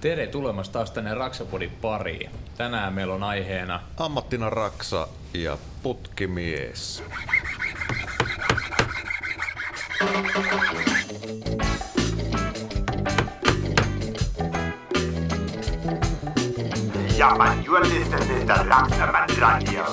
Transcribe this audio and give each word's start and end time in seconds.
Tere 0.00 0.26
tulemasta 0.26 0.72
taas 0.72 0.90
tänne 0.90 1.14
Raksapodin 1.14 1.70
pariin. 1.70 2.30
Tänään 2.56 2.92
meillä 2.92 3.14
on 3.14 3.22
aiheena 3.22 3.80
Ammattina 3.96 4.50
raksa 4.50 5.08
ja 5.34 5.58
putkimies. 5.82 7.02
Ja, 17.16 17.36
man, 17.36 17.66
you 17.66 17.76
are 17.76 17.88
listening 17.88 18.46
to 18.46 18.54
Raksaman 18.54 19.28
Radio. 19.38 19.84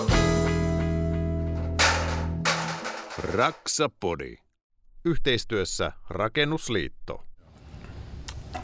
Raksapodi. 3.33 4.35
Yhteistyössä 5.05 5.91
Rakennusliitto. 6.09 7.24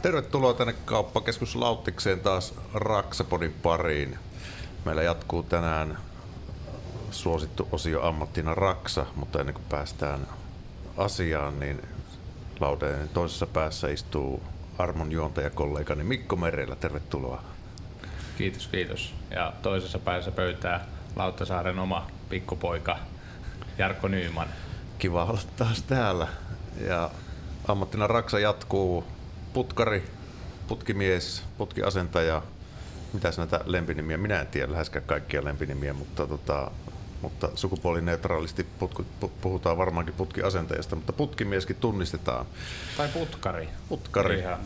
Tervetuloa 0.02 0.54
tänne 0.54 0.74
kauppakeskus 0.84 1.56
Lauttikseen 1.56 2.20
taas 2.20 2.54
Raksapodin 2.74 3.52
pariin. 3.62 4.18
Meillä 4.84 5.02
jatkuu 5.02 5.42
tänään 5.42 5.98
suosittu 7.10 7.68
osio 7.72 8.06
ammattina 8.08 8.54
Raksa, 8.54 9.06
mutta 9.16 9.40
ennen 9.40 9.54
kuin 9.54 9.64
päästään 9.68 10.26
asiaan, 10.96 11.60
niin 11.60 11.82
Laudeen 12.60 13.08
toisessa 13.08 13.46
päässä 13.46 13.88
istuu 13.88 14.42
armon 14.78 15.12
juontajakollegani 15.12 16.04
Mikko 16.04 16.36
Merellä. 16.36 16.76
Tervetuloa. 16.76 17.42
Kiitos, 18.38 18.66
kiitos. 18.66 19.14
Ja 19.30 19.52
toisessa 19.62 19.98
päässä 19.98 20.30
pöytää 20.30 20.86
Lauttasaaren 21.16 21.78
oma 21.78 22.06
pikkupoika 22.28 22.98
Jarkko 23.78 24.08
Nyyman. 24.08 24.48
Kiva 24.98 25.24
olla 25.24 25.40
taas 25.56 25.82
täällä. 25.82 26.28
Ja 26.86 27.10
ammattina 27.68 28.06
Raksa 28.06 28.38
jatkuu 28.38 29.04
putkari, 29.52 30.04
putkimies, 30.68 31.42
putkiasentaja. 31.58 32.42
Mitäs 33.12 33.38
näitä 33.38 33.60
lempinimiä? 33.64 34.16
Minä 34.16 34.40
en 34.40 34.46
tiedä 34.46 34.72
läheskään 34.72 35.04
kaikkia 35.04 35.44
lempinimiä, 35.44 35.92
mutta, 35.92 36.26
tota, 36.26 36.70
mutta 37.22 37.50
sukupuolineutraalisti 37.54 38.66
putku, 38.78 39.04
pu- 39.22 39.30
puhutaan 39.40 39.78
varmaankin 39.78 40.14
putkiasentajasta, 40.14 40.96
mutta 40.96 41.12
putkimieskin 41.12 41.76
tunnistetaan. 41.76 42.46
Tai 42.96 43.08
putkari. 43.08 43.68
Putkari, 43.88 44.38
Ihan. 44.38 44.58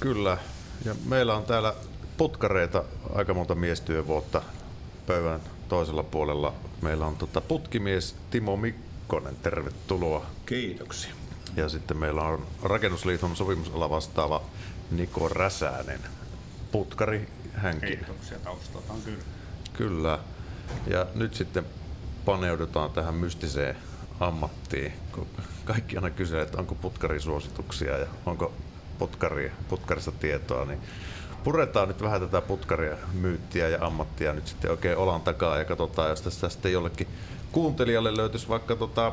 kyllä. 0.00 0.38
Ja 0.84 0.94
meillä 1.04 1.34
on 1.34 1.44
täällä 1.44 1.74
putkareita 2.16 2.84
aika 3.14 3.34
monta 3.34 3.54
miestyövuotta 3.54 4.42
pöydän 5.06 5.40
toisella 5.68 6.02
puolella. 6.02 6.54
Meillä 6.82 7.06
on 7.06 7.16
tota 7.16 7.40
putkimies 7.40 8.16
Timo 8.30 8.56
Mikkonen, 8.56 9.36
tervetuloa. 9.36 10.26
Kiitoksia. 10.46 11.19
Ja 11.56 11.68
sitten 11.68 11.96
meillä 11.96 12.22
on 12.22 12.46
Rakennusliiton 12.62 13.36
sopimusala 13.36 13.90
vastaava 13.90 14.42
Niko 14.90 15.28
Räsänen. 15.28 16.00
Putkari 16.72 17.28
hänkin. 17.54 17.88
Kiitoksia 17.88 18.38
taustalta 18.38 18.92
on 18.92 19.02
kyllä. 19.02 19.22
Kyllä. 19.72 20.18
Ja 20.86 21.06
nyt 21.14 21.34
sitten 21.34 21.64
paneudutaan 22.24 22.90
tähän 22.90 23.14
mystiseen 23.14 23.76
ammattiin, 24.20 24.92
kun 25.12 25.26
kaikki 25.64 25.96
aina 25.96 26.10
kysyvät, 26.10 26.42
että 26.42 26.58
onko 26.58 26.74
putkarisuosituksia 26.74 27.98
ja 27.98 28.06
onko 28.26 28.52
putkari, 28.98 29.52
putkarista 29.68 30.12
tietoa, 30.12 30.64
niin 30.64 30.78
puretaan 31.44 31.88
nyt 31.88 32.02
vähän 32.02 32.20
tätä 32.20 32.40
putkaria, 32.40 32.96
myyttiä 33.12 33.68
ja 33.68 33.86
ammattia 33.86 34.32
nyt 34.32 34.46
sitten 34.46 34.70
oikein 34.70 34.96
olan 34.96 35.20
takaa 35.20 35.58
ja 35.58 35.64
katsotaan, 35.64 36.10
jos 36.10 36.22
tästä 36.22 36.48
sitten 36.48 36.72
jollekin 36.72 37.08
kuuntelijalle 37.52 38.16
löytyisi 38.16 38.48
vaikka 38.48 38.76
tota 38.76 39.12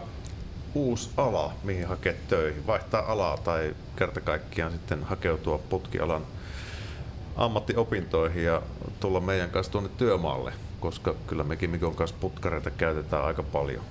uusi 0.73 1.10
ala, 1.18 1.54
mihin 1.64 1.88
hakea 1.88 2.14
töihin, 2.28 2.68
vaihtaa 2.68 3.12
alaa 3.12 3.38
tai 3.38 3.76
kerta 3.96 4.22
kaikkiaan 4.22 4.72
sitten 4.72 5.04
hakeutua 5.04 5.58
putkialan 5.58 6.26
ammattiopintoihin 7.36 8.44
ja 8.44 8.62
tulla 9.00 9.20
meidän 9.20 9.50
kanssa 9.50 9.72
tuonne 9.72 9.90
työmaalle, 9.98 10.54
koska 10.80 11.16
kyllä 11.28 11.44
mekin 11.44 11.70
Mikon 11.70 11.96
kanssa 11.96 12.18
putkareita 12.20 12.72
käytetään 12.72 13.26
aika 13.26 13.44
paljon. 13.44 13.84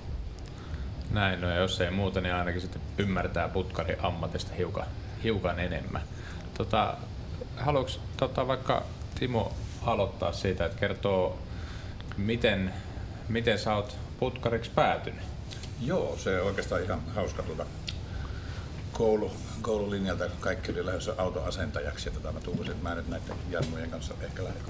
Näin, 1.11 1.41
no 1.41 1.49
ja 1.49 1.55
jos 1.55 1.81
ei 1.81 1.91
muuta, 1.91 2.21
niin 2.21 2.35
ainakin 2.35 2.61
sitten 2.61 2.81
ymmärtää 2.97 3.49
putkari 3.49 3.97
ammatista 4.01 4.53
hiukan, 4.53 4.85
hiukan 5.23 5.59
enemmän. 5.59 6.01
Tota, 6.57 6.97
haluatko 7.57 7.91
tota, 8.17 8.47
vaikka 8.47 8.83
Timo 9.19 9.53
aloittaa 9.85 10.31
siitä, 10.31 10.65
että 10.65 10.79
kertoo, 10.79 11.39
miten, 12.17 12.73
miten 13.29 13.59
sä 13.59 13.75
oot 13.75 13.97
putkariksi 14.19 14.71
päätynyt? 14.75 15.36
Joo, 15.81 16.17
se 16.17 16.41
on 16.41 16.47
oikeastaan 16.47 16.83
ihan 16.83 17.01
hauska 17.15 17.43
tuota 17.43 17.65
koulu, 18.91 19.31
koululinjalta. 19.61 20.29
Kaikki 20.39 20.71
oli 20.71 20.85
lähdössä 20.85 21.13
autoasentajaksi 21.17 22.09
ja 22.09 22.13
tota, 22.13 22.31
mä 22.31 22.39
tunsin, 22.39 22.71
että 22.71 22.83
mä 22.83 22.95
nyt 22.95 23.07
näiden 23.07 23.35
Jarmojen 23.49 23.91
kanssa 23.91 24.13
ehkä 24.21 24.43
lähden 24.43 24.63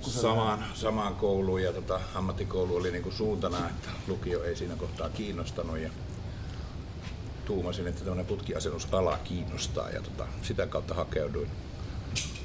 samaan, 0.00 0.64
samaan 0.74 1.14
kouluun 1.14 1.62
ja 1.62 1.72
tota, 1.72 2.00
ammattikoulu 2.14 2.76
oli 2.76 2.90
niinku 2.90 3.10
suuntana, 3.10 3.68
että 3.68 3.88
lukio 4.06 4.44
ei 4.44 4.56
siinä 4.56 4.76
kohtaa 4.76 5.08
kiinnostanut 5.08 5.78
ja 5.78 5.90
tuumasin, 7.44 7.86
että 7.86 8.00
tämmöinen 8.00 8.26
putkiasennusala 8.26 9.18
kiinnostaa 9.24 9.90
ja 9.90 10.02
tota, 10.02 10.26
sitä 10.42 10.66
kautta 10.66 10.94
hakeuduin 10.94 11.50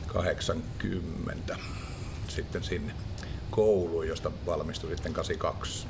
80 0.08 1.58
sitten 2.28 2.64
sinne 2.64 2.94
kouluun, 3.50 4.08
josta 4.08 4.32
valmistuin 4.46 4.96
sitten 4.96 5.14
82 5.14 5.88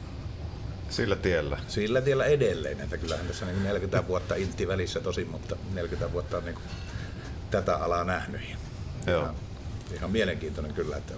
Sillä 0.91 1.15
tiellä. 1.15 1.59
sillä 1.67 2.01
tiellä 2.01 2.25
edelleen, 2.25 2.81
että 2.81 2.97
kyllähän 2.97 3.27
tässä 3.27 3.45
niin 3.45 3.63
40 3.63 4.07
vuotta 4.07 4.35
intti 4.35 4.67
välissä 4.67 4.99
tosin, 4.99 5.29
mutta 5.29 5.55
40 5.73 6.13
vuotta 6.13 6.37
on 6.37 6.45
niin 6.45 6.55
kuin 6.55 6.65
tätä 7.51 7.77
alaa 7.77 8.03
nähnyt. 8.03 8.41
Joo. 9.07 9.21
Ihan, 9.21 9.35
ihan 9.93 10.11
mielenkiintoinen 10.11 10.73
kyllä, 10.73 10.97
että 10.97 11.13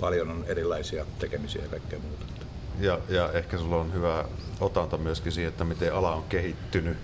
paljon 0.00 0.30
on 0.30 0.44
erilaisia 0.48 1.06
tekemisiä 1.18 1.62
ja 1.62 1.68
kaikkea 1.68 1.98
muuta. 1.98 2.24
Ja, 2.80 3.00
ja 3.08 3.32
ehkä 3.32 3.58
sulla 3.58 3.76
on 3.76 3.94
hyvä 3.94 4.24
otanta 4.60 4.98
myöskin 4.98 5.32
siihen, 5.32 5.48
että 5.48 5.64
miten 5.64 5.94
ala 5.94 6.14
on 6.14 6.24
kehittynyt 6.24 6.96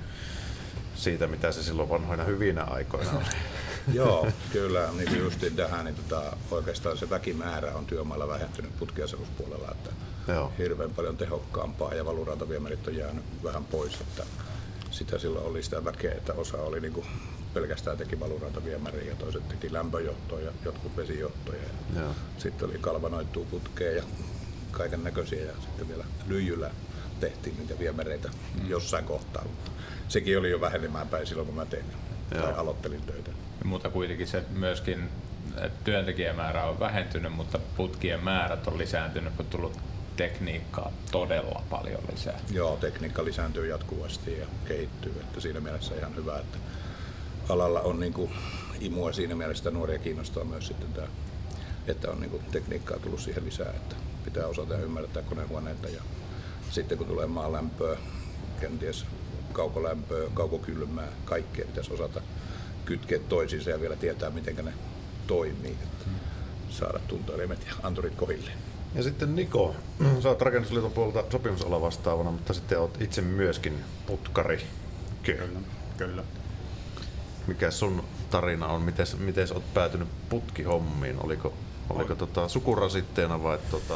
siitä, 0.95 1.27
mitä 1.27 1.53
se 1.53 1.63
silloin 1.63 1.89
vanhoina 1.89 2.25
hyvinä 2.25 2.65
aikoina 2.65 3.11
oli. 3.11 3.25
Joo, 3.99 4.27
kyllä, 4.53 4.89
niin 4.97 5.09
kuin 5.09 5.19
justiin 5.19 5.57
tähän, 5.57 5.85
niin 5.85 5.95
tota, 5.95 6.37
oikeastaan 6.51 6.99
se 6.99 7.11
väkimäärä 7.11 7.73
on 7.75 7.87
työmailla 7.87 8.29
vähentynyt 8.29 8.79
putkiasennuspuolella, 8.79 9.69
että 9.73 9.91
Joo. 10.29 10.53
hirveän 10.59 10.91
paljon 10.91 11.17
tehokkaampaa 11.17 11.95
ja 11.95 12.05
valurantaviemärit 12.05 12.89
on 12.89 12.97
jäänyt 12.97 13.25
vähän 13.45 13.65
pois, 13.65 14.01
että 14.01 14.23
sitä 14.91 15.19
silloin 15.19 15.47
oli 15.47 15.63
sitä 15.63 15.85
väkeä, 15.85 16.13
että 16.13 16.33
osa 16.33 16.57
oli 16.59 16.81
niin 16.81 16.93
kuin 16.93 17.07
pelkästään 17.55 17.99
teki 17.99 18.21
valurantaviemäriä 18.21 19.11
ja 19.11 19.17
toiset 19.17 19.49
teki 19.49 19.73
lämpöjohtoa 19.73 20.41
ja 20.41 20.53
jotkut 20.65 20.97
vesijohtoja. 20.97 21.63
Ja 21.95 22.01
Joo. 22.01 22.15
sitten 22.39 22.69
oli 22.69 22.79
kalvanoituu 22.79 23.45
putkea 23.45 23.93
ja 23.93 24.03
kaiken 24.71 25.05
näköisiä 25.05 25.45
ja 25.45 25.53
sitten 25.61 25.89
vielä 25.89 26.05
lyijyllä 26.27 26.71
tehtiin 27.21 27.59
niitä 27.59 27.79
viemäreitä 27.79 28.29
mm. 28.29 28.71
jossain 28.71 29.05
kohtaa. 29.05 29.45
Sekin 30.09 30.39
oli 30.39 30.51
jo 30.51 30.61
vähenemään 30.61 31.09
päin 31.09 31.27
silloin, 31.27 31.47
kun 31.47 31.57
mä 31.57 31.67
tein 31.67 31.85
tai 32.31 32.51
Joo. 32.51 32.61
aloittelin 32.61 33.03
töitä. 33.03 33.31
Mutta 33.65 33.91
kuitenkin 33.91 34.27
se 34.27 34.45
myöskin, 34.51 35.09
että 35.57 35.85
työntekijämäärä 35.85 36.65
on 36.65 36.81
vähentynyt, 36.81 37.33
mutta 37.33 37.59
putkien 37.77 38.25
määrät 38.25 38.67
on 38.67 38.79
lisääntynyt, 38.79 39.33
kun 39.37 39.47
on 39.47 39.51
tullut 39.51 39.79
tekniikkaa 40.17 40.93
todella 41.11 41.63
paljon 41.71 42.01
lisää. 42.13 42.41
Joo, 42.51 42.77
tekniikka 42.77 43.25
lisääntyy 43.25 43.67
jatkuvasti 43.67 44.39
ja 44.39 44.47
kehittyy, 44.69 45.15
että 45.21 45.41
siinä 45.41 45.61
mielessä 45.61 45.95
ihan 45.95 46.17
hyvä, 46.17 46.39
että 46.39 46.59
alalla 47.49 47.81
on 47.81 48.01
niin 48.01 48.13
kuin 48.13 48.31
imua 48.81 49.13
siinä 49.13 49.35
mielessä, 49.35 49.61
että 49.61 49.79
nuoria 49.79 49.99
kiinnostaa 49.99 50.45
myös 50.45 50.67
sitten 50.67 50.93
tämä, 50.93 51.07
että 51.87 52.11
on 52.11 52.21
niin 52.21 52.31
kuin 52.31 52.43
tekniikkaa 52.53 52.99
tullut 52.99 53.21
siihen 53.21 53.45
lisää, 53.45 53.71
että 53.71 53.97
pitää 54.25 54.47
osata 54.47 54.75
ja 54.75 54.81
ymmärtää 54.81 55.23
konehuoneita 55.23 55.89
ja 55.89 56.03
sitten 56.71 56.99
kun 56.99 57.07
tulee 57.07 57.27
maalämpöä, 57.27 57.97
kenties 58.61 59.07
kaukolämpöä, 59.53 60.29
kaukokylmää, 60.35 61.09
kaikkea 61.25 61.67
pitäisi 61.67 61.93
osata 61.93 62.23
kytkeä 62.85 63.19
toisiinsa 63.19 63.71
ja 63.71 63.81
vielä 63.81 63.97
tietää, 63.97 64.31
miten 64.31 64.65
ne 64.65 64.73
toimii, 65.27 65.77
että 65.83 66.05
saada 66.71 66.99
tuntoelimet 66.99 67.67
ja 67.67 67.75
anturit 67.83 68.15
kohilleen. 68.15 68.72
Ja 68.95 69.03
sitten 69.03 69.37
Niko, 69.37 69.75
sä 70.23 70.29
oot 70.29 70.43
Rakennusliiton 70.43 70.91
puolelta 70.91 71.25
sopimusala 71.33 71.81
vastaavana, 71.81 72.31
mutta 72.31 72.53
sitten 72.53 72.81
oot 72.81 73.01
itse 73.01 73.23
myöskin 73.23 73.85
putkari. 74.07 74.67
Kyllä. 75.23 75.61
Kyllä. 75.97 76.23
Mikä 77.47 77.71
sun 77.71 78.05
tarina 78.31 78.67
on? 78.67 78.83
Miten, 78.83 79.07
miten 79.19 79.49
sä 79.49 79.55
oot 79.55 79.75
päätynyt 79.75 80.09
putkihommiin? 80.29 81.25
Oliko, 81.25 81.53
oliko 81.91 82.15
tota 82.15 82.49
sukurasitteena 82.49 83.43
vai 83.43 83.59
tota 83.71 83.95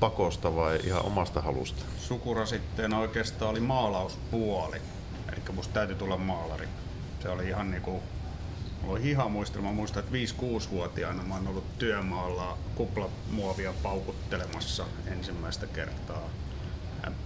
pakosta 0.00 0.56
vai 0.56 0.80
ihan 0.84 1.06
omasta 1.06 1.40
halusta? 1.40 1.84
sukurasitteena 1.98 2.98
oikeastaan 2.98 3.50
oli 3.50 3.60
maalauspuoli. 3.60 4.76
Eli 5.28 5.42
musta 5.54 5.74
täytyy 5.74 5.96
tulla 5.96 6.16
maalari. 6.16 6.68
Se 7.22 7.28
oli 7.28 7.48
ihan 7.48 7.70
niinku, 7.70 8.02
oli 8.88 9.10
ihan 9.10 9.30
muistelma. 9.30 9.68
Mä 9.68 9.74
muistan, 9.74 10.04
että 10.04 10.16
5-6-vuotiaana 10.42 11.22
mä 11.22 11.34
oon 11.34 11.48
ollut 11.48 11.78
työmaalla 11.78 12.58
kuplamuovia 12.74 13.74
paukuttelemassa 13.82 14.86
ensimmäistä 15.06 15.66
kertaa 15.66 16.28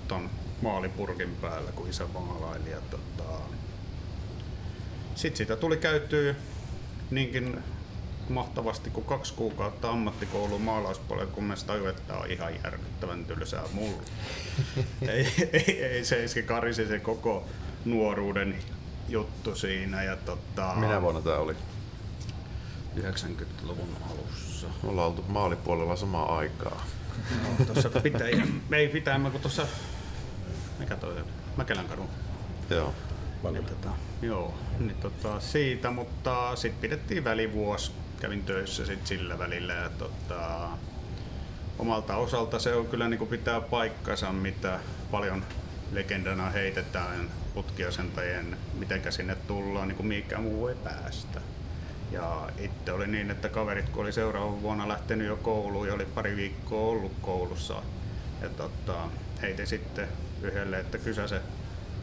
ton 0.09 0.31
maalipurkin 0.63 1.37
päällä, 1.41 1.73
kun 1.73 1.89
isä 1.89 2.07
maalaili. 2.07 2.71
Ja 2.71 2.81
tota... 2.91 3.39
Sitten 5.15 5.37
sitä 5.37 5.57
tuli 5.57 5.77
käytyä 5.77 6.35
niinkin 7.11 7.59
mahtavasti 8.29 8.91
kuin 8.91 9.07
kaksi 9.07 9.35
kuukautta 9.35 9.91
ammattikoulun 9.91 10.61
maalauspuolella, 10.61 11.33
kun 11.33 11.45
mä 11.45 11.55
tajuin, 11.67 11.91
että 11.91 12.15
on 12.15 12.31
ihan 12.31 12.53
järkyttävän 12.65 13.25
tylsää 13.25 13.63
mulla. 13.73 14.03
ei, 15.09 15.51
ei, 15.53 15.85
ei, 15.85 16.05
se 16.05 16.25
iski 16.25 16.43
karisi 16.43 16.87
se 16.87 16.99
koko 16.99 17.45
nuoruuden 17.85 18.57
juttu 19.09 19.55
siinä. 19.55 20.03
Ja 20.03 20.17
tota, 20.17 20.75
Minä 20.75 21.03
vuonna 21.03 21.21
tämä 21.21 21.37
oli? 21.37 21.57
90-luvun 22.97 23.89
alussa. 24.11 24.67
Me 24.83 24.89
ollaan 24.89 25.09
oltu 25.09 25.25
maalipuolella 25.29 25.97
samaa 25.97 26.39
aikaa. 26.39 26.87
No, 27.43 27.65
tuossa 27.65 27.91
pitää, 28.03 28.29
ei 28.73 28.89
pitää, 28.89 29.21
kun 29.33 29.41
tuossa, 29.41 29.67
mikä 30.79 30.97
toi 30.97 31.17
on, 31.19 31.27
Mäkelän 31.57 31.89
kadun. 31.89 32.09
Joo. 32.71 32.95
Niin, 33.53 33.65
tota, 33.65 33.89
joo, 34.23 34.55
niin 34.79 34.97
tota, 34.97 35.41
siitä, 35.41 35.91
mutta 35.91 36.57
sitten 36.57 36.81
pidettiin 36.81 37.25
välivuosi. 37.25 37.93
Kävin 38.21 38.43
töissä 38.43 38.87
sit 38.87 39.07
sillä 39.07 39.39
välillä 39.39 39.73
ja 39.73 39.89
tota, 39.89 40.69
omalta 41.79 42.17
osalta 42.17 42.59
se 42.59 42.75
on 42.75 42.87
kyllä 42.87 43.09
niin 43.09 43.19
kuin 43.19 43.31
pitää 43.31 43.61
paikkansa, 43.61 44.33
mitä 44.33 44.81
paljon 45.11 45.45
legendana 45.93 46.51
heitetään 46.51 47.31
putkiasentajien, 47.57 48.57
mitenkä 48.79 49.11
sinne 49.11 49.35
tullaan, 49.35 49.89
niin 49.89 49.97
kuin 49.97 50.07
mikä 50.07 50.39
muu 50.39 50.69
ei 50.69 50.75
päästä. 50.75 51.41
Ja 52.13 52.49
itse 52.59 52.93
oli 52.93 53.07
niin, 53.07 53.31
että 53.31 53.49
kaverit 53.49 53.89
kun 53.89 54.03
oli 54.03 54.13
seuraavan 54.13 54.63
vuonna 54.63 54.89
lähtenyt 54.89 55.27
jo 55.27 55.37
kouluun 55.37 55.89
ja 55.89 55.95
oli 55.95 56.05
pari 56.05 56.37
viikkoa 56.37 56.91
ollut 56.91 57.13
koulussa, 57.23 57.83
ja 58.43 58.49
tota, 58.49 59.09
heitin 59.43 59.67
sitten 59.67 60.09
yhdelle, 60.43 60.81
että 60.81 60.99
kysäse 60.99 61.41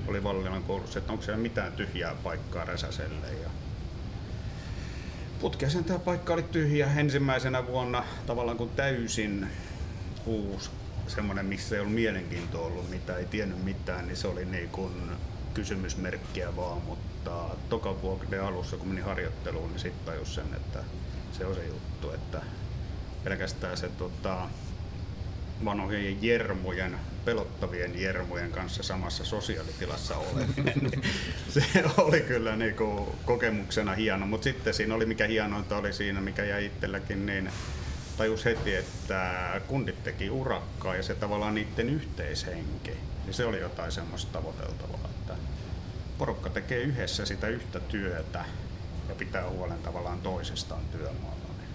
oli 0.07 0.23
Vallilan 0.23 0.63
koulussa, 0.63 0.99
että 0.99 1.11
onko 1.11 1.23
siellä 1.23 1.41
mitään 1.41 1.71
tyhjää 1.71 2.15
paikkaa 2.23 2.65
Räsäselle. 2.65 3.27
Ja 3.43 3.49
putkiasen 5.41 5.83
tämä 5.83 5.99
paikka 5.99 6.33
oli 6.33 6.43
tyhjä 6.43 6.89
ensimmäisenä 6.95 7.67
vuonna 7.67 8.03
tavallaan 8.25 8.57
kuin 8.57 8.69
täysin 8.69 9.47
uusi 10.25 10.69
semmoinen, 11.07 11.45
missä 11.45 11.75
ei 11.75 11.81
ollut 11.81 11.95
mielenkiintoa 11.95 12.65
ollut, 12.65 12.89
mitä 12.89 13.17
ei 13.17 13.25
tiennyt 13.25 13.63
mitään, 13.63 14.07
niin 14.07 14.17
se 14.17 14.27
oli 14.27 14.45
niin 14.45 14.69
kuin 14.69 14.93
kysymysmerkkiä 15.53 16.55
vaan, 16.55 16.81
mutta 16.81 17.49
toka 17.69 18.01
vuoden 18.01 18.43
alussa 18.43 18.77
kun 18.77 18.87
meni 18.87 19.01
harjoitteluun, 19.01 19.69
niin 19.69 19.79
sitten 19.79 20.05
tajus 20.05 20.35
sen, 20.35 20.53
että 20.53 20.79
se 21.37 21.45
on 21.45 21.55
se 21.55 21.65
juttu, 21.65 22.11
että 22.11 22.41
pelkästään 23.23 23.77
se 23.77 23.89
tota, 23.89 24.47
vanhojen 25.65 26.23
jermujen, 26.23 26.99
pelottavien 27.25 28.01
jermujen 28.01 28.51
kanssa 28.51 28.83
samassa 28.83 29.25
sosiaalitilassa 29.25 30.17
oleminen, 30.17 30.77
niin 30.81 31.03
se 31.49 31.83
oli 31.97 32.21
kyllä 32.21 32.55
niinku 32.55 33.15
kokemuksena 33.25 33.93
hieno, 33.93 34.25
mutta 34.25 34.43
sitten 34.43 34.73
siinä 34.73 34.95
oli 34.95 35.05
mikä 35.05 35.27
hienointa 35.27 35.77
oli 35.77 35.93
siinä, 35.93 36.21
mikä 36.21 36.43
jäi 36.43 36.65
itselläkin, 36.65 37.25
niin 37.25 37.49
tajus 38.17 38.45
heti, 38.45 38.75
että 38.75 39.61
kundit 39.67 40.03
teki 40.03 40.29
urakkaa 40.29 40.95
ja 40.95 41.03
se 41.03 41.15
tavallaan 41.15 41.55
niiden 41.55 41.89
yhteishenki, 41.89 42.91
niin 43.25 43.33
se 43.33 43.45
oli 43.45 43.59
jotain 43.59 43.91
semmoista 43.91 44.31
tavoiteltavaa, 44.33 45.09
porukka 46.23 46.49
tekee 46.49 46.81
yhdessä 46.81 47.25
sitä 47.25 47.47
yhtä 47.47 47.79
työtä 47.79 48.45
ja 49.09 49.15
pitää 49.15 49.49
huolen 49.49 49.77
tavallaan 49.77 50.21
toisistaan 50.21 50.81
työmaalla. 50.91 51.53
Niin 51.57 51.69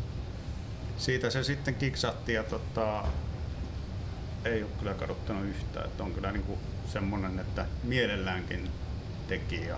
siitä 0.99 1.31
se 1.31 1.45
sitten 1.45 1.75
kiksahti 1.75 2.33
ja 2.33 2.45
tota, 2.45 3.05
ei 4.45 4.63
ole 4.63 4.71
kyllä 4.79 4.95
kaduttanut 4.95 5.45
yhtään, 5.45 5.87
että 5.87 6.05
on 6.05 6.13
kyllä 6.13 6.33
niinku 6.33 6.59
semmonen, 6.93 7.39
että 7.39 7.67
mielelläänkin 7.83 8.71
teki 9.29 9.67
ja 9.67 9.77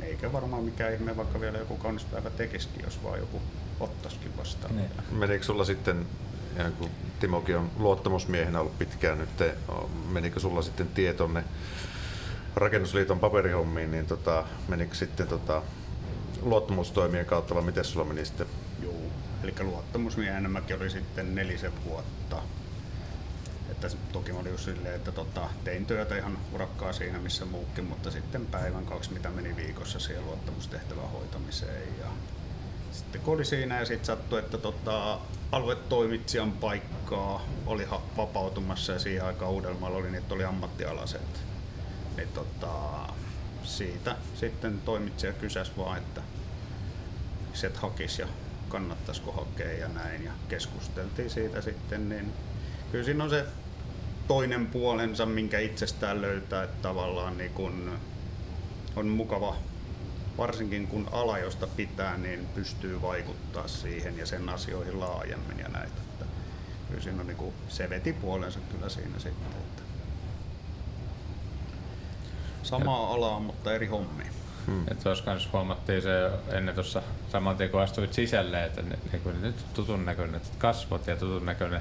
eikä 0.00 0.32
varmaan 0.32 0.64
mikään 0.64 0.94
ihme, 0.94 1.16
vaikka 1.16 1.40
vielä 1.40 1.58
joku 1.58 1.76
kaunis 1.76 2.04
päivä 2.04 2.30
tekisikin, 2.30 2.84
jos 2.84 3.02
vaan 3.02 3.18
joku 3.18 3.42
ottaisikin 3.80 4.36
vastaan. 4.36 4.76
Niin. 4.76 4.90
Menikö 5.10 5.44
sulla 5.44 5.64
sitten, 5.64 6.06
ihan 6.58 6.72
kun 6.72 6.90
Timokin 7.20 7.56
on 7.56 7.70
luottamusmiehenä 7.76 8.60
ollut 8.60 8.78
pitkään 8.78 9.18
nyt, 9.18 9.56
menikö 10.08 10.40
sulla 10.40 10.62
sitten 10.62 10.88
tie 10.88 11.14
tonne 11.14 11.44
Rakennusliiton 12.56 13.20
paperihommiin, 13.20 13.90
niin 13.90 14.06
tota, 14.06 14.44
menikö 14.68 14.94
sitten 14.94 15.28
tota, 15.28 15.62
luottamustoimien 16.42 17.26
kautta 17.26 17.54
vai 17.54 17.62
miten 17.62 17.84
sulla 17.84 18.06
meni 18.06 18.24
sitten? 18.24 18.46
Joo, 18.82 18.94
eli 19.42 19.54
luottamusmiehenä 19.60 20.48
mäkin 20.48 20.76
oli 20.76 20.90
sitten 20.90 21.34
nelisen 21.34 21.72
vuotta. 21.84 22.42
Että 23.70 23.88
toki 24.12 24.32
mä 24.32 24.38
olin 24.38 24.52
just 24.52 24.64
silleen, 24.64 24.94
että 24.94 25.12
tota, 25.12 25.48
tein 25.64 25.86
työtä 25.86 26.16
ihan 26.16 26.38
urakkaa 26.52 26.92
siinä 26.92 27.18
missä 27.18 27.44
muukin, 27.44 27.84
mutta 27.84 28.10
sitten 28.10 28.46
päivän 28.46 28.86
kaksi 28.86 29.12
mitä 29.12 29.30
meni 29.30 29.56
viikossa 29.56 29.98
siihen 29.98 30.26
luottamustehtävän 30.26 31.10
hoitamiseen. 31.10 31.88
Ja 32.00 32.06
sitten 32.92 33.20
kun 33.20 33.34
oli 33.34 33.44
siinä 33.44 33.78
ja 33.78 33.84
sitten 33.84 34.06
sattui, 34.06 34.38
että 34.38 34.58
tota, 34.58 35.18
aluetoimitsijan 35.52 36.52
paikkaa 36.52 37.46
oli 37.66 37.88
vapautumassa 38.16 38.92
ja 38.92 38.98
siihen 38.98 39.24
aikaan 39.24 39.50
Uudellamaalla 39.50 39.98
oli, 39.98 40.10
niin 40.10 40.24
oli 40.30 40.44
ammattialaset. 40.44 41.44
Niin 42.16 42.28
tota, 42.28 42.72
siitä 43.62 44.16
sitten 44.34 44.80
toimitsija 44.84 45.32
kysäsi 45.32 45.72
vaan, 45.76 45.98
että 45.98 46.20
set 47.52 47.76
hakis 47.76 48.18
ja 48.18 48.26
kannattaisiko 48.68 49.32
hakea 49.32 49.72
ja 49.72 49.88
näin. 49.88 50.24
Ja 50.24 50.32
keskusteltiin 50.48 51.30
siitä 51.30 51.60
sitten, 51.60 52.08
niin 52.08 52.32
kyllä 52.92 53.04
siinä 53.04 53.24
on 53.24 53.30
se 53.30 53.46
toinen 54.28 54.66
puolensa, 54.66 55.26
minkä 55.26 55.58
itsestään 55.58 56.22
löytää, 56.22 56.62
että 56.62 56.82
tavallaan 56.82 57.38
niin 57.38 57.50
kun 57.50 57.98
on 58.96 59.08
mukava, 59.08 59.56
varsinkin 60.38 60.86
kun 60.86 61.08
ala, 61.12 61.38
josta 61.38 61.66
pitää, 61.66 62.16
niin 62.16 62.46
pystyy 62.54 63.02
vaikuttaa 63.02 63.68
siihen 63.68 64.18
ja 64.18 64.26
sen 64.26 64.48
asioihin 64.48 65.00
laajemmin 65.00 65.58
ja 65.58 65.68
näitä. 65.68 66.04
Kyllä 66.88 67.02
siinä 67.02 67.20
on 67.20 67.26
niin 67.26 67.52
se 67.68 67.90
veti 67.90 68.12
puolensa 68.12 68.58
kyllä 68.72 68.88
siinä 68.88 69.18
sitten. 69.18 69.50
Että 69.52 69.82
samaa 72.64 73.14
alaa, 73.14 73.40
mutta 73.40 73.74
eri 73.74 73.86
hommia. 73.86 74.26
Et 74.90 75.00
tuossa 75.02 75.24
kanssa 75.24 75.48
huomattiin 75.52 76.02
se 76.02 76.20
jo 76.20 76.30
ennen 76.52 76.74
tuossa 76.74 77.02
saman 77.32 77.56
tien 77.56 77.70
kun 77.70 77.80
astuit 77.80 78.12
sisälle, 78.12 78.64
että 78.64 78.82
ne, 78.82 78.98
ne, 79.12 79.20
nyt 79.40 79.56
tutun 79.74 80.04
näköinen 80.04 80.40
kasvot 80.58 81.06
ja 81.06 81.16
tutun 81.16 81.46
näköinen 81.46 81.80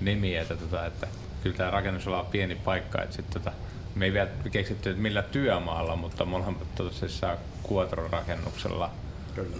nimi, 0.00 0.36
että, 0.36 0.56
tota, 0.56 0.86
että 0.86 1.06
kyllä 1.42 1.56
tämä 1.56 1.70
rakennusala 1.70 2.20
on 2.20 2.26
pieni 2.26 2.54
paikka, 2.54 3.02
että 3.02 3.16
sit, 3.16 3.30
tota, 3.30 3.52
me 3.94 4.04
ei 4.04 4.12
vielä 4.12 4.30
keksitty, 4.50 4.90
että 4.90 5.02
millä 5.02 5.22
työmaalla, 5.22 5.96
mutta 5.96 6.24
me 6.24 6.36
ollaan 6.36 6.56
tosissaan 6.74 7.38
Kuotron-rakennuksella 7.62 8.90
Kyllä. 9.34 9.56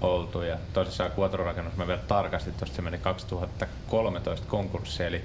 oltu 0.00 0.42
ja 0.42 0.58
tosissaan 0.72 1.10
Kuotron-rakennus, 1.10 1.76
mä 1.76 1.86
vielä 1.86 2.00
tarkastin, 2.08 2.54
tuosta 2.54 2.76
se 2.76 2.82
meni 2.82 2.98
2013 2.98 4.46
konkurssi, 4.46 5.04
eli 5.04 5.24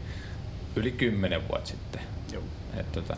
yli 0.76 0.92
10 0.92 1.48
vuotta 1.50 1.70
sitten. 1.70 2.02
Joo. 2.32 2.44
Et 2.78 2.92
tota, 2.92 3.18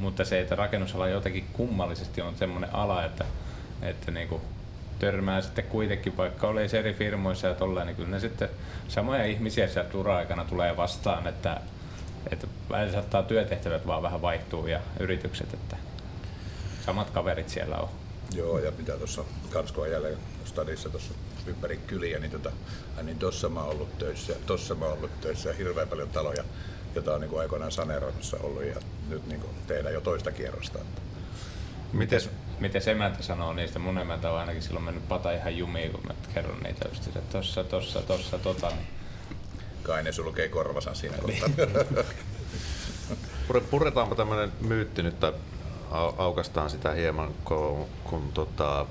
mutta 0.00 0.24
se, 0.24 0.40
että 0.40 0.54
rakennusala 0.54 1.08
jotenkin 1.08 1.44
kummallisesti 1.52 2.20
on 2.20 2.36
semmoinen 2.36 2.74
ala, 2.74 3.04
että, 3.04 3.24
että 3.82 4.10
niinku 4.10 4.40
törmää 4.98 5.40
sitten 5.40 5.64
kuitenkin, 5.64 6.16
vaikka 6.16 6.48
oli 6.48 6.66
eri 6.78 6.94
firmoissa 6.94 7.46
ja 7.46 7.54
tolleen, 7.54 7.86
niin 7.86 7.96
kyllä 7.96 8.08
ne 8.08 8.20
sitten 8.20 8.48
samoja 8.88 9.24
ihmisiä 9.24 9.68
sieltä 9.68 9.98
ura-aikana 9.98 10.44
tulee 10.44 10.76
vastaan, 10.76 11.26
että, 11.26 11.60
että 12.32 12.46
välillä 12.70 12.92
saattaa 12.92 13.22
työtehtävät 13.22 13.86
vaan 13.86 14.02
vähän 14.02 14.22
vaihtuu 14.22 14.66
ja 14.66 14.80
yritykset, 15.00 15.54
että 15.54 15.76
samat 16.86 17.10
kaverit 17.10 17.48
siellä 17.48 17.76
on. 17.76 17.88
Joo, 18.34 18.58
ja 18.58 18.72
mitä 18.78 18.92
tuossa 18.92 19.24
kans 19.50 19.72
kun 19.72 19.90
jälleen 19.90 20.18
stadissa 20.44 20.88
tuossa 20.88 21.14
ympäri 21.46 21.76
kyliä, 21.76 22.18
niin, 22.18 22.30
tota, 22.30 22.52
niin 23.02 23.18
tossa 23.18 23.48
mä 23.48 23.60
oon 23.60 23.70
ollut 23.70 23.98
töissä, 23.98 24.32
tossa 24.46 24.74
mä 24.74 24.84
oon 24.84 24.96
ollut 24.96 25.20
töissä 25.20 25.52
hirveän 25.52 25.88
paljon 25.88 26.08
taloja, 26.08 26.44
jota 26.94 27.14
on 27.14 27.20
niin 27.20 27.28
kuin 27.30 27.40
aikoinaan 27.40 27.72
saneeraamassa 27.72 28.36
ollut 28.42 28.64
ja 28.64 28.76
nyt 29.08 29.26
niin 29.26 29.40
kuin 29.40 29.52
tehdään 29.66 29.94
jo 29.94 30.00
toista 30.00 30.32
kierrosta. 30.32 30.78
Miten, 31.92 32.20
miten 32.60 32.82
emäntä 32.86 33.22
sanoo 33.22 33.52
niistä? 33.52 33.78
Mun 33.78 33.98
emäntä 33.98 34.30
on 34.30 34.38
ainakin 34.38 34.62
silloin 34.62 34.84
mennyt 34.84 35.08
pata 35.08 35.32
ihan 35.32 35.58
jumiin, 35.58 35.92
kun 35.92 36.00
mä 36.06 36.14
kerron 36.34 36.60
niitä 36.62 36.88
just, 36.88 37.06
että 37.06 37.20
tossa, 37.32 37.64
tossa, 37.64 38.02
tossa, 38.02 38.38
tota. 38.38 38.68
Niin. 38.68 38.86
kai 39.82 40.02
ne 40.02 40.12
sulkee 40.12 40.48
korvasan 40.48 40.96
siinä 40.96 41.16
kohtaa. 41.18 41.48
Pure- 43.48 43.60
Puretaanpa 43.70 44.14
tämmöinen 44.14 44.52
myytti 44.60 45.02
nyt, 45.02 45.20
tai 45.20 45.32
au- 45.90 46.14
aukastaan 46.18 46.70
sitä 46.70 46.90
hieman, 46.90 47.34
kun, 47.44 47.86
kun 48.04 48.32
tota, 48.34 48.86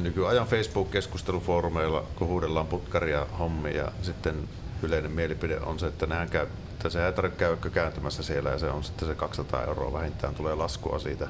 nykyajan 0.00 0.46
Facebook-keskustelufoorumeilla, 0.46 2.04
kun 2.16 2.28
huudellaan 2.28 2.66
putkaria 2.66 3.26
hommia 3.38 3.76
ja 3.76 3.92
sitten 4.02 4.48
yleinen 4.82 5.10
mielipide 5.12 5.60
on 5.60 5.78
se, 5.78 5.86
että 5.86 6.06
nehän 6.06 6.28
käy, 6.30 6.46
että 6.82 6.90
se 6.90 7.06
ei 7.06 7.12
tarvitse 7.12 7.38
käydä 7.38 7.70
kääntymässä 7.70 8.22
siellä 8.22 8.50
ja 8.50 8.58
se 8.58 8.70
on 8.70 8.84
sitten 8.84 9.08
se 9.08 9.14
200 9.14 9.64
euroa 9.64 9.92
vähintään 9.92 10.34
tulee 10.34 10.54
laskua 10.54 10.98
siitä. 10.98 11.28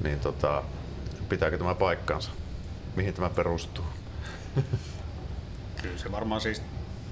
Niin 0.00 0.20
tota, 0.20 0.62
pitääkö 1.28 1.58
tämä 1.58 1.74
paikkansa? 1.74 2.30
Mihin 2.96 3.14
tämä 3.14 3.30
perustuu? 3.30 3.84
Kyllä 5.82 5.98
se 5.98 6.12
varmaan 6.12 6.40
siis 6.40 6.62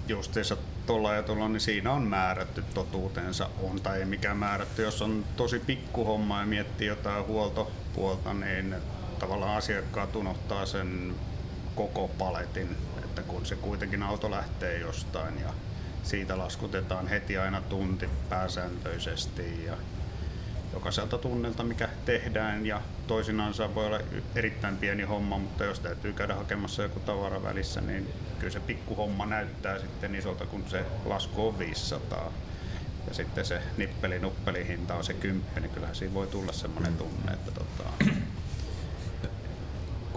justiinsa 0.09 0.57
tuolla 0.87 1.15
ja 1.15 1.23
tuolla, 1.23 1.49
niin 1.49 1.61
siinä 1.61 1.93
on 1.93 2.03
määrätty 2.03 2.65
totuutensa 2.75 3.51
on 3.63 3.81
tai 3.81 3.99
ei 3.99 4.05
mikään 4.05 4.37
määrätty. 4.37 4.83
Jos 4.83 5.03
on 5.03 5.25
tosi 5.37 5.59
pikkuhomma 5.59 6.41
ja 6.41 6.47
miettii 6.47 6.87
jotain 6.89 7.27
huoltopuolta, 7.27 8.35
niin 8.35 8.75
tavallaan 9.19 9.57
asiakkaat 9.57 10.17
unohtaa 10.17 10.67
sen 10.67 11.15
koko 11.75 12.09
paletin, 12.09 12.77
että 13.05 13.23
kun 13.23 13.47
se 13.47 13.57
kuitenkin 13.57 14.03
auto 14.03 14.31
lähtee 14.31 14.79
jostain 14.79 15.41
ja 15.41 15.53
siitä 16.07 16.39
laskutetaan 16.39 17.09
heti 17.09 17.39
aina 17.39 17.61
tunti 17.61 18.09
pääsääntöisesti 18.29 19.65
ja 19.65 19.77
jokaiselta 20.73 21.19
tunnilta, 21.19 21.65
mikä 21.65 21.89
tehdään. 22.05 22.67
Ja 22.67 22.83
toisinaan 23.07 23.55
voi 23.75 23.87
olla 23.87 24.01
erittäin 24.35 24.77
pieni 24.77 25.03
homma, 25.03 25.39
mutta 25.39 25.65
jos 25.65 25.81
täytyy 25.81 26.13
käydä 26.13 26.35
hakemassa 26.35 26.83
joku 26.83 27.01
tavara 27.01 27.43
välissä, 27.43 27.81
niin 27.81 28.09
kyllä 28.39 28.53
se 28.53 28.61
pikkuhomma 28.61 29.27
näyttää 29.27 29.79
sitten 29.79 30.15
isolta, 30.15 30.47
kun 30.47 30.65
se 30.69 30.85
lasku 31.05 31.49
on 31.49 31.59
500 31.59 32.33
ja 33.09 33.15
sitten 33.15 33.45
se 33.45 33.63
nippeli 33.77 34.19
nuppeli 34.19 34.69
hinta 34.69 34.95
on 34.95 35.05
se 35.05 35.15
kymppi, 35.15 35.61
niin 35.61 35.71
kyllähän 35.71 35.97
siinä 35.97 36.15
voi 36.15 36.27
tulla 36.27 36.53
semmoinen 36.53 36.97
tunne, 36.97 37.33
että 37.33 37.51
tota, 37.51 37.85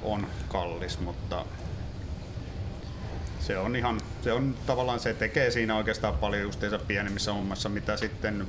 on 0.02 0.28
kallis, 0.48 1.00
mutta 1.00 1.46
se 3.40 3.58
on 3.58 3.76
ihan, 3.76 4.02
se 4.22 4.34
on 4.34 4.56
tavallaan 4.66 5.00
se 5.00 5.14
tekee 5.14 5.52
siinä 5.52 5.76
oikeastaan 5.76 6.18
paljon 6.18 6.42
justiinsa 6.42 6.80
pienemmissä 6.80 7.34
hommassa, 7.34 7.70
mitä 7.70 7.98
sitten 7.98 8.48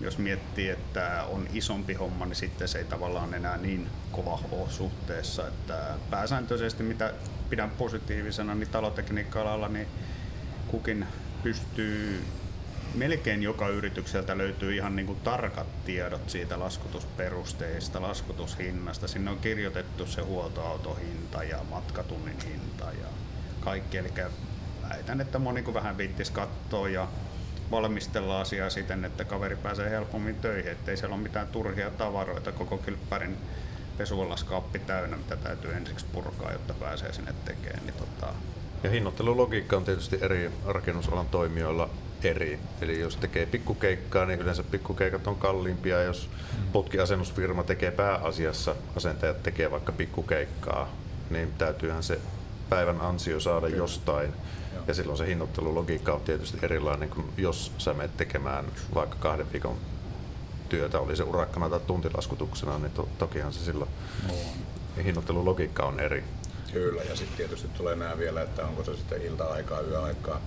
jos 0.00 0.18
miettii, 0.18 0.68
että 0.68 1.24
on 1.28 1.48
isompi 1.52 1.94
homma, 1.94 2.26
niin 2.26 2.36
sitten 2.36 2.68
se 2.68 2.78
ei 2.78 2.84
tavallaan 2.84 3.34
enää 3.34 3.56
niin 3.56 3.88
kova 4.12 4.38
ole 4.52 4.70
suhteessa. 4.70 5.48
Että 5.48 5.94
pääsääntöisesti, 6.10 6.82
mitä 6.82 7.14
pidän 7.50 7.70
positiivisena, 7.70 8.54
niin 8.54 8.68
talotekniikka-alalla 8.68 9.68
niin 9.68 9.86
kukin 10.68 11.06
pystyy 11.42 12.24
melkein 12.94 13.42
joka 13.42 13.68
yritykseltä 13.68 14.38
löytyy 14.38 14.76
ihan 14.76 14.96
niin 14.96 15.06
kuin 15.06 15.20
tarkat 15.20 15.84
tiedot 15.84 16.30
siitä 16.30 16.58
laskutusperusteista, 16.58 18.02
laskutushinnasta. 18.02 19.08
Sinne 19.08 19.30
on 19.30 19.38
kirjoitettu 19.38 20.06
se 20.06 20.22
huoltoautohinta 20.22 21.44
ja 21.44 21.58
matkatunnin 21.70 22.36
hinta 22.44 22.84
ja 22.84 23.06
kaikki. 23.60 23.98
Eli 23.98 24.12
väitän, 24.88 25.20
että 25.20 25.38
moni 25.38 25.62
kun 25.62 25.74
vähän 25.74 25.98
viittis 25.98 26.30
katsoa 26.30 26.88
ja 26.88 27.08
valmistella 27.70 28.40
asiaa 28.40 28.70
siten, 28.70 29.04
että 29.04 29.24
kaveri 29.24 29.56
pääsee 29.56 29.90
helpommin 29.90 30.34
töihin, 30.34 30.72
ettei 30.72 30.96
siellä 30.96 31.14
ole 31.14 31.22
mitään 31.22 31.48
turhia 31.48 31.90
tavaroita 31.90 32.52
koko 32.52 32.78
kylppärin 32.78 33.36
pesuolaskaappi 33.98 34.78
täynnä, 34.78 35.16
mitä 35.16 35.36
täytyy 35.36 35.72
ensiksi 35.72 36.06
purkaa, 36.12 36.52
jotta 36.52 36.74
pääsee 36.74 37.12
sinne 37.12 37.34
tekemään. 37.44 37.86
Niin 37.86 37.94
tota... 37.94 38.34
Ja 38.82 38.90
hinnoittelulogiikka 38.90 39.76
on 39.76 39.84
tietysti 39.84 40.18
eri 40.20 40.50
rakennusalan 40.66 41.28
toimijoilla 41.28 41.90
eri. 42.24 42.58
Eli 42.80 43.00
jos 43.00 43.16
tekee 43.16 43.46
pikkukeikkaa, 43.46 44.26
niin 44.26 44.40
yleensä 44.40 44.62
pikkukeikat 44.62 45.26
on 45.26 45.36
kalliimpia. 45.36 46.02
Jos 46.02 46.30
putkiasennusfirma 46.72 47.62
tekee 47.62 47.90
pääasiassa, 47.90 48.74
asentajat 48.96 49.42
tekee 49.42 49.70
vaikka 49.70 49.92
pikkukeikkaa, 49.92 50.90
niin 51.30 51.52
täytyyhän 51.58 52.02
se 52.02 52.20
päivän 52.70 53.00
ansio 53.00 53.40
saada 53.40 53.66
Kyllä. 53.66 53.78
jostain. 53.78 54.34
Joo. 54.74 54.84
Ja 54.88 54.94
silloin 54.94 55.18
se 55.18 55.26
hinnoittelulogiikka 55.26 56.12
on 56.12 56.20
tietysti 56.20 56.58
erilainen 56.62 57.08
kuin 57.08 57.26
jos 57.36 57.72
sä 57.78 57.94
menet 57.94 58.16
tekemään 58.16 58.64
vaikka 58.94 59.16
kahden 59.20 59.52
viikon 59.52 59.76
työtä, 60.68 61.00
oli 61.00 61.16
se 61.16 61.22
urakkana 61.22 61.70
tai 61.70 61.80
tuntilaskutuksena, 61.86 62.78
niin 62.78 62.92
to, 62.92 63.08
tokihan 63.18 63.52
se 63.52 63.64
silloin 63.64 63.90
no. 64.28 64.34
hinnoittelulogiikka 65.04 65.82
on 65.82 66.00
eri. 66.00 66.24
Kyllä, 66.72 67.02
ja 67.02 67.16
sitten 67.16 67.36
tietysti 67.36 67.68
tulee 67.68 67.96
nämä 67.96 68.18
vielä, 68.18 68.42
että 68.42 68.66
onko 68.66 68.84
se 68.84 68.96
sitten 68.96 69.22
ilta-aikaa, 69.22 69.80
yöaikaa, 69.80 70.40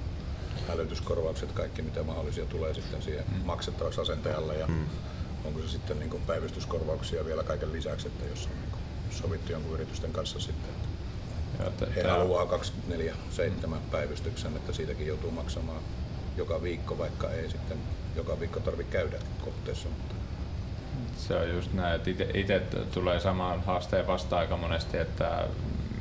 hälytyskorvaukset, 0.68 1.52
kaikki 1.52 1.82
mitä 1.82 2.04
mahdollisia 2.04 2.46
tulee 2.46 2.74
sitten 2.74 3.02
siihen 3.02 3.26
mm. 3.32 3.46
maksettavaksi 3.46 4.02
asentajalle 4.02 4.58
ja 4.58 4.68
mm. 4.68 4.86
onko 5.46 5.60
se 5.60 5.68
sitten 5.68 6.00
niin 6.00 6.22
päivystyskorvauksia 6.28 7.26
vielä 7.26 7.44
kaiken 7.44 7.74
lisäksi, 7.74 8.08
että 8.08 8.26
jos 8.26 8.46
on 8.46 8.52
niin 8.62 9.22
sovittu 9.22 9.52
jonkun 9.52 9.74
yritysten 9.74 10.12
kanssa 10.12 10.40
sitten, 10.40 10.83
he 11.96 12.04
haluaa 12.04 12.44
24-7 12.44 13.68
mm. 13.68 13.76
päivystyksen, 13.92 14.56
että 14.56 14.74
siitäkin 14.74 15.08
joutuu 15.08 15.32
maksamaan 15.32 15.82
joka 16.38 16.62
viikko, 16.62 16.98
vaikka 16.98 17.30
ei 17.30 17.50
sitten 17.50 17.78
joka 18.16 18.40
viikko 18.40 18.60
tarvitse 18.60 18.92
käydä 18.92 19.18
kohteessa. 19.46 19.90
Mutta 19.90 20.16
se 21.18 21.36
on 21.36 21.50
just 21.50 21.74
näin, 21.74 21.96
että 21.96 22.10
itse 22.34 22.62
tulee 22.94 23.20
samaan 23.20 23.64
haasteen 23.64 24.08
vasta 24.08 24.38
aika 24.38 24.58
monesti, 24.58 24.98
että 24.98 25.48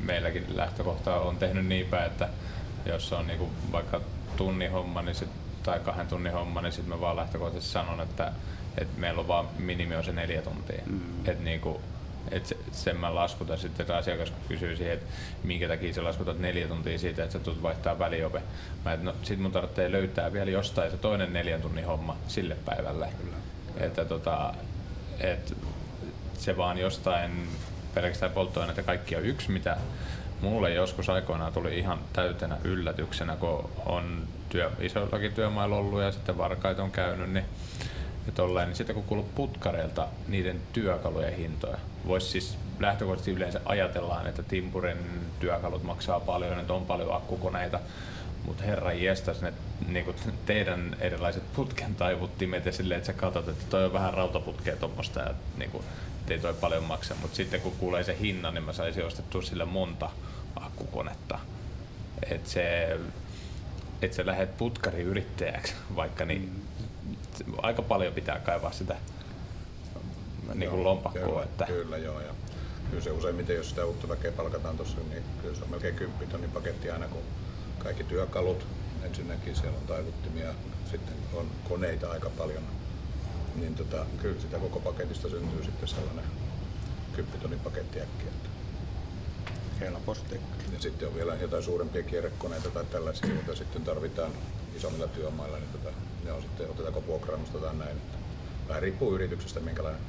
meilläkin 0.01 0.45
lähtökohta 0.57 1.15
on 1.15 1.37
tehnyt 1.37 1.65
niin 1.65 1.85
päin, 1.85 2.11
että 2.11 2.29
jos 2.85 3.13
on 3.13 3.27
niinku 3.27 3.49
vaikka 3.71 4.01
tunnin 4.37 4.71
homma 4.71 5.01
niin 5.01 5.15
sit, 5.15 5.29
tai 5.63 5.79
kahden 5.79 6.07
tunnin 6.07 6.33
homma, 6.33 6.61
niin 6.61 6.71
sitten 6.71 6.93
mä 6.93 7.01
vaan 7.01 7.15
lähtökohtaisesti 7.15 7.73
sanon, 7.73 8.01
että, 8.01 8.31
että 8.77 8.99
meillä 8.99 9.19
on 9.19 9.27
vaan 9.27 9.47
minimi 9.57 9.95
on 9.95 10.03
se 10.03 10.11
neljä 10.11 10.41
tuntia. 10.41 10.83
Mm. 10.85 11.01
Että 11.25 11.43
niinku, 11.43 11.81
et 12.31 12.45
se, 12.45 12.57
sen 12.71 12.97
mä 12.97 13.15
laskutan 13.15 13.57
sitten, 13.57 13.83
että 13.83 13.97
asiakas 13.97 14.33
kysyy 14.47 14.75
siihen, 14.75 14.93
että 14.93 15.05
minkä 15.43 15.67
takia 15.67 15.93
sä 15.93 16.03
laskutat 16.03 16.39
neljä 16.39 16.67
tuntia 16.67 16.99
siitä, 16.99 17.23
että 17.23 17.33
sä 17.33 17.39
tulet 17.39 17.61
vaihtaa 17.61 17.99
väliope. 17.99 18.41
Mä, 18.85 18.93
et, 18.93 19.03
no, 19.03 19.15
sit 19.23 19.39
mun 19.39 19.51
tarvitsee 19.51 19.91
löytää 19.91 20.33
vielä 20.33 20.51
jostain 20.51 20.91
se 20.91 20.97
toinen 20.97 21.33
neljän 21.33 21.61
tunnin 21.61 21.85
homma 21.85 22.17
sille 22.27 22.57
päivälle. 22.65 23.09
Kyllä. 23.21 23.37
Että 23.77 24.05
tota, 24.05 24.53
et, 25.19 25.57
se 26.37 26.57
vaan 26.57 26.77
jostain 26.77 27.47
pelkästään 27.93 28.31
polttoaineita 28.31 28.83
kaikki 28.83 29.15
on 29.15 29.25
yksi, 29.25 29.51
mitä 29.51 29.77
mulle 30.41 30.73
joskus 30.73 31.09
aikoinaan 31.09 31.53
tuli 31.53 31.79
ihan 31.79 31.99
täytenä 32.13 32.57
yllätyksenä, 32.63 33.35
kun 33.35 33.69
on 33.85 34.27
työ, 34.49 34.71
isoillakin 34.79 35.33
työmailla 35.33 35.75
ollut 35.75 36.01
ja 36.01 36.11
sitten 36.11 36.37
varkaita 36.37 36.83
on 36.83 36.91
käynyt, 36.91 37.31
niin, 37.31 37.45
ja 38.25 38.31
tolleen, 38.31 38.67
niin 38.67 38.75
sitten 38.75 38.95
kun 38.95 39.03
kuuluu 39.03 39.29
putkareilta 39.35 40.07
niiden 40.27 40.61
työkalujen 40.73 41.35
hintoja, 41.35 41.77
voisi 42.07 42.27
siis 42.27 42.57
lähtökohtaisesti 42.79 43.31
yleensä 43.31 43.61
ajatellaan, 43.65 44.27
että 44.27 44.43
Timpurin 44.43 44.97
työkalut 45.39 45.83
maksaa 45.83 46.19
paljon, 46.19 46.59
että 46.59 46.73
on 46.73 46.85
paljon 46.85 47.15
akkukoneita, 47.15 47.79
mutta 48.45 48.63
herra 48.63 48.93
jestas, 48.93 49.41
ne 49.41 49.53
niin 49.87 50.15
teidän 50.45 50.95
erilaiset 50.99 51.43
putken 51.55 51.95
taivuttimet 51.95 52.65
ja 52.65 52.71
silleen, 52.71 52.97
että 52.97 53.07
sä 53.07 53.13
katsot, 53.13 53.47
että 53.47 53.65
toi 53.69 53.85
on 53.85 53.93
vähän 53.93 54.13
rautaputkea 54.13 54.75
tuommoista 54.75 55.19
ja 55.19 55.33
niin 55.57 55.71
kuin, 55.71 55.83
ei 56.29 56.39
toi 56.39 56.53
paljon 56.53 56.83
maksa, 56.83 57.15
mutta 57.21 57.35
sitten 57.35 57.61
kun 57.61 57.75
kuulee 57.79 58.03
se 58.03 58.17
hinnan, 58.19 58.53
niin 58.53 58.63
mä 58.63 58.73
saisin 58.73 59.05
ostettua 59.05 59.41
sille 59.41 59.65
monta 59.65 60.09
akkukonetta. 60.55 61.39
Että 62.31 62.49
se, 62.49 62.97
et 64.01 64.13
sä 64.13 64.25
lähdet 64.25 64.57
putkariyrittäjäksi 64.57 65.73
vaikka, 65.95 66.25
niin 66.25 66.41
mm. 66.41 66.82
Aika 67.61 67.81
paljon 67.81 68.13
pitää 68.13 68.39
kaivaa 68.39 68.71
sitä 68.71 68.95
niin 70.53 70.69
kuin 70.69 70.83
lompakkoa. 70.83 71.23
Kyllä, 71.23 71.43
että... 71.43 71.65
kyllä 71.65 71.97
joo. 71.97 72.21
Ja 72.21 72.33
kyllä 72.89 73.03
se 73.03 73.11
useimmiten, 73.11 73.55
jos 73.55 73.69
sitä 73.69 73.85
uutta 73.85 74.09
väkeä 74.09 74.31
palkataan 74.31 74.77
tuossa, 74.77 74.97
niin 75.09 75.23
kyllä 75.41 75.55
se 75.55 75.63
on 75.63 75.69
melkein 75.69 75.95
10 75.95 76.27
tonnin 76.29 76.51
paketti 76.51 76.91
aina, 76.91 77.07
kun 77.07 77.21
kaikki 77.79 78.03
työkalut, 78.03 78.67
ensinnäkin 79.03 79.55
siellä 79.55 79.77
on 79.77 79.87
taivuttimia, 79.87 80.53
sitten 80.91 81.15
on 81.33 81.47
koneita 81.69 82.11
aika 82.11 82.29
paljon, 82.29 82.63
niin 83.55 83.75
tota, 83.75 84.05
kyllä 84.21 84.41
sitä 84.41 84.59
koko 84.59 84.79
paketista 84.79 85.29
syntyy 85.29 85.63
sitten 85.63 85.87
sellainen 85.87 86.25
10 87.15 87.39
tonnin 87.39 87.59
paketti 87.59 88.01
äkkiä. 88.01 88.31
Helposti. 89.79 90.35
Ja 90.73 90.79
sitten 90.79 91.07
on 91.07 91.15
vielä 91.15 91.35
jotain 91.35 91.63
suurempia 91.63 92.03
kierrekoneita 92.03 92.69
tai 92.69 92.85
tällaisia, 92.85 93.29
joita 93.29 93.55
sitten 93.55 93.81
tarvitaan 93.81 94.31
isommilla 94.75 95.07
työmailla, 95.07 95.57
niin 95.57 95.69
tota, 95.69 95.89
ne 96.23 96.31
on 96.31 96.41
sitten, 96.41 96.69
otetaanko 96.69 97.03
vuokraamusta 97.07 97.57
tai 97.57 97.75
näin. 97.75 97.97
Vähän 98.67 98.81
riippuu 98.81 99.15
yrityksestä, 99.15 99.59
minkälainen 99.59 100.01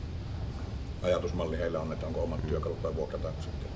ajatusmalli 1.02 1.58
heillä 1.58 1.80
on, 1.80 1.92
että 1.92 2.06
onko 2.06 2.22
omat 2.22 2.42
mm. 2.42 2.48
työkalut 2.48 2.82
vai 2.82 2.94
vuokrataanko 2.94 3.42
sitten. 3.42 3.68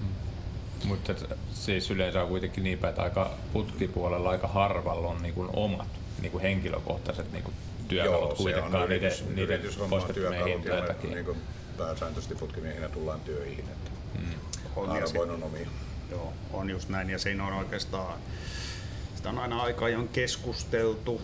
Mm. 0.00 0.88
Mutta 0.88 1.14
siis 1.52 1.90
yleensä 1.90 2.22
on 2.22 2.28
kuitenkin 2.28 2.64
niin 2.64 2.78
päin, 2.78 2.90
että 2.90 3.02
aika 3.02 3.30
putkipuolella 3.52 4.30
aika 4.30 4.48
harvalla 4.48 5.08
on 5.08 5.22
niin 5.22 5.34
kuin 5.34 5.48
omat 5.52 5.88
niin 6.20 6.32
kuin 6.32 6.42
henkilökohtaiset 6.42 7.32
niin 7.32 7.44
kuin 7.44 7.54
työkalut 7.88 8.28
Joo, 8.28 8.36
kuitenkaan 8.36 8.72
se 8.72 8.78
on 8.78 8.84
yritys, 8.84 9.24
niiden, 9.24 9.44
yritys 9.44 9.78
niiden 9.78 10.14
työkalut 10.14 10.66
ja 10.66 11.10
niin 11.10 11.24
kuin 11.24 11.38
pääsääntöisesti 11.78 12.34
putkimiehinä 12.34 12.88
tullaan 12.88 13.20
töihin. 13.20 13.64
Että 13.64 13.90
mm. 14.18 14.24
on, 14.76 15.30
on 15.30 15.42
omia. 15.42 15.66
Joo, 16.10 16.32
on 16.52 16.70
just 16.70 16.88
näin 16.88 17.10
ja 17.10 17.18
siinä 17.18 17.46
on 17.46 17.52
oikeastaan, 17.52 18.18
sitä 19.16 19.28
on 19.28 19.38
aina 19.38 19.62
aika 19.62 19.84
ajan 19.84 20.08
keskusteltu 20.08 21.22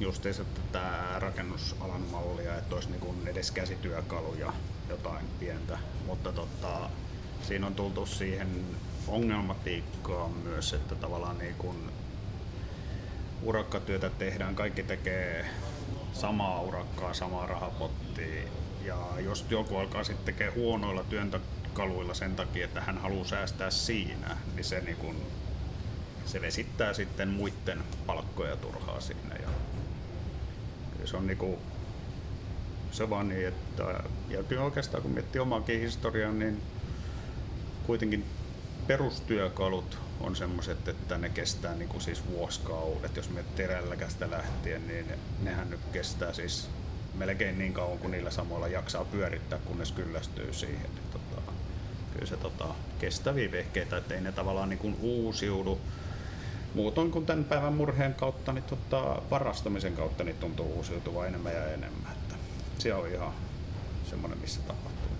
justiinsa 0.00 0.44
tätä 0.44 0.90
rakennusalan 1.18 2.00
mallia, 2.00 2.58
että 2.58 2.74
olisi 2.74 2.90
niin 2.90 3.28
edes 3.28 3.50
käsityökaluja 3.50 4.52
jotain 4.88 5.26
pientä, 5.40 5.78
mutta 6.06 6.32
tota, 6.32 6.90
siinä 7.42 7.66
on 7.66 7.74
tultu 7.74 8.06
siihen 8.06 8.64
ongelmatiikkaan 9.08 10.30
myös, 10.30 10.72
että 10.72 10.94
tavallaan 10.94 11.38
niin 11.38 11.54
kuin 11.54 11.76
urakkatyötä 13.42 14.10
tehdään, 14.10 14.54
kaikki 14.54 14.82
tekee 14.82 15.46
samaa 16.12 16.60
urakkaa, 16.60 17.14
samaa 17.14 17.46
rahapottia 17.46 18.42
ja 18.84 18.98
jos 19.24 19.46
joku 19.50 19.76
alkaa 19.76 20.04
sitten 20.04 20.24
tekee 20.24 20.50
huonoilla 20.50 21.04
työntökaluilla 21.04 22.14
sen 22.14 22.36
takia, 22.36 22.64
että 22.64 22.80
hän 22.80 22.98
haluaa 22.98 23.24
säästää 23.24 23.70
siinä, 23.70 24.36
niin 24.54 24.64
se, 24.64 24.80
niin 24.80 24.96
kun, 24.96 25.16
se 26.26 26.40
vesittää 26.40 26.92
sitten 26.92 27.28
muiden 27.28 27.84
palkkoja 28.06 28.56
turhaa 28.56 29.00
siinä. 29.00 29.33
Ja 31.04 31.08
se 31.08 31.16
on 31.16 31.26
niinku, 31.26 31.58
se 32.90 33.10
vaan 33.10 33.28
niin, 33.28 33.48
että 33.48 33.82
ja 34.28 34.42
kyllä 34.42 34.62
oikeastaan 34.62 35.02
kun 35.02 35.12
miettii 35.12 35.40
omaakin 35.40 35.80
historiaa, 35.80 36.32
niin 36.32 36.62
kuitenkin 37.86 38.24
perustyökalut 38.86 39.98
on 40.20 40.36
semmoiset, 40.36 40.88
että 40.88 41.18
ne 41.18 41.28
kestää 41.28 41.74
niin 41.74 41.88
kuin 41.88 42.00
siis 42.00 42.28
vuosikaudet. 42.28 43.16
Jos 43.16 43.30
me 43.30 43.44
terälläkästä 43.56 44.30
lähtien, 44.30 44.86
niin 44.86 45.06
nehän 45.42 45.70
nyt 45.70 45.80
kestää 45.92 46.32
siis 46.32 46.68
melkein 47.14 47.58
niin 47.58 47.72
kauan 47.72 47.98
kuin 47.98 48.10
niillä 48.10 48.30
samoilla 48.30 48.68
jaksaa 48.68 49.04
pyörittää, 49.04 49.58
kunnes 49.58 49.92
kyllästyy 49.92 50.52
siihen. 50.52 50.90
Tota, 51.12 51.52
kyllä 52.12 52.26
se 52.26 52.36
tota, 52.36 52.66
kestäviä 52.98 53.52
vehkeitä, 53.52 53.96
ettei 53.96 54.20
ne 54.20 54.32
tavallaan 54.32 54.68
niin 54.68 54.96
uusiudu. 55.00 55.80
Muutoin 56.74 57.10
kuin 57.10 57.26
tämän 57.26 57.44
päivän 57.44 57.72
murheen 57.72 58.14
kautta, 58.14 58.52
niin 58.52 58.64
tota, 58.64 59.22
varastamisen 59.30 59.92
kautta 59.92 60.24
niin 60.24 60.36
tuntuu 60.36 60.66
uusiutuva 60.66 61.26
enemmän 61.26 61.54
ja 61.54 61.66
enemmän. 61.66 62.12
Että 62.12 62.34
se 62.78 62.94
on 62.94 63.08
ihan 63.08 63.32
semmoinen, 64.10 64.38
missä 64.38 64.60
tapahtuu. 64.60 65.16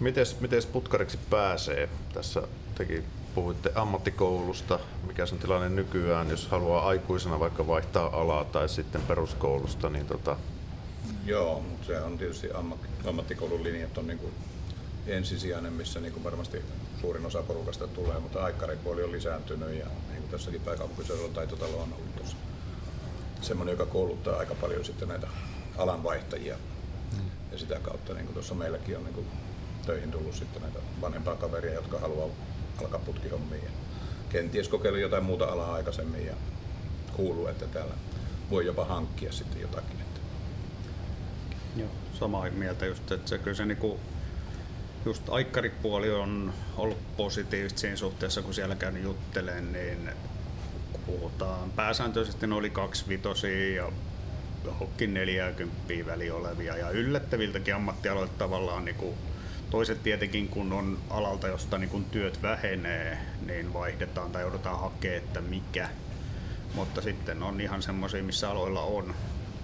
Mites, 0.00 0.40
mites 0.40 0.66
putkariksi 0.66 1.18
pääsee? 1.30 1.88
Tässä 2.14 2.42
teki 2.74 3.04
puhuitte 3.34 3.72
ammattikoulusta. 3.74 4.78
Mikä 5.06 5.22
on 5.32 5.38
tilanne 5.38 5.68
nykyään, 5.68 6.30
jos 6.30 6.48
haluaa 6.48 6.88
aikuisena 6.88 7.40
vaikka 7.40 7.66
vaihtaa 7.66 8.20
alaa 8.20 8.44
tai 8.44 8.68
sitten 8.68 9.02
peruskoulusta, 9.02 9.88
niin 9.88 10.06
tota, 10.06 10.36
Joo, 11.26 11.60
mutta 11.60 11.86
se 11.86 12.00
on 12.00 12.18
tietysti 12.18 12.52
ammatti, 12.54 12.88
ammattikoulun 13.08 13.64
linjat 13.64 13.98
on 13.98 14.06
niin 14.06 14.18
kuin 14.18 14.32
ensisijainen, 15.08 15.72
missä 15.72 16.00
niin 16.00 16.12
kuin 16.12 16.24
varmasti 16.24 16.62
suurin 17.00 17.26
osa 17.26 17.42
porukasta 17.42 17.88
tulee, 17.88 18.18
mutta 18.18 18.44
aikkaripuoli 18.44 19.02
on 19.02 19.12
lisääntynyt 19.12 19.78
ja 19.78 19.86
niin 20.08 20.20
kuin 20.20 20.30
tässäkin 20.30 20.60
pääkaupunkiseudulla 20.60 21.34
taitotalo 21.34 21.76
on 21.76 21.92
ollut 21.92 22.16
tuossa 22.16 22.36
semmoinen, 23.40 23.72
joka 23.72 23.86
kouluttaa 23.86 24.38
aika 24.38 24.54
paljon 24.54 24.84
sitten 24.84 25.08
näitä 25.08 25.28
alanvaihtajia. 25.78 26.56
Mm. 27.12 27.30
Ja 27.52 27.58
sitä 27.58 27.78
kautta 27.82 28.14
niin 28.14 28.24
kuin 28.24 28.34
tuossa 28.34 28.54
meilläkin 28.54 28.96
on 28.96 29.04
niin 29.04 29.14
kuin 29.14 29.26
töihin 29.86 30.10
tullut 30.10 30.34
sitten 30.34 30.62
näitä 30.62 30.78
vanhempaa 31.00 31.36
kaveria, 31.36 31.74
jotka 31.74 31.98
haluaa 31.98 32.28
alkaa 32.80 33.00
putkihommiin. 33.00 33.64
Ja 33.64 33.70
kenties 34.28 34.68
kokeilla 34.68 34.98
jotain 34.98 35.24
muuta 35.24 35.44
alaa 35.44 35.74
aikaisemmin 35.74 36.26
ja 36.26 36.34
kuuluu, 37.16 37.46
että 37.46 37.66
täällä 37.66 37.94
voi 38.50 38.66
jopa 38.66 38.84
hankkia 38.84 39.32
sitten 39.32 39.60
jotakin. 39.60 39.98
Joo, 41.76 41.88
samaa 42.18 42.50
mieltä 42.50 42.86
just, 42.86 43.12
että 43.12 43.28
se 43.28 43.38
kyllä 43.38 43.56
se 43.56 43.66
niinku, 43.66 44.00
just 45.08 45.28
aikkaripuoli 45.28 46.10
on 46.10 46.54
ollut 46.76 47.16
positiivista 47.16 47.80
siinä 47.80 47.96
suhteessa, 47.96 48.42
kun 48.42 48.54
siellä 48.54 48.74
käyn 48.74 49.02
juttelemaan, 49.02 49.72
niin 49.72 50.10
kun 50.92 51.00
puhutaan 51.06 51.70
pääsääntöisesti 51.70 52.46
ne 52.46 52.54
oli 52.54 52.70
kaksi 52.70 53.04
vitosia 53.08 53.74
ja 53.74 53.92
johonkin 54.64 55.14
40 55.14 56.06
väli 56.06 56.30
olevia 56.30 56.76
ja 56.76 56.90
yllättäviltäkin 56.90 57.74
ammattialoilta 57.74 58.38
tavallaan 58.38 58.84
niin 58.84 59.14
toiset 59.70 60.02
tietenkin 60.02 60.48
kun 60.48 60.72
on 60.72 60.98
alalta, 61.10 61.48
josta 61.48 61.78
niin 61.78 62.04
työt 62.04 62.42
vähenee, 62.42 63.18
niin 63.46 63.72
vaihdetaan 63.72 64.32
tai 64.32 64.42
joudutaan 64.42 64.80
hakemaan, 64.80 65.18
että 65.18 65.40
mikä. 65.40 65.88
Mutta 66.74 67.00
sitten 67.00 67.42
on 67.42 67.60
ihan 67.60 67.82
semmoisia, 67.82 68.22
missä 68.22 68.50
aloilla 68.50 68.82
on 68.82 69.14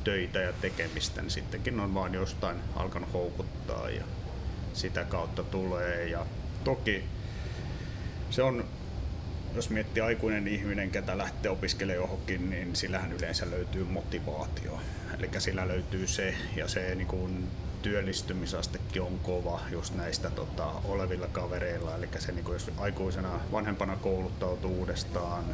töitä 0.04 0.38
ja 0.38 0.52
tekemistä, 0.52 1.22
niin 1.22 1.30
sittenkin 1.30 1.80
on 1.80 1.94
vaan 1.94 2.14
jostain 2.14 2.56
alkanut 2.76 3.12
houkuttaa 3.12 3.90
ja 3.90 4.04
sitä 4.74 5.04
kautta 5.04 5.42
tulee. 5.42 6.08
Ja 6.08 6.26
toki 6.64 7.04
se 8.30 8.42
on, 8.42 8.64
jos 9.54 9.70
miettii 9.70 10.02
aikuinen 10.02 10.48
ihminen, 10.48 10.90
ketä 10.90 11.18
lähtee 11.18 11.50
opiskelemaan 11.50 12.02
johonkin, 12.02 12.50
niin 12.50 12.76
sillähän 12.76 13.12
yleensä 13.12 13.50
löytyy 13.50 13.84
motivaatio. 13.84 14.80
Eli 15.18 15.30
sillä 15.38 15.68
löytyy 15.68 16.06
se 16.06 16.34
ja 16.56 16.68
se 16.68 16.94
niin 16.94 17.06
kuin 17.06 17.48
työllistymisastekin 17.82 19.02
on 19.02 19.18
kova 19.18 19.60
just 19.70 19.94
näistä 19.94 20.30
tota, 20.30 20.66
olevilla 20.84 21.26
kavereilla. 21.26 21.96
Eli 21.96 22.08
se, 22.18 22.32
niin 22.32 22.44
kuin 22.44 22.52
jos 22.52 22.70
aikuisena 22.78 23.40
vanhempana 23.52 23.96
kouluttautuu 23.96 24.78
uudestaan, 24.78 25.44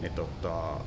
niin 0.00 0.12
tota, 0.12 0.80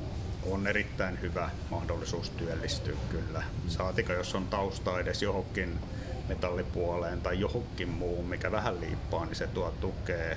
on 0.50 0.66
erittäin 0.66 1.20
hyvä 1.20 1.50
mahdollisuus 1.70 2.30
työllistyä 2.30 2.96
kyllä. 3.10 3.42
Saatika, 3.68 4.12
jos 4.12 4.34
on 4.34 4.46
tausta 4.46 5.00
edes 5.00 5.22
johonkin 5.22 5.78
metallipuoleen 6.30 7.20
tai 7.20 7.40
johonkin 7.40 7.88
muuhun, 7.88 8.26
mikä 8.26 8.52
vähän 8.52 8.80
liippaa, 8.80 9.24
niin 9.24 9.36
se 9.36 9.46
tuo 9.46 9.74
tukea. 9.80 10.36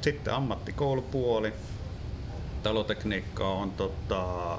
Sitten 0.00 0.34
ammattikoulupuoli. 0.34 1.52
Talotekniikka 2.62 3.48
on 3.48 3.70
tota, 3.70 4.58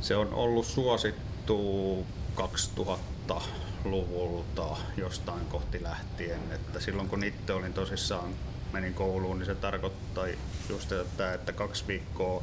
se 0.00 0.16
on 0.16 0.34
ollut 0.34 0.66
suosittu 0.66 2.06
2000-luvulta 2.36 4.76
jostain 4.96 5.46
kohti 5.46 5.82
lähtien. 5.82 6.40
Että 6.54 6.80
silloin 6.80 7.08
kun 7.08 7.24
itse 7.24 7.52
olin 7.52 7.72
tosissaan 7.72 8.30
menin 8.72 8.94
kouluun, 8.94 9.38
niin 9.38 9.46
se 9.46 9.54
tarkoittaa 9.54 10.26
just 10.68 10.88
tätä, 10.88 11.34
että 11.34 11.52
kaksi 11.52 11.84
viikkoa 11.88 12.42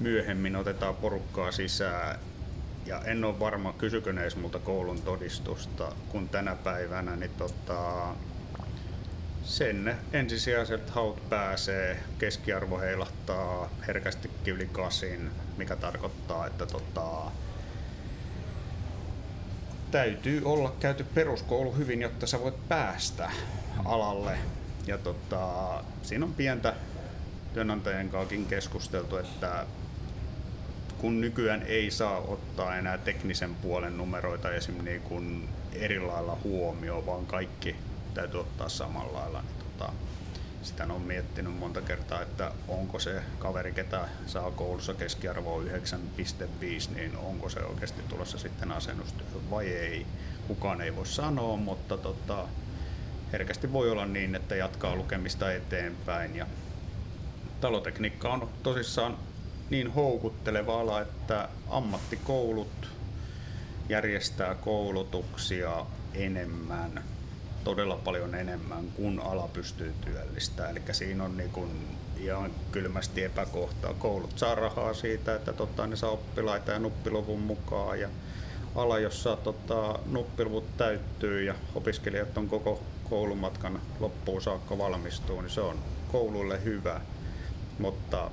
myöhemmin 0.00 0.56
otetaan 0.56 0.96
porukkaa 0.96 1.52
sisään 1.52 2.18
ja 2.86 3.00
en 3.04 3.24
ole 3.24 3.40
varma, 3.40 3.72
kysykö 3.72 4.12
ne 4.12 4.22
edes 4.22 4.36
multa 4.36 4.58
koulun 4.58 5.02
todistusta, 5.02 5.92
kun 6.08 6.28
tänä 6.28 6.56
päivänä, 6.56 7.16
niin 7.16 7.30
tota, 7.38 8.06
sen 9.44 9.96
ensisijaiset 10.12 10.90
haut 10.90 11.28
pääsee, 11.28 12.00
keskiarvo 12.18 12.78
heilahtaa 12.78 13.68
herkästi 13.86 14.30
yli 14.46 14.66
kasin, 14.66 15.30
mikä 15.56 15.76
tarkoittaa, 15.76 16.46
että 16.46 16.66
tota, 16.66 17.30
täytyy 19.90 20.42
olla 20.44 20.74
käyty 20.80 21.04
peruskoulu 21.04 21.72
hyvin, 21.72 22.02
jotta 22.02 22.26
sä 22.26 22.40
voit 22.40 22.68
päästä 22.68 23.30
alalle. 23.84 24.38
Ja 24.86 24.98
tota, 24.98 25.84
siinä 26.02 26.24
on 26.24 26.34
pientä 26.34 26.74
työnantajien 27.54 28.08
kanssa 28.08 28.34
keskusteltu, 28.48 29.16
että 29.16 29.66
kun 31.04 31.20
nykyään 31.20 31.62
ei 31.62 31.90
saa 31.90 32.18
ottaa 32.18 32.76
enää 32.76 32.98
teknisen 32.98 33.54
puolen 33.54 33.96
numeroita 33.96 34.52
esim. 34.52 34.84
Niin 34.84 35.00
kuin 35.00 35.48
eri 35.72 36.00
lailla 36.00 36.38
huomioon, 36.44 37.06
vaan 37.06 37.26
kaikki 37.26 37.76
täytyy 38.14 38.40
ottaa 38.40 38.68
samalla 38.68 39.18
lailla. 39.18 39.42
Niin 39.42 39.64
tota, 39.64 39.92
sitä 40.62 40.84
on 40.84 41.00
miettinyt 41.00 41.58
monta 41.58 41.80
kertaa, 41.80 42.22
että 42.22 42.52
onko 42.68 42.98
se 42.98 43.22
kaveri, 43.38 43.72
ketä 43.72 44.08
saa 44.26 44.50
koulussa 44.50 44.94
keskiarvoa 44.94 45.62
9,5, 45.62 46.94
niin 46.94 47.16
onko 47.16 47.48
se 47.48 47.60
oikeasti 47.60 48.02
tulossa 48.08 48.38
sitten 48.38 48.72
asennustyöhön 48.72 49.50
vai 49.50 49.68
ei. 49.68 50.06
Kukaan 50.48 50.80
ei 50.80 50.96
voi 50.96 51.06
sanoa, 51.06 51.56
mutta 51.56 51.96
tota, 51.96 52.48
herkästi 53.32 53.72
voi 53.72 53.90
olla 53.90 54.06
niin, 54.06 54.34
että 54.34 54.56
jatkaa 54.56 54.96
lukemista 54.96 55.52
eteenpäin. 55.52 56.36
Ja 56.36 56.46
talotekniikka 57.60 58.32
on 58.32 58.48
tosissaan 58.62 59.16
niin 59.70 59.92
houkutteleva 59.92 60.80
ala, 60.80 61.00
että 61.00 61.48
ammattikoulut 61.68 62.88
järjestää 63.88 64.54
koulutuksia 64.54 65.86
enemmän, 66.14 67.04
todella 67.64 67.96
paljon 67.96 68.34
enemmän, 68.34 68.84
kun 68.96 69.20
ala 69.20 69.48
pystyy 69.52 69.94
työllistämään. 70.04 70.76
Eli 70.76 70.94
siinä 70.94 71.24
on 71.24 71.36
niin 71.36 71.50
kuin 71.50 71.96
ihan 72.16 72.50
kylmästi 72.72 73.24
epäkohtaa. 73.24 73.94
Koulut 73.94 74.38
saa 74.38 74.54
rahaa 74.54 74.94
siitä, 74.94 75.34
että 75.34 75.52
tota, 75.52 75.86
ne 75.86 75.96
saa 75.96 76.10
oppilaita 76.10 76.70
ja 76.70 76.78
nuppiluvun 76.78 77.40
mukaan. 77.40 78.00
Ja 78.00 78.08
ala, 78.74 78.98
jossa 78.98 79.36
tota, 79.36 79.98
nuppiluvut 80.06 80.76
täyttyy 80.76 81.42
ja 81.42 81.54
opiskelijat 81.74 82.38
on 82.38 82.48
koko 82.48 82.82
koulumatkan 83.10 83.80
loppuun 84.00 84.42
saakka 84.42 84.78
valmistuu, 84.78 85.40
niin 85.40 85.50
se 85.50 85.60
on 85.60 85.78
kouluille 86.12 86.64
hyvä. 86.64 87.00
Mutta 87.78 88.30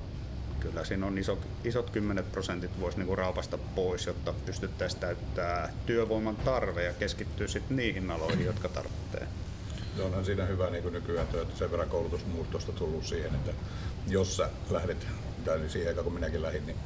kyllä 0.62 0.84
siinä 0.84 1.06
on 1.06 1.18
iso, 1.18 1.38
isot 1.64 1.90
kymmenet 1.90 2.32
prosentit 2.32 2.80
voisi 2.80 2.98
niinku 2.98 3.16
raapasta 3.16 3.58
pois, 3.58 4.06
jotta 4.06 4.34
pystyttäisiin 4.46 5.00
täyttää 5.00 5.72
työvoiman 5.86 6.36
tarve 6.36 6.84
ja 6.84 6.92
keskittyä 6.92 7.46
sitten 7.46 7.76
niihin 7.76 8.10
aloihin, 8.10 8.44
jotka 8.44 8.68
tarvitsee. 8.68 9.26
Onhan 10.04 10.24
siinä 10.24 10.44
hyvä 10.44 10.70
niin 10.70 10.82
kuin 10.82 10.92
nykyään 10.92 11.26
että 11.32 11.58
sen 11.58 11.70
verran 11.70 11.88
koulutusmuutosta 11.88 12.72
tullut 12.72 13.06
siihen, 13.06 13.34
että 13.34 13.52
jos 14.08 14.36
sä 14.36 14.50
lähdet, 14.70 15.06
tai 15.44 15.58
niin 15.58 15.70
siihen 15.70 15.88
aikaan 15.88 16.04
kun 16.04 16.14
minäkin 16.14 16.42
lähdin, 16.42 16.66
niin 16.66 16.76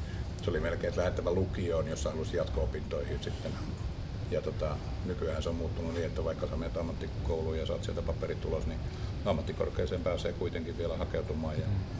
se 0.43 0.49
oli 0.49 0.59
melkein, 0.59 0.89
että 0.89 1.01
lähettävä 1.01 1.31
lukioon, 1.31 1.87
jossa 1.87 2.09
halusi 2.09 2.37
jatko-opintoihin 2.37 3.23
sitten. 3.23 3.51
Ja 4.31 4.41
tota, 4.41 4.77
nykyään 5.05 5.43
se 5.43 5.49
on 5.49 5.55
muuttunut 5.55 5.93
niin, 5.93 6.05
että 6.05 6.23
vaikka 6.23 6.47
sä 6.47 6.55
menet 6.55 6.77
ammattikouluun 6.77 7.57
ja 7.57 7.65
saat 7.65 7.83
sieltä 7.83 8.01
paperit 8.01 8.41
tulos, 8.41 8.67
niin 8.67 8.79
ammattikorkeeseen 9.25 10.01
pääsee 10.01 10.33
kuitenkin 10.33 10.77
vielä 10.77 10.97
hakeutumaan. 10.97 11.59
Ja 11.59 11.67
mm 11.67 11.96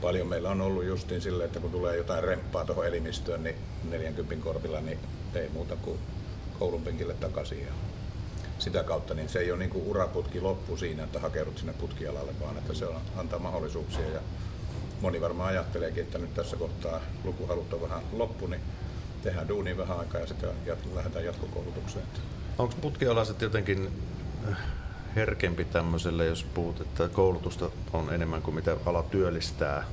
paljon 0.00 0.26
meillä 0.26 0.50
on 0.50 0.60
ollut 0.60 0.84
justiin 0.84 1.20
sille, 1.20 1.44
että 1.44 1.60
kun 1.60 1.70
tulee 1.70 1.96
jotain 1.96 2.24
remppaa 2.24 2.64
tuohon 2.64 2.86
elimistöön, 2.86 3.42
niin 3.42 3.56
40 3.90 4.44
korvilla, 4.44 4.80
niin 4.80 4.98
ei 5.34 5.48
muuta 5.48 5.76
kuin 5.76 5.98
koulun 6.58 6.82
penkille 6.82 7.14
takaisin. 7.14 7.60
Ja 7.60 7.72
sitä 8.58 8.82
kautta 8.82 9.14
niin 9.14 9.28
se 9.28 9.38
ei 9.38 9.50
ole 9.50 9.58
niin 9.58 9.70
kuin 9.70 9.86
uraputki 9.86 10.40
loppu 10.40 10.76
siinä, 10.76 11.04
että 11.04 11.20
hakeudut 11.20 11.58
sinne 11.58 11.72
putkialalle, 11.72 12.32
vaan 12.40 12.58
että 12.58 12.74
se 12.74 12.86
on, 12.86 13.00
antaa 13.16 13.38
mahdollisuuksia. 13.38 14.08
Ja 14.08 14.20
moni 15.00 15.20
varmaan 15.20 15.48
ajatteleekin, 15.48 16.02
että 16.02 16.18
nyt 16.18 16.34
tässä 16.34 16.56
kohtaa 16.56 17.00
lukuhalut 17.24 17.72
on 17.72 17.82
vähän 17.82 18.02
loppu, 18.12 18.46
niin 18.46 18.60
tehdään 19.22 19.48
duuni 19.48 19.76
vähän 19.76 19.98
aikaa 19.98 20.20
ja 20.20 20.26
sitten 20.26 20.50
jat- 20.66 20.94
lähdetään 20.94 21.24
jatkokoulutukseen. 21.24 22.04
Onko 22.58 22.74
putkialaiset 22.80 23.42
jotenkin 23.42 23.92
herkempi 25.16 25.64
tämmöiselle, 25.64 26.26
jos 26.26 26.44
puhut, 26.54 26.80
että 26.80 27.08
koulutusta 27.08 27.70
on 27.92 28.14
enemmän 28.14 28.42
kuin 28.42 28.54
mitä 28.54 28.76
ala 28.86 29.02
työllistää, 29.02 29.84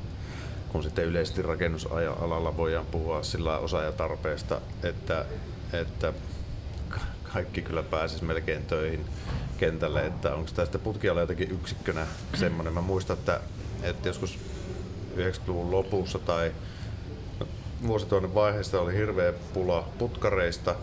kun 0.70 0.84
sitten 0.84 1.06
yleisesti 1.06 1.42
rakennusalalla 1.42 2.58
voidaan 2.58 2.86
puhua 2.86 3.24
sillä 3.24 3.58
osaajatarpeesta, 3.58 4.62
että, 4.84 5.26
että 5.74 6.14
kaikki 7.34 7.62
kyllä 7.62 7.84
pääsisi 7.84 8.26
melkein 8.26 8.66
töihin 8.66 9.06
kentälle, 9.58 10.06
että 10.06 10.36
onko 10.36 10.52
tästä 10.56 10.80
putkialla 10.80 11.22
jotenkin 11.22 11.52
yksikkönä 11.52 12.08
semmoinen. 12.34 12.74
Mä 12.74 12.82
muistan, 12.82 13.18
että, 13.18 13.40
että 13.84 14.10
joskus 14.10 14.40
90-luvun 15.16 15.72
lopussa 15.72 16.20
tai 16.20 16.52
vuosituhannen 17.88 18.34
vaiheessa 18.34 18.82
oli 18.82 18.94
hirveä 18.94 19.34
pula 19.54 19.88
putkareista 19.98 20.76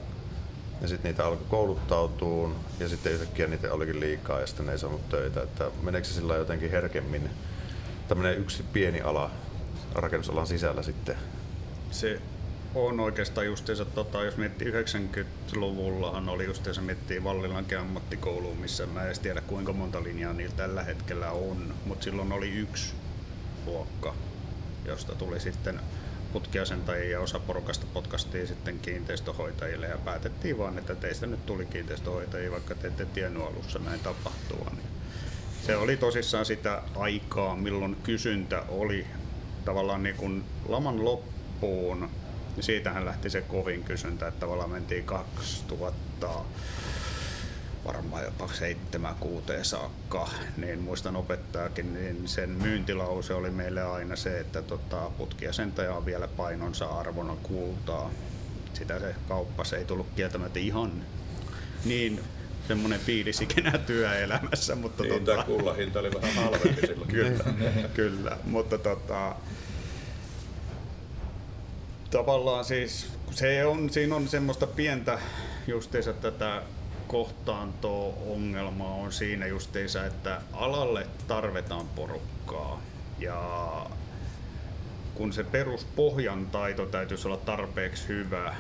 ja 0.83 0.89
sitten 0.89 1.09
niitä 1.11 1.27
alkoi 1.27 1.47
kouluttautua 1.49 2.51
ja 2.81 2.89
sitten 2.89 3.13
yhtäkkiä 3.13 3.47
niitä 3.47 3.73
olikin 3.73 4.01
liikaa 4.01 4.41
ja 4.41 4.47
sitten 4.47 4.67
ne 4.67 4.73
ei 4.73 4.79
saanut 4.79 5.09
töitä. 5.09 5.43
Että 5.43 5.71
meneekö 5.83 6.09
se 6.09 6.15
sillä 6.15 6.37
jotenkin 6.37 6.71
herkemmin 6.71 7.31
tämmöinen 8.09 8.39
yksi 8.39 8.63
pieni 8.73 9.01
ala 9.01 9.31
rakennusalan 9.95 10.47
sisällä 10.47 10.83
sitten? 10.83 11.17
Se 11.91 12.21
on 12.75 13.01
oikeastaan 13.01 13.47
justiinsa, 13.47 13.85
tota, 13.85 14.25
jos 14.25 14.37
miettii 14.37 14.73
90-luvullahan 14.73 16.29
oli 16.29 16.45
justiinsa 16.45 16.81
miettii 16.81 17.25
Vallilankin 17.25 17.79
ammattikouluun, 17.79 18.57
missä 18.57 18.87
mä 18.87 19.01
en 19.01 19.07
edes 19.07 19.19
tiedä 19.19 19.41
kuinka 19.41 19.73
monta 19.73 20.03
linjaa 20.03 20.33
niillä 20.33 20.57
tällä 20.57 20.83
hetkellä 20.83 21.31
on, 21.31 21.75
mutta 21.85 22.05
silloin 22.05 22.33
oli 22.33 22.51
yksi 22.51 22.95
luokka, 23.67 24.15
josta 24.87 25.15
tuli 25.15 25.41
sitten 25.41 25.81
putkiasentajia 26.35 27.11
ja 27.11 27.21
osa 27.21 27.39
porukasta 27.39 27.87
potkastiin 27.95 28.47
sitten 28.47 28.79
kiinteistöhoitajille 28.79 29.87
ja 29.87 29.99
päätettiin 29.99 30.59
vaan, 30.59 30.79
että 30.79 30.95
teistä 30.95 31.27
nyt 31.27 31.47
tuli 31.47 31.67
kiinteistöhoitajia, 31.67 32.51
vaikka 32.51 32.75
te 32.75 32.89
ette 32.89 33.05
tiennyt 33.05 33.43
alussa 33.43 33.79
näin 33.79 34.01
tapahtua. 34.01 34.71
Niin 34.77 34.87
se 35.67 35.77
oli 35.77 35.97
tosissaan 35.97 36.47
sitä 36.47 36.83
aikaa, 36.97 37.57
milloin 37.57 37.97
kysyntä 38.03 38.63
oli 38.69 39.07
tavallaan 39.65 40.03
niin 40.03 40.17
kuin 40.17 40.45
laman 40.69 41.05
loppuun 41.05 42.11
siitähän 42.61 43.05
lähti 43.05 43.31
se 43.31 43.41
kovin 43.41 43.85
kysyntä, 43.85 44.29
että 44.29 44.41
tavallaan 44.41 44.71
mentiin 44.71 45.05
2000 45.05 46.45
varmaan 47.85 48.25
jopa 48.25 48.49
seitsemän 48.53 49.15
kuuteen 49.21 49.65
saakka, 49.65 50.29
niin 50.57 50.81
muistan 50.81 51.17
opettajakin, 51.17 51.95
niin 51.95 52.29
sen 52.29 52.51
myyntilause 52.51 53.35
oli 53.35 53.51
meille 53.51 53.83
aina 53.83 54.17
se, 54.17 54.41
että 54.41 54.63
tota, 54.63 55.11
putkiasentaja 55.19 55.95
on 55.95 56.07
vielä 56.07 56.29
painonsa 56.29 56.87
arvona 56.87 57.37
kultaa. 57.43 58.11
Sitä 58.75 58.99
se 59.01 59.15
kauppa 59.29 59.65
se 59.65 59.77
ei 59.77 59.85
tullut 59.85 60.07
kieltämättä 60.17 60.59
ihan 60.59 60.93
niin 61.85 62.21
semmoinen 62.69 63.01
fiilis 63.01 63.41
ikinä 63.41 63.79
työelämässä. 63.87 64.75
Mutta 64.75 65.03
niin, 65.03 65.25
tota, 65.25 65.43
kullan 65.43 65.77
hinta 65.77 66.01
oli 66.01 66.11
vähän 66.15 66.35
halvempi 66.35 66.87
silloin. 66.87 67.11
kyllä, 67.19 67.45
kyllä, 67.95 68.39
mutta 68.45 68.79
tota, 68.79 69.35
tavallaan 72.11 72.65
siis 72.65 73.07
se 73.31 73.67
on, 73.67 73.91
siinä 73.91 74.17
on 74.17 74.29
semmoista 74.29 74.67
pientä 74.67 75.19
justiinsa 75.67 76.13
tätä 76.13 76.63
kohtaanto-ongelma 77.15 78.95
on 78.95 79.13
siinä 79.13 79.47
justiinsa, 79.47 80.07
että 80.07 80.41
alalle 80.53 81.07
tarvitaan 81.29 81.89
porukkaa 81.89 82.83
ja 83.19 83.87
kun 85.15 85.33
se 85.33 85.45
peruspohjan 85.45 86.47
taito 86.47 86.87
täytyisi 86.87 87.29
olla 87.29 87.37
tarpeeksi 87.37 88.09
hyvä, 88.09 88.55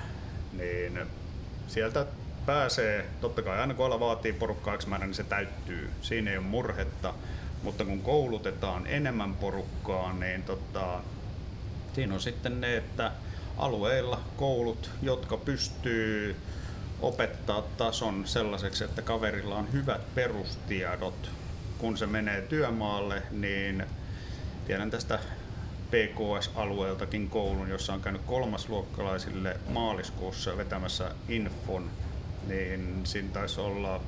niin 0.53 1.01
sieltä 1.67 2.07
pääsee, 2.47 3.07
totta 3.21 3.43
kai 3.43 3.59
aina 3.59 3.75
kun 3.75 3.87
ala 3.87 4.01
vaatii 4.01 4.33
porukkaa 4.33 4.79
määrä, 4.87 5.07
niin 5.07 5.15
se 5.15 5.25
täyttyy. 5.25 5.91
Siinä 6.03 6.31
ei 6.31 6.37
ole 6.37 6.47
murhetta, 6.47 7.15
mutta 7.63 7.85
kun 7.85 8.03
koulutetaan 8.03 8.87
enemmän 8.87 9.35
porukkaa, 9.35 10.13
niin 10.13 10.43
tota, 10.43 11.01
siinä 11.95 12.15
on 12.15 12.21
sitten 12.21 12.61
ne, 12.61 12.77
että 12.77 13.13
alueilla 13.59 14.21
koulut, 14.37 14.91
jotka 15.03 15.37
pystyy 15.37 16.37
opettaa 17.01 17.63
tason 17.63 18.27
sellaiseksi, 18.27 18.85
että 18.85 19.03
kaverilla 19.03 19.57
on 19.57 19.73
hyvät 19.73 20.15
perustiedot. 20.15 21.31
Kun 21.79 21.99
se 21.99 22.07
menee 22.07 22.43
työmaalle, 22.43 23.23
niin 23.31 23.85
tiedän 24.67 24.91
tästä 24.91 25.19
PKS-alueeltakin 25.91 27.31
koulun, 27.31 27.69
jossa 27.69 27.95
on 27.95 28.01
käynyt 28.01 28.23
kolmasluokkalaisille 28.27 29.57
maaliskuussa 29.69 30.57
vetämässä 30.57 31.11
infon, 31.29 31.91
niin 32.47 33.01
siinä 33.05 33.29
taisi 33.33 33.61
olla, 33.61 34.01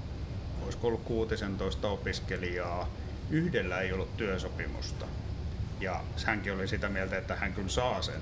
olisiko 0.64 0.86
ollut 0.86 1.04
16 1.04 1.88
opiskelijaa, 1.88 2.88
yhdellä 3.30 3.80
ei 3.80 3.92
ollut 3.92 4.16
työsopimusta. 4.16 5.06
Ja 5.80 6.00
hänkin 6.24 6.52
oli 6.52 6.68
sitä 6.68 6.88
mieltä, 6.88 7.18
että 7.18 7.36
hän 7.36 7.52
kyllä 7.52 7.68
saa 7.68 8.02
sen. 8.02 8.20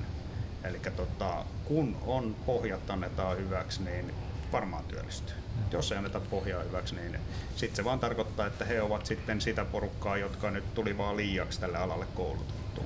Eli 0.64 0.81
tota, 0.96 1.44
kun 1.64 1.96
on 2.07 2.37
pohjat 2.46 2.90
annetaan 2.90 3.37
hyväksi, 3.37 3.83
niin 3.83 4.14
varmaan 4.55 4.85
työllistyy. 4.85 5.37
Jos 5.71 5.93
ei 5.93 5.99
anneta 5.99 6.21
pohjaa 6.21 6.62
hyväksi, 6.62 6.95
niin 6.95 7.19
sitten 7.57 7.77
se 7.77 7.85
vaan 7.85 7.99
tarkoittaa, 7.99 8.47
että 8.47 8.64
he 8.64 8.83
ovat 8.83 9.07
sitten 9.07 9.40
sitä 9.40 9.64
porukkaa, 9.64 10.17
jotka 10.17 10.51
nyt 10.51 10.75
tuli 10.75 10.99
vaan 10.99 11.17
liiaksi 11.17 11.61
tälle 11.61 11.79
alalle 11.79 12.07
koulutettu. 12.14 12.85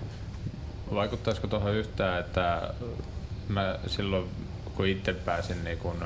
Vaikuttaisiko 0.95 1.47
tuohon 1.47 1.75
yhtään, 1.75 2.21
että 2.21 2.75
mä 3.49 3.79
silloin 3.87 4.31
kun 4.75 4.87
itse 4.87 5.13
pääsin 5.13 5.65
niin 5.65 5.79
kun, 5.79 6.05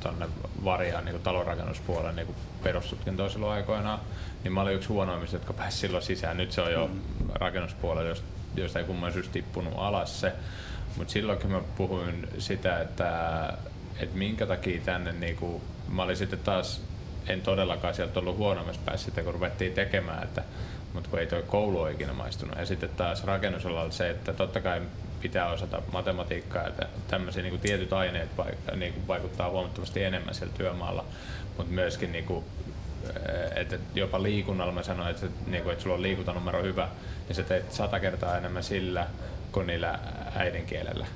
tonne 0.00 0.26
Variaan 0.64 1.04
niin 1.04 1.22
talonrakennuspuolelle 1.22 2.12
niin 2.12 2.34
perustutkintoon 2.62 3.30
silloin 3.30 3.52
aikoinaan, 3.52 4.00
niin 4.44 4.52
mä 4.52 4.60
olin 4.60 4.74
yksi 4.74 4.88
huonoimmista, 4.88 5.36
jotka 5.36 5.52
pääsi 5.52 5.78
silloin 5.78 6.02
sisään. 6.02 6.36
Nyt 6.36 6.52
se 6.52 6.60
on 6.60 6.72
jo 6.72 6.86
mm. 6.86 7.00
rakennuspuolella, 7.34 8.16
josta 8.56 8.78
ei 8.78 8.84
kumman 8.84 9.12
syystä 9.12 9.32
tippunut 9.32 9.74
alas 9.76 10.20
se. 10.20 10.32
Mutta 10.96 11.12
silloinkin 11.12 11.50
mä 11.50 11.60
puhuin 11.76 12.28
sitä, 12.38 12.80
että 12.80 13.08
että 13.98 14.16
minkä 14.16 14.46
takia 14.46 14.80
tänne 14.80 15.12
niinku, 15.12 15.62
mä 15.88 16.02
olin 16.02 16.16
sitten 16.16 16.38
taas, 16.38 16.82
en 17.26 17.42
todellakaan 17.42 17.94
sieltä 17.94 18.20
ollut 18.20 18.36
huonommassa 18.36 18.80
päässä 18.84 19.04
sitten 19.04 19.24
kun 19.24 19.34
ruvettiin 19.34 19.72
tekemään, 19.72 20.22
että, 20.22 20.42
mutta 20.92 21.10
kun 21.10 21.18
ei 21.18 21.26
toi 21.26 21.42
koulu 21.42 21.80
ole 21.80 21.92
ikinä 21.92 22.12
maistunut. 22.12 22.58
Ja 22.58 22.66
sitten 22.66 22.90
taas 22.90 23.24
rakennusalalla 23.24 23.90
se, 23.90 24.10
että 24.10 24.32
totta 24.32 24.60
kai 24.60 24.82
pitää 25.20 25.50
osata 25.50 25.82
matematiikkaa, 25.92 26.66
että 26.66 26.86
tämmöisiä 27.08 27.42
niin 27.42 27.60
tietyt 27.60 27.92
aineet 27.92 28.28
niin 28.76 29.08
vaikuttaa 29.08 29.50
huomattavasti 29.50 30.04
enemmän 30.04 30.34
siellä 30.34 30.54
työmaalla, 30.56 31.04
mutta 31.56 31.72
myöskin 31.72 32.12
niin 32.12 32.24
kuin, 32.24 32.44
että 33.54 33.78
jopa 33.94 34.22
liikunnalla 34.22 34.72
mä 34.72 34.82
sanoin, 34.82 35.10
että, 35.10 35.26
niin 35.46 35.62
kuin, 35.62 35.72
että 35.72 35.82
sulla 35.82 35.96
on 35.96 36.02
liikuntanumero 36.02 36.62
hyvä, 36.62 36.88
niin 37.28 37.36
sä 37.36 37.42
teet 37.42 37.72
sata 37.72 38.00
kertaa 38.00 38.36
enemmän 38.36 38.62
sillä 38.62 39.06
kuin 39.52 39.66
niillä 39.66 39.98
äidinkielellä 40.36 41.06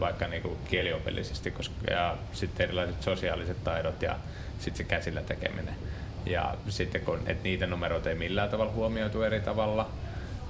vaikka 0.00 0.28
niinku 0.28 0.58
kieliopillisesti, 0.70 1.50
koska, 1.50 1.74
ja 1.90 2.16
sitten 2.32 2.64
erilaiset 2.64 3.02
sosiaaliset 3.02 3.64
taidot 3.64 4.02
ja 4.02 4.16
sitten 4.58 4.76
se 4.76 4.84
käsillä 4.84 5.22
tekeminen. 5.22 5.74
Ja 6.26 6.54
sitten 6.68 7.00
kun 7.00 7.20
et 7.26 7.42
niitä 7.42 7.66
numeroita 7.66 8.08
ei 8.08 8.14
millään 8.14 8.48
tavalla 8.48 8.72
huomioitu 8.72 9.22
eri 9.22 9.40
tavalla, 9.40 9.90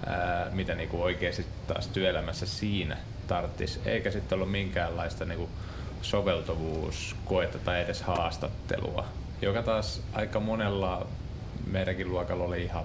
ää, 0.06 0.50
mitä 0.50 0.74
niinku 0.74 1.02
oikeasti 1.02 1.46
taas 1.66 1.88
työelämässä 1.88 2.46
siinä 2.46 2.96
tarttis, 3.26 3.80
eikä 3.84 4.10
sitten 4.10 4.36
ollut 4.36 4.50
minkäänlaista 4.50 5.24
niinku 5.24 5.48
soveltuvuuskoetta 6.02 7.58
tai 7.58 7.80
edes 7.80 8.02
haastattelua, 8.02 9.04
joka 9.42 9.62
taas 9.62 10.02
aika 10.12 10.40
monella 10.40 11.06
meidänkin 11.66 12.08
luokalla 12.08 12.44
oli 12.44 12.62
ihan 12.62 12.84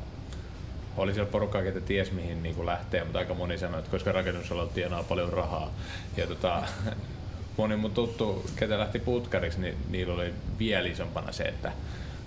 oli 0.97 1.13
siellä 1.13 1.31
porukkaa, 1.31 1.63
ketä 1.63 1.81
ties 1.81 2.11
mihin 2.11 2.43
niin 2.43 2.65
lähtee, 2.65 3.03
mutta 3.03 3.19
aika 3.19 3.33
moni 3.33 3.57
sanoi, 3.57 3.79
että 3.79 3.91
koska 3.91 4.11
rakennusalalla 4.11 4.71
tienaa 4.73 5.03
paljon 5.03 5.33
rahaa. 5.33 5.71
Ja 6.17 6.27
tota, 6.27 6.63
moni 7.57 7.75
mun 7.75 7.91
tuttu, 7.91 8.45
ketä 8.55 8.79
lähti 8.79 8.99
putkariksi, 8.99 9.61
niin 9.61 9.77
niillä 9.89 10.13
oli 10.13 10.33
vielä 10.59 10.87
isompana 10.87 11.31
se, 11.31 11.43
että 11.43 11.71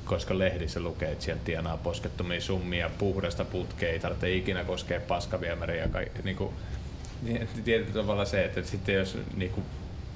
koska 0.05 0.39
lehdissä 0.39 0.81
lukee, 0.81 1.13
että 1.13 1.25
sieltä 1.25 1.45
tienaa 1.45 1.77
poskettomia 1.77 2.41
summia, 2.41 2.91
puhdasta 2.99 3.45
putkea, 3.45 3.91
ei 3.91 3.99
tarvitse 3.99 4.33
ikinä 4.33 4.65
koskea 4.65 5.01
paskaviemäriä. 5.01 5.89
Niin 6.25 6.37
kuin, 6.37 6.55
niin, 7.23 7.49
tietyllä 7.65 7.95
tavalla 7.95 8.25
se, 8.25 8.45
että 8.45 8.63
sitten 8.63 8.95
jos 8.95 9.19
niin 9.37 9.51
kuin, 9.51 9.67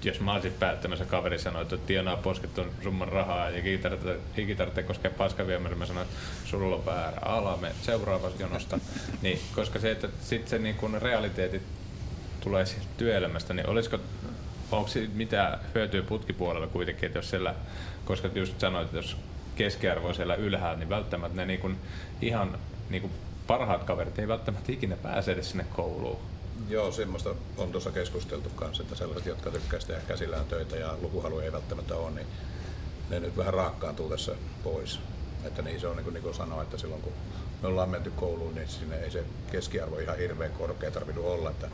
jos 0.04 0.20
mä 0.20 0.34
olisin 0.34 0.52
päättämässä 0.52 1.04
kaveri 1.04 1.38
sanoi, 1.38 1.62
että 1.62 1.76
tienaa 1.76 2.16
poskettu 2.16 2.62
summan 2.82 3.08
rahaa 3.08 3.50
ja 3.50 3.62
hiki 4.36 4.54
tarvitsee 4.54 4.82
koskea 4.82 5.10
paskaviemäri, 5.10 5.74
mä 5.74 5.86
sanoin, 5.86 6.06
että 6.06 6.18
sulla 6.44 6.76
on 6.76 6.86
väärä 6.86 7.18
ala, 7.22 7.56
me 7.56 7.72
seuraavasta 7.82 8.42
jonosta. 8.42 8.78
niin, 9.22 9.40
koska 9.54 9.78
se, 9.78 9.90
että 9.90 10.08
sitten 10.20 10.50
se 10.50 10.58
niin 10.58 10.74
kun 10.74 11.02
realiteetit 11.02 11.62
tulee 12.40 12.64
työelämästä, 12.96 13.54
niin 13.54 13.66
olisiko, 13.66 13.98
onko 14.72 14.90
mitä 15.14 15.58
hyötyä 15.74 16.02
putkipuolella 16.02 16.66
kuitenkin, 16.66 17.06
että 17.06 17.18
jos 17.18 17.30
siellä, 17.30 17.54
koska 18.04 18.28
just 18.34 18.60
sanoit, 18.60 18.84
että 18.84 18.96
jos 18.96 19.16
keskiarvo 19.56 20.08
on 20.08 20.14
siellä 20.14 20.34
ylhäällä, 20.34 20.78
niin 20.78 20.88
välttämättä 20.88 21.36
ne 21.36 21.46
niin 21.46 21.60
kun 21.60 21.76
ihan 22.22 22.58
niin 22.90 23.02
kun 23.02 23.10
parhaat 23.46 23.84
kaverit 23.84 24.18
ei 24.18 24.28
välttämättä 24.28 24.72
ikinä 24.72 24.96
pääse 24.96 25.32
edes 25.32 25.50
sinne 25.50 25.66
kouluun 25.76 26.33
Joo, 26.68 26.92
semmoista 26.92 27.34
on 27.56 27.72
tuossa 27.72 27.90
keskusteltu 27.90 28.48
kanssa, 28.48 28.82
että 28.82 28.94
sellaiset, 28.94 29.26
jotka 29.26 29.50
tykkäisivät 29.50 29.86
tehdä 29.86 30.08
käsillään 30.08 30.44
töitä 30.44 30.76
ja 30.76 30.96
lukuhalu 31.00 31.38
ei 31.38 31.52
välttämättä 31.52 31.96
ole, 31.96 32.10
niin 32.10 32.26
ne 33.10 33.20
nyt 33.20 33.36
vähän 33.36 33.54
raakkaantuu 33.54 34.08
tässä 34.08 34.32
pois. 34.62 35.00
Että 35.44 35.62
niin 35.62 35.80
se 35.80 35.86
on 35.86 35.96
niin 35.96 36.04
kuin 36.04 36.14
Niko 36.14 36.32
sanoi, 36.32 36.62
että 36.62 36.78
silloin 36.78 37.02
kun 37.02 37.12
me 37.62 37.68
ollaan 37.68 37.88
menty 37.88 38.10
kouluun, 38.10 38.54
niin 38.54 38.68
sinne 38.68 38.96
ei 38.96 39.10
se 39.10 39.24
keskiarvo 39.52 39.98
ihan 39.98 40.18
hirveän 40.18 40.52
korkea 40.52 40.90
tarvinnut 40.90 41.24
olla, 41.24 41.50
että 41.50 41.68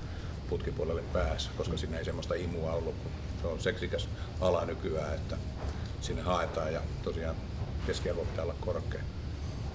putkipuolelle 0.48 1.02
päässä, 1.12 1.50
koska 1.56 1.76
sinne 1.76 1.98
ei 1.98 2.04
semmoista 2.04 2.34
imua 2.34 2.72
ollut, 2.72 2.94
kun 3.02 3.12
se 3.42 3.46
on 3.46 3.60
seksikäs 3.60 4.08
ala 4.40 4.64
nykyään, 4.64 5.14
että 5.14 5.36
sinne 6.00 6.22
haetaan 6.22 6.72
ja 6.72 6.80
tosiaan 7.02 7.36
keskiarvo 7.86 8.24
pitää 8.24 8.44
olla 8.44 8.54
korkea. 8.60 9.00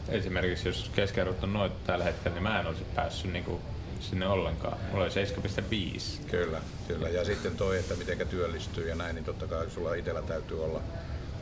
Esimerkiksi 0.07 0.67
jos 0.67 0.91
keskiarvot 0.95 1.43
on 1.43 1.53
noin 1.53 1.71
tällä 1.87 2.03
hetkellä, 2.05 2.35
niin 2.35 2.43
mä 2.43 2.59
en 2.59 2.67
olisi 2.67 2.83
päässyt 2.95 3.33
niinku 3.33 3.61
sinne 3.99 4.27
ollenkaan. 4.27 4.77
Mulla 4.91 5.03
oli 5.03 5.11
7,5. 5.11 6.29
Kyllä, 6.31 6.61
kyllä. 6.87 7.09
Ja 7.09 7.25
sitten 7.25 7.57
toi, 7.57 7.79
että 7.79 7.95
miten 7.95 8.27
työllistyy 8.27 8.89
ja 8.89 8.95
näin, 8.95 9.15
niin 9.15 9.25
totta 9.25 9.47
kai 9.47 9.69
sulla 9.69 9.93
itsellä 9.93 10.21
täytyy 10.21 10.63
olla 10.63 10.81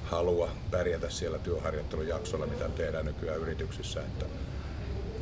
halua 0.03 0.49
pärjätä 0.71 1.09
siellä 1.09 1.39
työharjoittelujaksolla, 1.39 2.45
mitä 2.45 2.69
tehdään 2.69 3.05
nykyään 3.05 3.39
yrityksissä. 3.39 4.01
Että, 4.01 4.25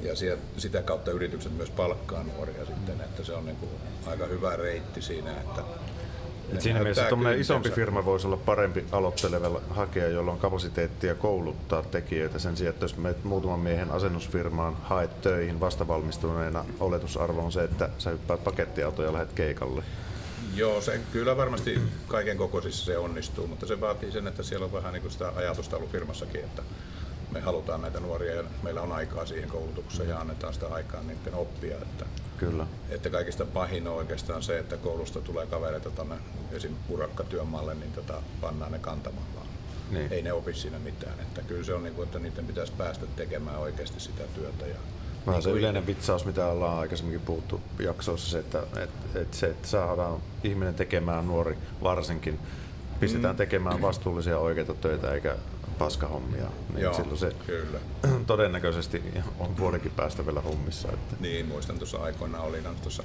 ja 0.02 0.13
sitä 0.58 0.82
kautta 0.82 1.12
yritykset 1.12 1.58
myös 1.58 1.70
palkkaa 1.70 2.24
nuoria 2.24 2.65
sitten, 2.65 3.02
että 3.02 3.24
se 3.24 3.34
on 3.34 3.46
niin 3.46 3.58
kuin 3.58 3.72
aika 4.06 4.26
hyvä 4.26 4.56
reitti 4.56 5.02
siinä, 5.02 5.32
että 5.32 5.62
et 6.53 6.61
siinä 6.61 6.79
mielessä 6.79 7.03
tuommoinen 7.03 7.41
isompi 7.41 7.69
firma 7.69 8.05
voisi 8.05 8.27
olla 8.27 8.37
parempi 8.37 8.85
aloittelevalle 8.91 9.61
hakea, 9.69 10.07
jolla 10.07 10.31
on 10.31 10.37
kapasiteettia 10.37 11.15
kouluttaa 11.15 11.83
tekijöitä 11.83 12.39
sen 12.39 12.57
sijaan, 12.57 12.73
että 12.73 12.83
jos 12.83 12.97
menet 12.97 13.23
muutaman 13.23 13.59
miehen 13.59 13.91
asennusfirmaan 13.91 14.77
haet 14.83 15.21
töihin 15.21 15.59
vastavalmistuneena, 15.59 16.65
oletusarvo 16.79 17.41
on 17.41 17.51
se, 17.51 17.63
että 17.63 17.89
sä 17.97 18.09
hyppäät 18.09 18.43
pakettiautoja 18.43 19.07
ja 19.07 19.13
lähdet 19.13 19.33
keikalle. 19.33 19.83
Joo, 20.55 20.81
se 20.81 20.99
kyllä 21.11 21.37
varmasti 21.37 21.81
kaiken 22.07 22.37
kokoisissa 22.37 22.85
se 22.85 22.97
onnistuu, 22.97 23.47
mutta 23.47 23.65
se 23.67 23.81
vaatii 23.81 24.11
sen, 24.11 24.27
että 24.27 24.43
siellä 24.43 24.65
on 24.65 24.73
vähän 24.73 24.93
niin 24.93 25.01
kuin 25.01 25.11
sitä 25.11 25.31
ajatusta 25.35 25.77
ollut 25.77 25.91
firmassakin, 25.91 26.41
että 26.41 26.61
me 27.31 27.39
halutaan 27.39 27.81
näitä 27.81 27.99
nuoria 27.99 28.35
ja 28.35 28.43
meillä 28.63 28.81
on 28.81 28.91
aikaa 28.91 29.25
siihen 29.25 29.49
koulutukseen 29.49 30.09
ja 30.09 30.19
annetaan 30.19 30.53
sitä 30.53 30.67
aikaa 30.67 31.01
niiden 31.01 31.33
oppia. 31.33 31.75
Että, 31.75 32.05
Kyllä. 32.41 32.67
että 32.89 33.10
kaikista 33.10 33.45
pahin 33.45 33.88
on 33.88 33.95
oikeastaan 33.95 34.43
se, 34.43 34.60
että 34.60 34.77
koulusta 34.77 35.21
tulee 35.21 35.45
kavereita 35.45 35.89
tuonne 35.89 36.15
esim. 36.51 36.75
urakkatyömaalle, 36.89 37.75
niin 37.75 37.93
tota, 37.93 38.13
pannaan 38.41 38.71
ne 38.71 38.80
kantamaan 38.80 39.25
vaan. 39.36 39.47
Niin. 39.91 40.13
Ei 40.13 40.21
ne 40.21 40.34
opi 40.34 40.54
siinä 40.54 40.80
mitään. 40.80 41.19
Että 41.19 41.41
kyllä 41.41 41.63
se 41.63 41.73
on 41.73 41.84
niin 41.84 41.95
kuin, 41.95 42.06
että 42.06 42.19
niiden 42.19 42.47
pitäisi 42.47 42.73
päästä 42.77 43.06
tekemään 43.15 43.58
oikeasti 43.58 43.99
sitä 43.99 44.23
työtä. 44.36 44.65
Ja 44.65 44.75
Vähän 45.27 45.39
niin 45.39 45.43
se 45.43 45.49
yleinen 45.60 45.88
vitsaus, 45.88 46.25
mitä 46.25 46.47
ollaan 46.47 46.80
aikaisemminkin 46.80 47.25
puhuttu 47.25 47.62
jaksoissa, 47.80 48.30
se, 48.30 48.39
että, 48.39 48.60
että, 48.60 49.19
että 49.19 49.38
se, 49.38 49.47
että 49.47 49.67
saadaan 49.67 50.21
ihminen 50.43 50.75
tekemään 50.75 51.27
nuori 51.27 51.58
varsinkin, 51.84 52.39
pistetään 53.01 53.35
mm. 53.35 53.37
tekemään 53.37 53.81
vastuullisia 53.81 54.37
oikeita 54.37 54.73
töitä 54.73 55.13
eikä 55.13 55.35
paskahommia, 55.79 56.47
niin 56.73 56.83
Joo, 56.83 56.93
silloin 56.93 57.17
se 57.17 57.31
kyllä. 57.45 57.79
todennäköisesti 58.27 59.03
on 59.39 59.57
vuodenkin 59.57 59.91
päästä 59.91 60.25
vielä 60.25 60.41
hommissa. 60.41 60.91
Että. 60.91 61.15
Niin, 61.19 61.45
muistan 61.45 61.77
tuossa 61.77 61.97
aikoina 61.97 62.41
oli 62.41 62.57
tuossa 62.81 63.03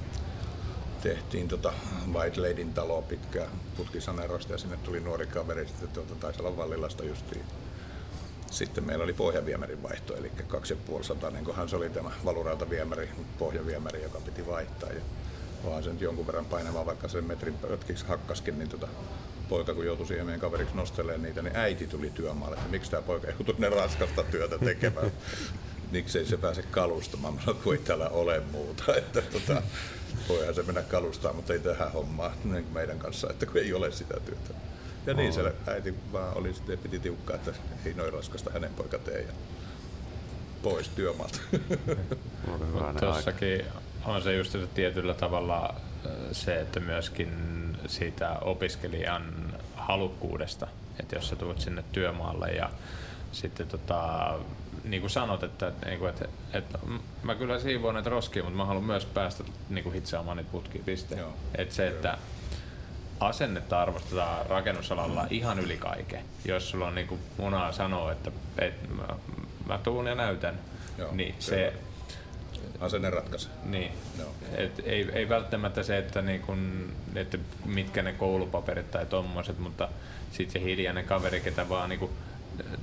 tehtiin 1.03 1.49
tota 1.49 1.73
White 2.13 2.41
Ladyn 2.41 2.75
taloa 2.75 3.03
pitkää 3.03 3.47
putkisanerosta 3.77 4.53
ja 4.53 4.59
sinne 4.59 4.77
tuli 4.77 5.01
nuori 5.01 5.27
kaveri, 5.27 5.67
sitten 5.67 5.89
tuota, 5.89 6.15
taisi 6.15 6.43
olla 6.43 6.57
Vallilasta 6.57 7.05
justiin. 7.05 7.45
Sitten 8.51 8.85
meillä 8.85 9.05
oli 9.05 9.13
pohjaviemärin 9.13 9.83
vaihto, 9.83 10.17
eli 10.17 10.31
2500, 10.49 11.31
niin 11.31 11.45
kohan 11.45 11.69
se 11.69 11.77
oli 11.77 11.91
tämä 11.91 12.11
valurautaviemäri, 12.25 13.09
pohjaviemäri, 13.39 14.03
joka 14.03 14.21
piti 14.21 14.47
vaihtaa. 14.47 14.91
Ja 14.91 15.01
vaan 15.65 15.83
se 15.83 15.91
nyt 15.91 16.01
jonkun 16.01 16.27
verran 16.27 16.45
painavaa, 16.45 16.87
vaikka 16.87 17.09
sen 17.09 17.25
metrin 17.25 17.55
pötkiksi 17.55 18.07
hakkaskin, 18.07 18.59
niin 18.59 18.69
tota, 18.69 18.89
poika 19.49 19.75
kun 19.75 19.87
joutui 19.87 20.07
siihen 20.07 20.27
meidän 20.27 20.41
kaveriksi 20.41 20.77
nostelemaan 20.77 21.23
niitä, 21.23 21.43
niin 21.43 21.57
äiti 21.57 21.87
tuli 21.87 22.11
työmaalle, 22.11 22.57
että 22.57 22.71
miksi 22.71 22.91
tämä 22.91 23.03
poika 23.03 23.27
joutui 23.27 23.55
ne 23.59 23.69
raskasta 23.69 24.23
työtä 24.23 24.59
tekemään. 24.59 25.13
Miksei 25.93 26.27
se 26.27 26.37
pääse 26.37 26.63
kalustamaan, 26.63 27.35
mä 27.35 27.41
sanoin, 27.41 27.63
kun 27.63 27.73
ei 27.75 27.79
täällä 27.79 28.09
ole 28.09 28.43
muuta. 28.53 28.85
Että 28.97 29.23
tota, 29.23 29.63
voihan 30.29 30.55
se 30.55 30.63
mennä 30.63 30.83
kalustaa, 30.83 31.33
mutta 31.33 31.53
ei 31.53 31.59
tähän 31.59 31.93
hommaan 31.93 32.33
niin 32.45 32.67
meidän 32.75 32.99
kanssa, 32.99 33.31
että 33.31 33.47
kun 33.47 33.57
ei 33.57 33.73
ole 33.73 33.93
sitä 33.93 34.21
työtä. 34.21 34.55
Ja 35.07 35.15
niin 35.15 35.33
se 35.33 35.53
äiti 35.67 35.95
vaan 36.13 36.37
oli 36.37 36.55
sitten, 36.55 36.79
piti 36.79 36.99
tiukkaa, 36.99 37.37
että 37.37 37.53
ei 37.85 37.95
noin 37.95 38.13
raskasta 38.13 38.51
hänen 38.51 38.75
poika 38.75 38.99
tee 38.99 39.21
ja 39.21 39.33
pois 40.63 40.89
työmaalta. 40.89 41.39
Tuossakin 43.01 43.65
on 44.05 44.23
se 44.23 44.37
just 44.37 44.53
se 44.53 44.67
tietyllä 44.75 45.15
tavalla 45.15 45.75
se, 46.33 46.61
että 46.61 46.81
myöskin 46.81 47.31
siitä 47.87 48.39
opiskelijan 48.41 49.55
halukkuudesta, 49.77 50.67
että 51.01 51.17
jos 51.17 51.29
sä 51.29 51.37
tulet 51.37 51.61
sinne 51.61 51.85
työmaalle 51.93 52.49
ja 52.49 52.71
sitten 53.33 53.69
tota, 53.69 54.35
niin 54.85 55.01
kuin 55.01 55.11
sanot, 55.11 55.43
että, 55.43 55.73
niin 55.87 55.99
kuin, 55.99 56.11
että, 56.11 56.29
että 56.53 56.79
mä 57.23 57.35
kyllä 57.35 57.59
siivoon 57.59 57.95
näitä 57.95 58.11
roskia, 58.11 58.43
mutta 58.43 58.57
mä 58.57 58.65
haluan 58.65 58.85
myös 58.85 59.07
päästä 59.07 59.45
niin 59.69 59.85
kuin 59.85 59.95
hitsaamaan 59.95 60.37
niitä 60.37 60.53
putkia, 60.53 60.83
piste. 60.85 61.19
Että 61.55 61.75
se, 61.75 61.89
että 61.89 62.19
asennetta 63.21 63.83
arvostetaan 63.83 64.47
rakennusalalla 64.47 65.27
ihan 65.31 65.59
yli 65.59 65.77
kaiken. 65.77 66.25
Jos 66.45 66.71
sulla 66.71 66.87
on 66.87 66.95
niin 66.95 67.07
kuin 67.07 67.21
munaa 67.37 67.73
sanoa, 67.73 68.13
että, 68.13 68.31
että 68.59 68.89
mä, 68.95 69.07
mä 69.67 69.79
tuun 69.79 70.07
ja 70.07 70.15
näytän, 70.15 70.59
Joo, 70.99 71.13
niin 71.13 71.35
se, 71.39 71.73
asenne 72.81 73.11
ratkaisee. 73.11 73.53
Niin. 73.65 73.93
No. 74.19 74.25
Et 74.57 74.83
ei, 74.85 75.09
ei 75.13 75.29
välttämättä 75.29 75.83
se, 75.83 75.99
että, 75.99 76.23
niin 76.23 76.41
kun, 76.41 76.93
että 77.15 77.39
mitkä 77.65 78.03
ne 78.03 78.13
koulupaperit 78.13 78.91
tai 78.91 79.07
tommoset, 79.07 79.59
mutta 79.59 79.89
sitten 80.33 80.63
se 80.63 80.69
hiljainen 80.69 81.05
kaveri, 81.05 81.41
ketä 81.41 81.69
vaan 81.69 81.89
niin 81.89 82.01
kun, 82.01 82.11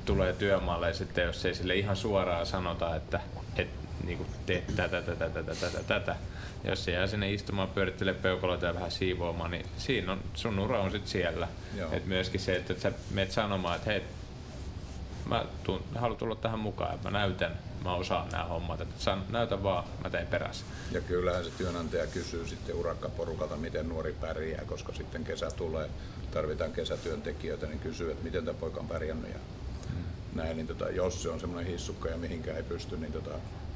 tulee 0.06 0.34
työmaalle 0.34 0.88
ja 0.88 0.94
sitten 0.94 1.26
jos 1.26 1.46
ei 1.46 1.56
sille 1.56 1.76
ihan 1.76 1.96
suoraan 1.96 2.46
sanota, 2.46 2.96
että 2.96 3.20
et, 3.58 3.68
niin 4.04 4.18
kuin 4.18 4.30
teet 4.46 4.68
tätä, 4.76 5.02
tätä, 5.02 5.30
tätä, 5.30 5.56
tätä, 5.56 5.84
tätä. 5.88 6.16
Jos 6.64 6.86
se 6.86 6.92
jää 6.92 7.08
sinne 7.08 7.34
istumaan, 7.34 7.70
pyörittelee 7.70 8.14
peukaloita 8.14 8.66
ja 8.66 8.74
vähän 8.74 8.92
siivoamaan, 8.92 9.52
niin 9.52 9.66
siinä 9.78 10.12
on, 10.12 10.20
sun 10.34 10.60
ura 10.60 10.82
on 10.82 10.92
sitten 10.92 11.12
siellä. 11.12 11.48
Et 11.92 12.06
myöskin 12.06 12.40
se, 12.40 12.56
että 12.56 12.74
sä 12.80 12.92
menet 13.12 13.32
sanomaan, 13.32 13.76
että 13.76 13.92
hei, 13.92 14.02
mä 15.26 15.46
tuun, 15.64 15.84
haluan 15.96 16.18
tulla 16.18 16.36
tähän 16.36 16.60
mukaan, 16.60 16.96
että 16.96 17.12
mä 17.12 17.20
näytän, 17.20 17.60
mä 17.84 17.94
osaan 17.94 18.30
nämä 18.30 18.44
hommat, 18.44 18.82
että 18.82 19.04
saan, 19.04 19.24
näytä 19.30 19.64
vaan, 19.64 19.84
mä 20.04 20.10
teen 20.10 20.28
perässä. 20.28 20.66
Ja 20.92 21.02
kyllähän 21.02 21.46
se 21.46 21.52
työnantaja 21.52 22.08
kysyy 22.08 22.48
sitten 22.48 22.76
urakkaporukalta, 22.76 23.56
miten 23.56 23.90
nuori 23.90 24.14
pärjää, 24.22 24.66
koska 24.66 24.94
sitten 24.94 25.24
kesä 25.24 25.52
tulee, 25.52 25.90
tarvitaan 26.32 26.72
kesätyöntekijöitä, 26.72 27.66
niin 27.66 27.80
kysyy, 27.80 28.12
että 28.12 28.24
miten 28.24 28.46
tämä 28.46 28.60
poika 28.60 28.80
on 28.80 28.88
pärjännyt 28.88 29.32
ja 29.32 29.40
hmm. 29.90 30.04
näin, 30.42 30.58
niin 30.58 30.68
tota, 30.68 30.90
jos 30.90 31.24
se 31.24 31.30
on 31.30 31.40
semmoinen 31.40 31.72
hissukka 31.72 32.10
ja 32.10 32.18
mihinkään 32.18 32.58
ei 32.58 32.64
pysty, 32.64 32.98
niin 32.98 33.14
tota, 33.14 33.32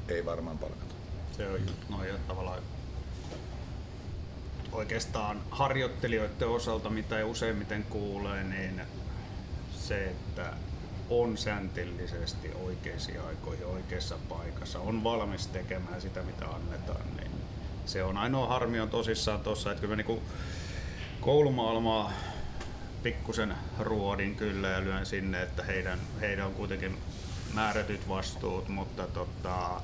ei 0.08 0.24
varmaan 0.24 0.58
palkata. 0.58 0.94
Se 1.36 1.48
on 1.48 1.60
just 1.60 1.88
noin 1.88 2.10
tavallaan 2.28 2.62
oikeastaan 4.72 5.40
harjoittelijoiden 5.50 6.48
osalta, 6.48 6.90
mitä 6.90 7.18
ei 7.18 7.24
useimmiten 7.24 7.84
kuulee, 7.84 8.44
niin 8.44 8.80
se, 9.78 10.04
että 10.04 10.52
on 11.10 11.38
säntillisesti 11.38 12.50
oikeisiin 12.64 13.20
aikoihin 13.20 13.66
oikeassa 13.66 14.16
paikassa, 14.28 14.78
on 14.78 15.04
valmis 15.04 15.46
tekemään 15.46 16.00
sitä, 16.00 16.22
mitä 16.22 16.46
annetaan, 16.46 17.16
niin 17.16 17.30
se 17.86 18.02
on 18.02 18.16
ainoa 18.16 18.46
harmi 18.46 18.80
on 18.80 18.90
tosissaan 18.90 19.40
tuossa, 19.40 19.70
että 19.70 19.80
kyllä 19.80 19.92
mä 19.92 19.96
niinku 19.96 20.22
koulumaailmaa 21.20 22.12
pikkusen 23.02 23.54
ruodin 23.78 24.36
kyllä 24.36 24.68
ja 24.68 24.84
lyön 24.84 25.06
sinne, 25.06 25.42
että 25.42 25.62
heidän, 25.62 25.98
heidän 26.20 26.46
on 26.46 26.54
kuitenkin 26.54 26.98
määrätyt 27.54 28.08
vastuut, 28.08 28.68
mutta 28.68 29.06
tota, 29.06 29.80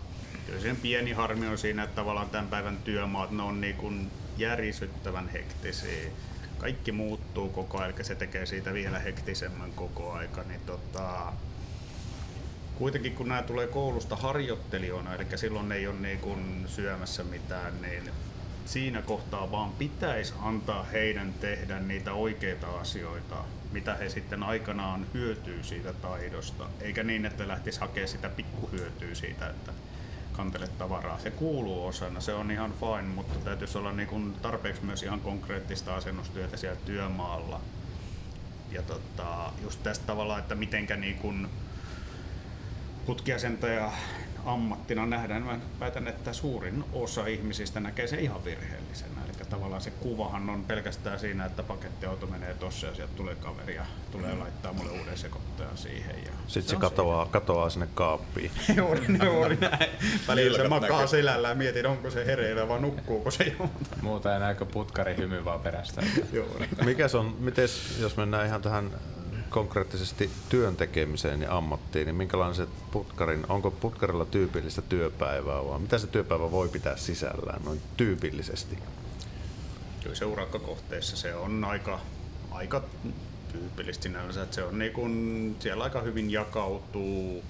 kyllä 0.46 0.60
sen 0.60 0.76
pieni 0.76 1.12
harmi 1.12 1.46
on 1.46 1.58
siinä, 1.58 1.82
että 1.82 1.96
tavallaan 1.96 2.30
tämän 2.30 2.48
päivän 2.48 2.76
työmaat, 2.76 3.30
ne 3.30 3.42
on 3.42 3.60
niin 3.60 4.10
järisyttävän 4.38 5.28
hektisiä 5.28 6.10
kaikki 6.58 6.92
muuttuu 6.92 7.48
koko 7.48 7.78
ajan, 7.78 7.94
eli 7.94 8.04
se 8.04 8.14
tekee 8.14 8.46
siitä 8.46 8.72
vielä 8.72 8.98
hektisemmän 8.98 9.72
koko 9.72 10.12
aika, 10.12 10.42
niin 10.42 10.60
tota, 10.60 11.32
kuitenkin 12.74 13.14
kun 13.14 13.28
nämä 13.28 13.42
tulee 13.42 13.66
koulusta 13.66 14.16
harjoittelijoina, 14.16 15.14
eli 15.14 15.26
silloin 15.34 15.72
ei 15.72 15.86
ole 15.86 16.00
niin 16.00 16.18
kuin 16.18 16.64
syömässä 16.66 17.24
mitään, 17.24 17.82
niin 17.82 18.10
siinä 18.64 19.02
kohtaa 19.02 19.50
vaan 19.50 19.72
pitäisi 19.72 20.34
antaa 20.42 20.82
heidän 20.82 21.34
tehdä 21.40 21.80
niitä 21.80 22.12
oikeita 22.12 22.66
asioita, 22.66 23.44
mitä 23.72 23.94
he 23.94 24.08
sitten 24.08 24.42
aikanaan 24.42 25.06
hyötyy 25.14 25.62
siitä 25.62 25.92
taidosta, 25.92 26.66
eikä 26.80 27.02
niin, 27.02 27.26
että 27.26 27.48
lähtisi 27.48 27.80
hakemaan 27.80 28.08
sitä 28.08 28.28
pikkuhyötyä 28.28 29.14
siitä, 29.14 29.46
että 29.46 29.72
kantele 30.36 30.68
tavaraa. 30.68 31.18
Se 31.18 31.30
kuuluu 31.30 31.86
osana, 31.86 32.20
se 32.20 32.34
on 32.34 32.50
ihan 32.50 32.72
fine, 32.72 33.14
mutta 33.14 33.38
täytyisi 33.38 33.78
olla 33.78 33.92
niin 33.92 34.08
kuin 34.08 34.34
tarpeeksi 34.42 34.84
myös 34.84 35.02
ihan 35.02 35.20
konkreettista 35.20 35.96
asennustyötä 35.96 36.56
siellä 36.56 36.80
työmaalla. 36.84 37.60
Ja 38.70 38.82
tota, 38.82 39.52
just 39.62 39.82
tästä 39.82 40.06
tavalla, 40.06 40.38
että 40.38 40.54
mitenkä 40.54 40.96
niin 40.96 41.16
kuin 41.16 41.48
putkiasentaja 43.06 43.92
ammattina 44.46 45.06
nähdään, 45.06 45.42
mä 45.42 45.58
väitän, 45.80 46.08
että 46.08 46.32
suurin 46.32 46.84
osa 46.92 47.26
ihmisistä 47.26 47.80
näkee 47.80 48.06
se 48.06 48.16
ihan 48.16 48.44
virheellisenä. 48.44 49.20
Eli 49.24 49.32
tavallaan 49.50 49.82
se 49.82 49.90
kuvahan 49.90 50.50
on 50.50 50.64
pelkästään 50.64 51.20
siinä, 51.20 51.44
että 51.44 51.62
pakettiauto 51.62 52.26
menee 52.26 52.54
tossa 52.54 52.86
ja 52.86 52.94
sieltä 52.94 53.12
tulee 53.16 53.34
kaveri 53.34 53.74
ja 53.74 53.86
tulee 54.12 54.34
laittaa 54.34 54.72
mulle 54.72 54.90
uuden 54.90 55.18
sekoittajan 55.18 55.76
siihen. 55.78 56.24
Ja 56.24 56.30
Sitten 56.46 56.68
se, 56.70 56.76
on 56.76 56.80
katoaa, 56.80 57.26
katoaa 57.26 57.70
sinne 57.70 57.88
kaappiin. 57.94 58.50
Juuri, 58.76 59.06
juuri 59.24 59.56
näin. 59.56 59.90
Välillä 60.28 60.58
se 60.58 60.68
makaa 60.68 60.90
näkyy. 60.90 61.08
selällä 61.08 61.48
ja 61.48 61.54
mietin, 61.54 61.86
onko 61.86 62.10
se 62.10 62.26
hereillä 62.26 62.68
vai 62.68 62.80
nukkuuko 62.80 63.30
se 63.30 63.44
jo. 63.58 63.70
Muuta 64.02 64.34
ei 64.34 64.40
näkö 64.40 64.64
putkari 64.64 65.16
hymy 65.16 65.44
vaan 65.44 65.60
perästä. 65.60 66.02
Juuri. 66.32 66.68
Mikäs 66.84 67.14
on, 67.14 67.36
mites, 67.38 67.98
jos 68.00 68.16
mennään 68.16 68.46
ihan 68.46 68.62
tähän 68.62 68.90
konkreettisesti 69.50 70.30
työn 70.48 70.76
tekemiseen 70.76 71.42
ja 71.42 71.56
ammattiin, 71.56 72.06
niin 72.06 72.16
minkälainen 72.16 72.54
se 72.54 72.66
putkarin, 72.90 73.46
onko 73.48 73.70
putkarilla 73.70 74.24
tyypillistä 74.24 74.82
työpäivää 74.82 75.64
vai 75.64 75.78
mitä 75.78 75.98
se 75.98 76.06
työpäivä 76.06 76.50
voi 76.50 76.68
pitää 76.68 76.96
sisällään 76.96 77.64
noin 77.64 77.80
tyypillisesti? 77.96 78.78
Kyllä 80.02 80.16
se 80.16 80.24
urakkakohteessa 80.24 81.16
se 81.16 81.34
on 81.34 81.64
aika, 81.64 82.00
aika 82.50 82.82
tyypillistä 83.52 84.02
sinänsä, 84.02 84.42
että 84.42 84.54
se 84.54 84.64
on 84.64 84.78
niin 84.78 84.92
kun, 84.92 85.56
siellä 85.60 85.84
aika 85.84 86.00
hyvin 86.00 86.30
jakautuu, 86.30 87.44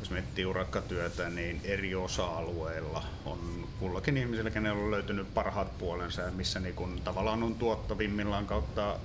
jos 0.00 0.10
miettii 0.10 0.46
urakkatyötä, 0.46 1.30
niin 1.30 1.60
eri 1.64 1.94
osa-alueilla 1.94 3.04
on 3.24 3.68
kullakin 3.80 4.16
ihmisellä, 4.16 4.50
kenellä 4.50 4.84
on 4.84 4.90
löytynyt 4.90 5.34
parhaat 5.34 5.78
puolensa 5.78 6.22
ja 6.22 6.30
missä 6.30 6.60
niin 6.60 6.74
kun, 6.74 7.00
tavallaan 7.04 7.42
on 7.42 7.54
tuottavimmillaan 7.54 8.46
kautta 8.46 8.96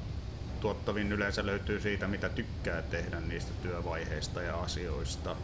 tuottavin 0.64 1.12
yleensä 1.12 1.46
löytyy 1.46 1.80
siitä, 1.80 2.08
mitä 2.08 2.30
tykkää 2.30 2.82
tehdä 2.82 3.20
niistä 3.20 3.52
työvaiheista 3.62 4.42
ja 4.42 4.56
asioista, 4.56 5.36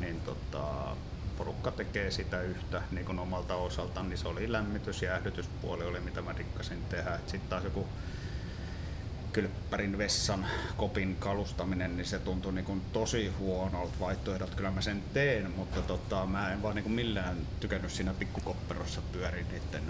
niin 0.00 0.20
tota, 0.20 0.96
porukka 1.38 1.70
tekee 1.70 2.10
sitä 2.10 2.40
yhtä 2.40 2.82
niin 2.90 3.06
kuin 3.06 3.18
omalta 3.18 3.54
osaltaan, 3.54 4.08
niin 4.08 4.18
se 4.18 4.28
oli 4.28 4.52
lämmitys- 4.52 5.02
ja 5.02 5.08
jäähdytyspuoli 5.08 5.84
oli 5.84 6.00
mitä 6.00 6.22
mä 6.22 6.32
rikkasin 6.32 6.82
tehdä. 6.88 7.18
Sitten 7.26 7.50
taas 7.50 7.64
joku 7.64 7.86
kylppärin 9.32 9.98
vessan 9.98 10.46
kopin 10.76 11.16
kalustaminen, 11.16 11.96
niin 11.96 12.06
se 12.06 12.18
tuntui 12.18 12.52
niin 12.52 12.64
kuin 12.64 12.82
tosi 12.92 13.28
huonolta 13.28 14.00
vaihtoehdot. 14.00 14.54
Kyllä 14.54 14.70
mä 14.70 14.80
sen 14.80 15.02
teen, 15.14 15.50
mutta 15.50 15.82
tota, 15.82 16.26
mä 16.26 16.52
en 16.52 16.62
vaan 16.62 16.74
niin 16.74 16.84
kuin 16.84 16.94
millään 16.94 17.36
tykännyt 17.60 17.92
siinä 17.92 18.14
pikkukopperossa 18.14 19.02
pyörin 19.12 19.46
niiden 19.48 19.84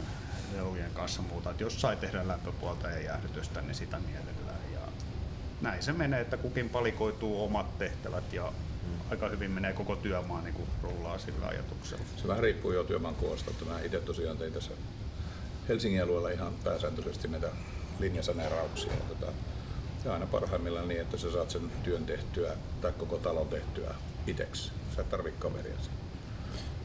reujen 0.54 0.90
kanssa 0.94 1.22
muuta. 1.22 1.50
Et 1.50 1.60
jos 1.60 1.80
sai 1.80 1.96
tehdä 1.96 2.28
lämpöpuolta 2.28 2.90
ja 2.90 3.00
jäähdytystä, 3.00 3.60
niin 3.60 3.74
sitä 3.74 3.98
mielellään. 3.98 4.45
Näin 5.60 5.82
se 5.82 5.92
menee, 5.92 6.20
että 6.20 6.36
kukin 6.36 6.70
palikoituu 6.70 7.44
omat 7.44 7.78
tehtävät 7.78 8.32
ja 8.32 8.52
aika 9.10 9.28
hyvin 9.28 9.50
menee 9.50 9.72
koko 9.72 9.96
työmaa 9.96 10.42
niin 10.42 10.54
kuin 10.54 10.68
rullaa 10.82 11.18
sillä 11.18 11.46
ajatuksella. 11.46 12.04
Se 12.16 12.28
vähän 12.28 12.42
riippuu 12.42 12.72
jo 12.72 12.84
työmaan 12.84 13.14
koosta. 13.14 13.50
Että 13.50 13.64
mä 13.64 13.80
itse 13.80 14.00
tosiaan 14.00 14.38
tein 14.38 14.52
tässä 14.52 14.72
Helsingin 15.68 16.02
alueella 16.02 16.30
ihan 16.30 16.52
pääsääntöisesti 16.64 17.28
näitä 17.28 17.48
linjasaneerauksia. 17.98 18.92
Ja, 18.92 18.98
tota, 19.08 19.32
ja 20.04 20.12
aina 20.12 20.26
parhaimmillaan 20.26 20.88
niin, 20.88 21.00
että 21.00 21.16
sä 21.16 21.32
saat 21.32 21.50
sen 21.50 21.72
työn 21.82 22.06
tehtyä 22.06 22.56
tai 22.80 22.92
koko 22.92 23.18
talon 23.18 23.48
tehtyä 23.48 23.94
itseksi. 24.26 24.72
Sä 24.96 25.02
et 25.02 25.10
tarvitse 25.10 25.40
kaveria 25.40 25.76
siihen. 25.78 25.98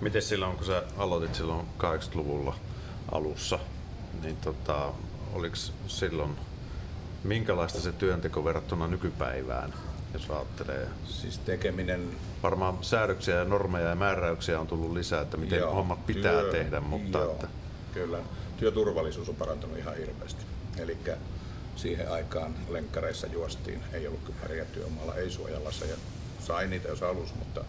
Miten 0.01 0.21
silloin, 0.21 0.57
kun 0.57 0.65
sä 0.65 0.83
aloitit 0.97 1.35
silloin 1.35 1.67
80-luvulla 1.77 2.55
alussa, 3.11 3.59
niin 4.23 4.37
tota, 4.37 4.93
oliko 5.33 5.55
silloin, 5.87 6.37
minkälaista 7.23 7.79
se 7.81 7.91
työnteko 7.91 8.43
verrattuna 8.43 8.87
nykypäivään, 8.87 9.73
jos 10.13 10.29
ajattelee? 10.29 10.87
Siis 11.05 11.37
tekeminen 11.37 12.09
Varmaan 12.43 12.77
säädöksiä 12.81 13.35
ja 13.35 13.45
normeja 13.45 13.89
ja 13.89 13.95
määräyksiä 13.95 14.59
on 14.59 14.67
tullut 14.67 14.91
lisää, 14.91 15.21
että 15.21 15.37
miten 15.37 15.59
Joo, 15.59 15.73
hommat 15.73 16.05
pitää 16.05 16.41
työ- 16.41 16.51
tehdä, 16.51 16.79
mutta 16.79 17.17
joo, 17.17 17.31
että, 17.31 17.47
Kyllä. 17.93 18.19
Työturvallisuus 18.57 19.29
on 19.29 19.35
parantunut 19.35 19.77
ihan 19.77 19.97
hirveästi. 19.97 20.45
Eli 20.77 20.97
siihen 21.75 22.11
aikaan 22.11 22.55
lenkkareissa 22.69 23.27
juostiin, 23.27 23.83
ei 23.93 24.07
ollut 24.07 24.23
kypäriä 24.25 24.65
työmaalla, 24.65 25.15
ei 25.15 25.29
suojalassa 25.29 25.85
ja 25.85 25.95
sai 26.39 26.67
niitä 26.67 26.87
jos 26.87 27.03
alus, 27.03 27.35
mutta 27.35 27.65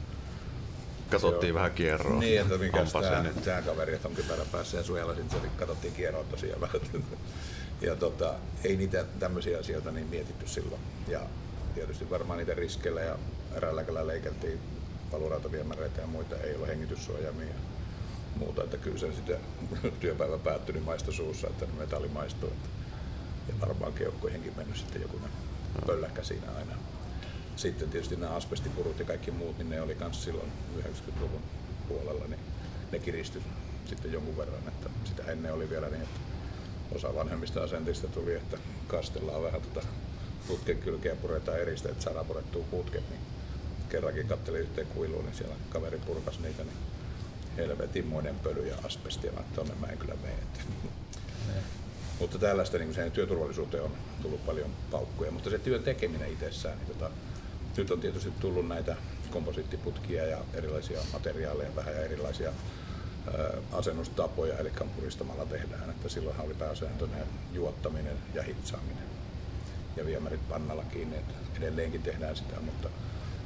katsottiin 1.10 1.54
vähän 1.54 1.72
kierroa. 1.72 2.20
niin, 2.20 2.40
että 2.40 2.58
mikä 2.58 2.84
tämä, 2.92 3.24
tämä 3.44 3.62
kaveri, 3.62 3.94
että 3.94 4.08
on 4.08 4.14
kypärä 4.14 4.44
päässä 4.52 4.76
ja 4.76 4.82
sitten 4.82 5.40
oli- 5.40 5.48
katsottiin 5.56 5.94
kierroa 5.94 6.24
tosiaan 6.24 6.60
vähän. 6.60 6.80
Ja 7.82 7.96
tota, 7.96 8.34
ei 8.64 8.76
niitä 8.76 9.04
tämmöisiä 9.18 9.58
asioita 9.58 9.90
niin 9.90 10.06
mietitty 10.06 10.48
silloin. 10.48 10.82
Ja 11.08 11.20
tietysti 11.74 12.10
varmaan 12.10 12.38
niitä 12.38 12.54
riskeillä 12.54 13.00
ja 13.00 13.18
eräälläkällä 13.54 14.06
leikeltiin 14.06 14.58
valurautaviemäreitä 15.12 16.00
ja 16.00 16.06
muita, 16.06 16.36
ei 16.36 16.56
ole 16.56 16.68
hengityssuojaimia 16.68 17.46
ja 17.46 17.54
muuta, 18.36 18.64
että 18.64 18.76
kyllä 18.76 18.98
se 18.98 19.12
sitten 19.12 19.36
työpäivä 20.00 20.38
päättyi 20.38 20.72
niin 20.72 20.84
maisto 20.84 21.12
suussa, 21.12 21.46
että 21.46 21.66
metalli 21.78 22.08
maistuu. 22.08 22.52
Ja 23.48 23.54
varmaan 23.60 23.92
keuhkoihinkin 23.92 24.52
mennyt 24.56 24.76
sitten 24.76 25.02
joku 25.02 25.20
pölläkkä 25.86 26.22
siinä 26.22 26.46
aina. 26.56 26.72
Sitten 27.56 27.90
tietysti 27.90 28.16
nämä 28.16 28.34
asbestipurut 28.34 28.98
ja 28.98 29.04
kaikki 29.04 29.30
muut, 29.30 29.58
niin 29.58 29.70
ne 29.70 29.80
oli 29.80 29.94
myös 29.94 30.24
silloin 30.24 30.52
90-luvun 30.78 31.42
puolella, 31.88 32.24
niin 32.26 32.40
ne 32.92 32.98
kiristy 32.98 33.42
sitten 33.86 34.12
jonkun 34.12 34.36
verran, 34.36 34.68
että 34.68 34.90
sitä 35.04 35.22
ennen 35.22 35.54
oli 35.54 35.70
vielä 35.70 35.88
niin, 35.88 36.02
että 36.02 36.20
osa 36.96 37.14
vanhemmista 37.14 37.62
asenteista 37.62 38.08
tuli, 38.08 38.34
että 38.34 38.58
kastellaan 38.86 39.42
vähän 39.42 39.62
tuota 39.62 39.86
putken 40.48 40.78
kylkeä 40.78 41.16
puretaan 41.16 41.60
eristä, 41.60 41.88
että 41.88 42.04
saadaan 42.04 42.26
purettua 42.26 42.64
putket, 42.70 43.10
niin 43.10 43.20
kerrankin 43.88 44.28
kattelin 44.28 44.60
yhteen 44.60 44.86
kuiluun, 44.86 45.24
niin 45.24 45.34
siellä 45.34 45.54
kaveri 45.70 45.98
purkas 45.98 46.40
niitä, 46.40 46.64
niin 46.64 46.76
helvetinmoinen 47.56 48.38
pöly 48.38 48.68
ja 48.68 48.76
asbestia, 48.84 49.32
mä 49.32 49.42
tuonne 49.54 49.74
mä 49.80 49.86
en 49.86 49.98
kyllä 49.98 50.14
mene. 50.22 50.36
Mutta 52.20 52.38
tällaista 52.38 52.78
niin 52.78 52.94
sen 52.94 53.12
työturvallisuuteen 53.12 53.82
on 53.82 53.92
tullut 54.22 54.46
paljon 54.46 54.70
paukkuja, 54.90 55.30
mutta 55.30 55.50
se 55.50 55.58
työn 55.58 55.82
tekeminen 55.82 56.32
itsessään, 56.32 56.78
niin 56.78 56.88
tota, 56.88 57.10
nyt 57.76 57.90
on 57.90 58.00
tietysti 58.00 58.30
tullut 58.40 58.68
näitä 58.68 58.96
komposiittiputkia 59.30 60.26
ja 60.26 60.38
erilaisia 60.54 61.00
materiaaleja, 61.12 61.76
vähän 61.76 61.94
ja 61.94 62.00
erilaisia 62.00 62.52
asennustapoja, 63.72 64.58
eli 64.58 64.72
puristamalla 64.96 65.46
tehdään, 65.46 65.90
että 65.90 66.08
silloinhan 66.08 66.46
oli 66.46 66.54
pääsääntöinen 66.54 67.26
juottaminen 67.52 68.16
ja 68.34 68.42
hitsaaminen 68.42 69.04
ja 69.96 70.06
viemärit 70.06 70.48
pannalla 70.48 70.84
kiinni, 70.84 71.16
että 71.16 71.34
edelleenkin 71.58 72.02
tehdään 72.02 72.36
sitä, 72.36 72.60
mutta 72.60 72.88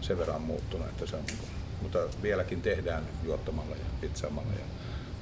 sen 0.01 0.19
verran 0.19 0.43
muuttunut, 0.43 0.89
että 0.89 1.07
se 1.07 1.17
on 1.17 1.25
niin 1.27 1.39
kuin, 1.39 1.51
mutta 1.83 1.99
vieläkin 2.23 2.63
tehdään 2.63 3.05
juottamalla 3.23 3.77
ja 3.77 3.85
hitsaamalla 4.03 4.53
ja 4.53 4.65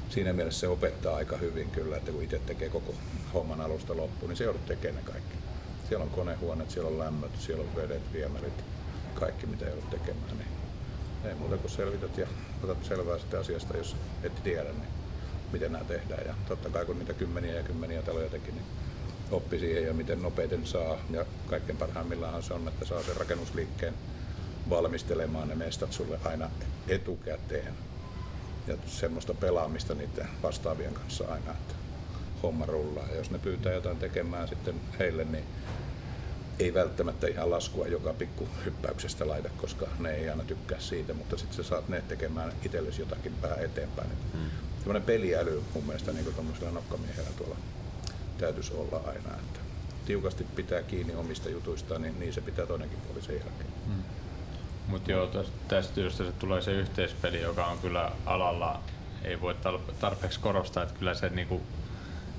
siinä 0.08 0.32
mielessä 0.32 0.60
se 0.60 0.68
opettaa 0.68 1.16
aika 1.16 1.36
hyvin 1.36 1.70
kyllä, 1.70 1.96
että 1.96 2.12
kun 2.12 2.22
itse 2.22 2.38
tekee 2.38 2.68
koko 2.68 2.94
homman 3.34 3.60
alusta 3.60 3.96
loppuun, 3.96 4.28
niin 4.28 4.36
se 4.36 4.44
joudut 4.44 4.66
tekemään 4.66 5.04
ne 5.04 5.12
kaikki. 5.12 5.34
Siellä 5.88 6.04
on 6.04 6.10
konehuoneet, 6.10 6.70
siellä 6.70 6.90
on 6.90 6.98
lämmöt, 6.98 7.30
siellä 7.38 7.62
on 7.62 7.76
vedet, 7.76 8.12
viemärit, 8.12 8.64
kaikki 9.14 9.46
mitä 9.46 9.64
joudut 9.64 9.90
tekemään. 9.90 10.38
Niin 10.38 10.48
ei 11.24 11.34
muuta 11.34 11.56
kuin 11.56 11.70
selvität 11.70 12.18
ja 12.18 12.26
otat 12.64 12.84
selvää 12.84 13.18
sitä 13.18 13.38
asiasta, 13.38 13.76
jos 13.76 13.96
et 14.22 14.42
tiedä, 14.42 14.62
niin 14.72 14.88
miten 15.52 15.72
nämä 15.72 15.84
tehdään. 15.84 16.26
Ja 16.26 16.34
totta 16.48 16.70
kai 16.70 16.84
kun 16.84 16.98
niitä 16.98 17.12
kymmeniä 17.12 17.54
ja 17.54 17.62
kymmeniä 17.62 18.02
taloja 18.02 18.30
teki, 18.30 18.52
niin 18.52 18.64
oppi 19.30 19.58
siihen 19.58 19.86
ja 19.86 19.94
miten 19.94 20.22
nopeiten 20.22 20.66
saa. 20.66 20.96
Ja 21.10 21.24
kaikkein 21.46 21.78
parhaimmillaan 21.78 22.42
se 22.42 22.54
on, 22.54 22.68
että 22.68 22.84
saa 22.84 23.02
sen 23.02 23.16
rakennusliikkeen 23.16 23.94
valmistelemaan 24.70 25.48
ne 25.48 25.54
mestat 25.54 25.92
sulle 25.92 26.18
aina 26.24 26.50
etukäteen. 26.88 27.74
Ja 28.66 28.76
semmoista 28.86 29.34
pelaamista 29.34 29.94
niiden 29.94 30.28
vastaavien 30.42 30.94
kanssa 30.94 31.24
aina, 31.24 31.50
että 31.50 31.74
homma 32.42 32.66
rullaa. 32.66 33.08
Ja 33.08 33.16
jos 33.16 33.30
ne 33.30 33.38
pyytää 33.38 33.72
jotain 33.72 33.96
tekemään 33.96 34.48
sitten 34.48 34.74
heille, 34.98 35.24
niin 35.24 35.44
ei 36.58 36.74
välttämättä 36.74 37.26
ihan 37.26 37.50
laskua 37.50 37.86
joka 37.86 38.12
pikku 38.12 38.48
hyppäyksestä 38.64 39.28
laita, 39.28 39.48
koska 39.56 39.86
ne 39.98 40.14
ei 40.14 40.30
aina 40.30 40.44
tykkää 40.44 40.80
siitä, 40.80 41.14
mutta 41.14 41.36
sitten 41.36 41.56
sä 41.56 41.62
saat 41.62 41.88
ne 41.88 42.02
tekemään 42.08 42.52
itsellesi 42.64 43.02
jotakin 43.02 43.32
pää 43.42 43.56
eteenpäin. 43.56 44.08
Mm. 44.34 44.40
Semmoinen 44.76 45.02
peliäly 45.02 45.62
mun 45.74 45.84
mielestä 45.84 46.12
niin 46.12 46.34
tuommoisella 46.34 46.70
nokkamiehellä 46.70 47.30
tuolla 47.36 47.56
täytyisi 48.38 48.72
olla 48.74 49.00
aina, 49.06 49.36
että 49.36 49.60
tiukasti 50.06 50.44
pitää 50.44 50.82
kiinni 50.82 51.14
omista 51.14 51.48
jutuistaan, 51.48 52.02
niin, 52.02 52.20
niin 52.20 52.32
se 52.32 52.40
pitää 52.40 52.66
toinenkin 52.66 52.98
puoli 52.98 53.22
sen 53.22 53.34
jälkeen. 53.34 53.74
Mutta 54.88 55.10
joo, 55.10 55.26
täs- 55.26 55.52
tästä 55.68 55.94
työstä 55.94 56.24
se 56.24 56.32
tulee 56.32 56.62
se 56.62 56.72
yhteispeli, 56.72 57.40
joka 57.40 57.66
on 57.66 57.78
kyllä 57.78 58.12
alalla, 58.26 58.80
ei 59.24 59.40
voi 59.40 59.54
tar- 59.54 59.94
tarpeeksi 60.00 60.40
korostaa, 60.40 60.82
että 60.82 60.94
kyllä 60.98 61.14
se 61.14 61.28
niinku, 61.28 61.62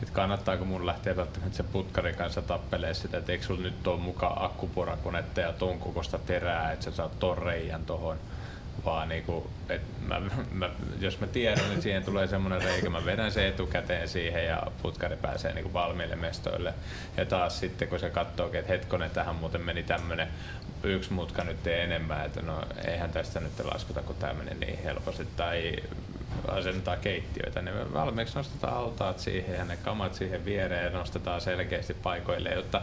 että 0.05 0.15
kannattaako 0.15 0.65
mun 0.65 0.85
lähteä 0.85 1.15
välttämättä 1.15 1.57
se 1.57 1.63
putkarin 1.63 2.15
kanssa 2.15 2.41
tappelee 2.41 2.93
sitä, 2.93 3.17
että 3.17 3.31
eikö 3.31 3.45
sulla 3.45 3.61
nyt 3.61 3.87
ole 3.87 3.99
mukaan 3.99 4.45
akkupurakonetta 4.45 5.41
ja 5.41 5.53
ton 5.53 5.79
kokoista 5.79 6.17
terää, 6.17 6.71
että 6.71 6.85
sä 6.85 6.91
saat 6.91 7.19
ton 7.19 7.37
reijän 7.37 7.85
tohon, 7.85 8.17
vaan 8.85 9.09
niinku, 9.09 9.49
mä, 10.07 10.21
mä, 10.51 10.69
jos 10.99 11.19
mä 11.19 11.27
tiedän, 11.27 11.69
niin 11.69 11.81
siihen 11.81 12.03
tulee 12.03 12.27
semmoinen 12.27 12.61
reikä, 12.61 12.89
mä 12.89 13.05
vedän 13.05 13.31
se 13.31 13.47
etukäteen 13.47 14.07
siihen 14.07 14.45
ja 14.45 14.63
putkari 14.81 15.17
pääsee 15.17 15.53
niinku 15.53 15.73
valmiille 15.73 16.15
mestoille. 16.15 16.73
Ja 17.17 17.25
taas 17.25 17.59
sitten 17.59 17.87
kun 17.87 17.99
se 17.99 18.09
katsoo, 18.09 18.49
että 18.53 18.71
hetkonen, 18.73 19.11
tähän 19.11 19.35
muuten 19.35 19.61
meni 19.61 19.83
tämmönen 19.83 20.27
yksi 20.83 21.13
mutka 21.13 21.43
nyt 21.43 21.67
enemmän, 21.67 22.25
että 22.25 22.41
no 22.41 22.61
eihän 22.87 23.11
tästä 23.11 23.39
nyt 23.39 23.65
laskuta, 23.73 24.01
kun 24.01 24.15
tämä 24.15 24.33
meni 24.33 24.55
niin 24.59 24.83
helposti. 24.83 25.27
Tai 25.35 25.75
asennetaan 26.47 26.97
keittiöitä, 26.99 27.61
niin 27.61 27.93
valmiiksi 27.93 28.35
nostetaan 28.35 28.77
altaat 28.77 29.19
siihen 29.19 29.55
ja 29.55 29.65
ne 29.65 29.77
kamat 29.77 30.13
siihen 30.13 30.45
viereen 30.45 30.85
ja 30.85 30.99
nostetaan 30.99 31.41
selkeästi 31.41 31.93
paikoille, 31.93 32.49
jotta 32.49 32.81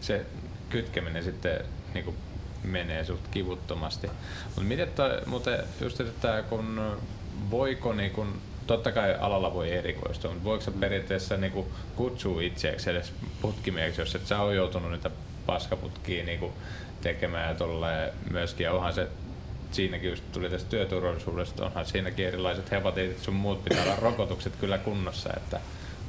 se 0.00 0.26
kytkeminen 0.70 1.24
sitten 1.24 1.60
niin 1.94 2.04
kuin 2.04 2.16
menee 2.64 3.04
suht 3.04 3.28
kivuttomasti. 3.30 4.10
Mutta 4.44 4.62
miten 4.62 4.88
muuten 5.26 5.64
just 5.80 6.00
että 6.00 6.44
kun 6.48 6.96
voiko 7.50 7.92
niin 7.92 8.10
kun, 8.10 8.40
totta 8.66 8.92
kai 8.92 9.14
alalla 9.14 9.54
voi 9.54 9.72
erikoistua, 9.72 10.30
mutta 10.30 10.44
voiko 10.44 10.64
sä 10.64 10.70
periaatteessa 10.70 11.36
niin 11.36 11.52
kuin 11.52 11.66
kutsua 11.96 12.40
itseäksi 12.40 12.90
edes 12.90 13.12
putkimieksi, 13.42 14.00
jos 14.00 14.14
et 14.14 14.26
sä 14.26 14.40
ole 14.40 14.54
joutunut 14.54 14.90
niitä 14.90 15.10
paskaputkia 15.46 16.24
niin 16.24 16.38
kuin 16.38 16.52
tekemään 17.00 17.56
ja 17.60 18.10
myöskin, 18.30 18.64
ja 18.64 18.72
onhan 18.72 18.94
se 18.94 19.08
siinäkin 19.74 20.10
just 20.10 20.32
tuli 20.32 20.50
tästä 20.50 20.70
työturvallisuudesta, 20.70 21.66
onhan 21.66 21.86
siinäkin 21.86 22.26
erilaiset 22.26 22.70
hepatiitit 22.70 23.22
sun 23.22 23.34
muut 23.34 23.64
pitää 23.64 23.84
olla 23.84 23.96
rokotukset 23.96 24.56
kyllä 24.56 24.78
kunnossa, 24.78 25.30
että 25.36 25.60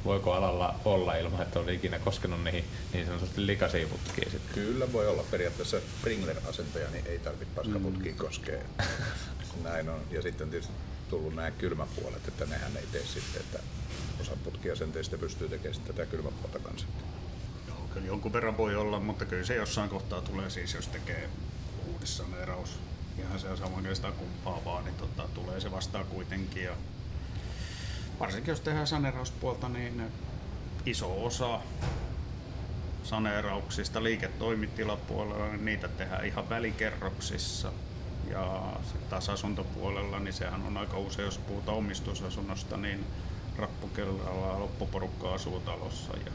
voiko 0.04 0.32
alalla 0.32 0.74
olla 0.84 1.14
ilman, 1.14 1.42
että 1.42 1.60
on 1.60 1.70
ikinä 1.70 1.98
koskenut 1.98 2.44
niihin 2.44 2.64
niin 2.92 3.06
sanotusti 3.06 3.46
likaisiin 3.46 3.88
putkiin 3.88 4.30
sitten? 4.30 4.54
Kyllä 4.54 4.92
voi 4.92 5.08
olla. 5.08 5.24
Periaatteessa 5.30 5.80
Sprinkler-asentaja 5.80 6.90
niin 6.92 7.06
ei 7.06 7.18
tarvitse 7.18 7.54
paskaputkiin 7.54 8.14
mm. 8.14 8.18
koskea. 8.18 8.58
Näin 9.64 9.88
on. 9.88 10.00
Ja 10.10 10.22
sitten 10.22 10.44
on 10.44 10.50
tietysti 10.50 10.72
tullut 11.10 11.34
nämä 11.34 11.50
kylmäpuolet, 11.50 12.28
että 12.28 12.46
nehän 12.46 12.76
ei 12.76 12.86
tee 12.92 13.02
sitten, 13.04 13.40
että 13.40 13.58
osa 14.20 14.32
putkiasenteista 14.44 15.18
pystyy 15.18 15.48
tekemään 15.48 15.80
tätä 15.80 16.06
kylmäpuolta 16.06 16.58
kanssa. 16.58 16.86
Joo, 17.68 17.78
kyllä 17.94 18.06
jonkun 18.06 18.32
verran 18.32 18.56
voi 18.56 18.76
olla, 18.76 19.00
mutta 19.00 19.24
kyllä 19.24 19.44
se 19.44 19.54
jossain 19.54 19.90
kohtaa 19.90 20.20
tulee 20.20 20.50
siis, 20.50 20.74
jos 20.74 20.88
tekee 20.88 21.28
uudessa 21.92 22.24
saneeraus 22.24 22.78
ihan 23.18 23.40
se 23.40 23.56
samoin 23.56 23.96
sitä 23.96 24.12
kumpaa 24.12 24.64
vaan, 24.64 24.84
niin 24.84 24.94
tota, 24.94 25.28
tulee 25.34 25.60
se 25.60 25.70
vastaan 25.70 26.06
kuitenkin. 26.06 26.64
Ja 26.64 26.72
varsinkin 28.20 28.52
jos 28.52 28.60
tehdään 28.60 28.86
saneerauspuolta, 28.86 29.68
niin 29.68 30.02
iso 30.86 31.24
osa 31.24 31.60
saneerauksista 33.02 34.02
liiketoimitilapuolella, 34.02 35.46
niin 35.46 35.64
niitä 35.64 35.88
tehdään 35.88 36.26
ihan 36.26 36.48
välikerroksissa. 36.48 37.72
Ja 38.30 38.72
sitten 38.82 39.10
taas 39.10 39.28
asuntopuolella, 39.28 40.18
niin 40.18 40.32
sehän 40.32 40.62
on 40.62 40.76
aika 40.76 40.98
usein, 40.98 41.26
jos 41.26 41.38
puhutaan 41.38 41.78
omistusasunnosta, 41.78 42.76
niin 42.76 43.06
rappukelralla 43.58 44.60
loppuporukka 44.60 45.34
asuu 45.34 45.60
talossa. 45.60 46.12
Ja 46.26 46.32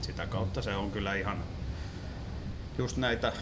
sitä 0.00 0.26
kautta 0.26 0.62
se 0.62 0.76
on 0.76 0.90
kyllä 0.90 1.14
ihan 1.14 1.44
just 2.78 2.96
näitä 2.96 3.32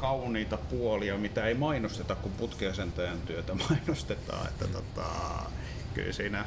kauniita 0.00 0.56
puolia, 0.56 1.18
mitä 1.18 1.46
ei 1.46 1.54
mainosteta, 1.54 2.14
kun 2.14 2.32
putkiasentajan 2.32 3.20
työtä 3.20 3.54
mainostetaan. 3.68 4.46
Että 4.46 4.66
tota, 4.66 5.06
kyllä 5.94 6.12
siinä 6.12 6.44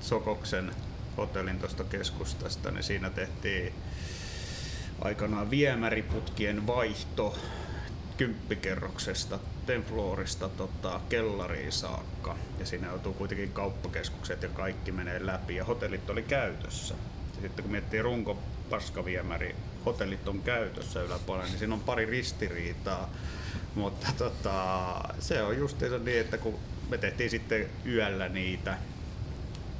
Sokoksen 0.00 0.74
hotellin 1.16 1.58
tuosta 1.58 1.84
keskustasta, 1.84 2.70
niin 2.70 2.82
siinä 2.82 3.10
tehtiin 3.10 3.74
aikanaan 5.00 5.50
viemäriputkien 5.50 6.66
vaihto 6.66 7.38
kymppikerroksesta 8.16 9.38
Tenfloorista 9.66 10.48
tota, 10.48 11.00
kellariin 11.08 11.72
saakka. 11.72 12.36
Ja 12.58 12.66
siinä 12.66 12.86
joutuu 12.88 13.12
kuitenkin 13.12 13.52
kauppakeskukset 13.52 14.42
ja 14.42 14.48
kaikki 14.48 14.92
menee 14.92 15.26
läpi 15.26 15.56
ja 15.56 15.64
hotellit 15.64 16.10
oli 16.10 16.22
käytössä. 16.22 16.94
Ja 17.36 17.42
sitten 17.42 17.62
kun 17.62 17.72
miettii 17.72 18.02
runko 18.02 18.38
paskaviemäri, 18.70 19.54
hotellit 19.86 20.28
on 20.28 20.42
käytössä 20.42 21.02
yläpuolella, 21.02 21.48
niin 21.48 21.58
siinä 21.58 21.74
on 21.74 21.80
pari 21.80 22.06
ristiriitaa. 22.06 23.10
Mutta 23.74 24.06
tota, 24.18 25.00
se 25.18 25.42
on 25.42 25.58
just 25.58 25.80
niin, 25.80 26.20
että 26.20 26.38
kun 26.38 26.58
me 26.88 26.98
tehtiin 26.98 27.30
sitten 27.30 27.66
yöllä 27.86 28.28
niitä, 28.28 28.78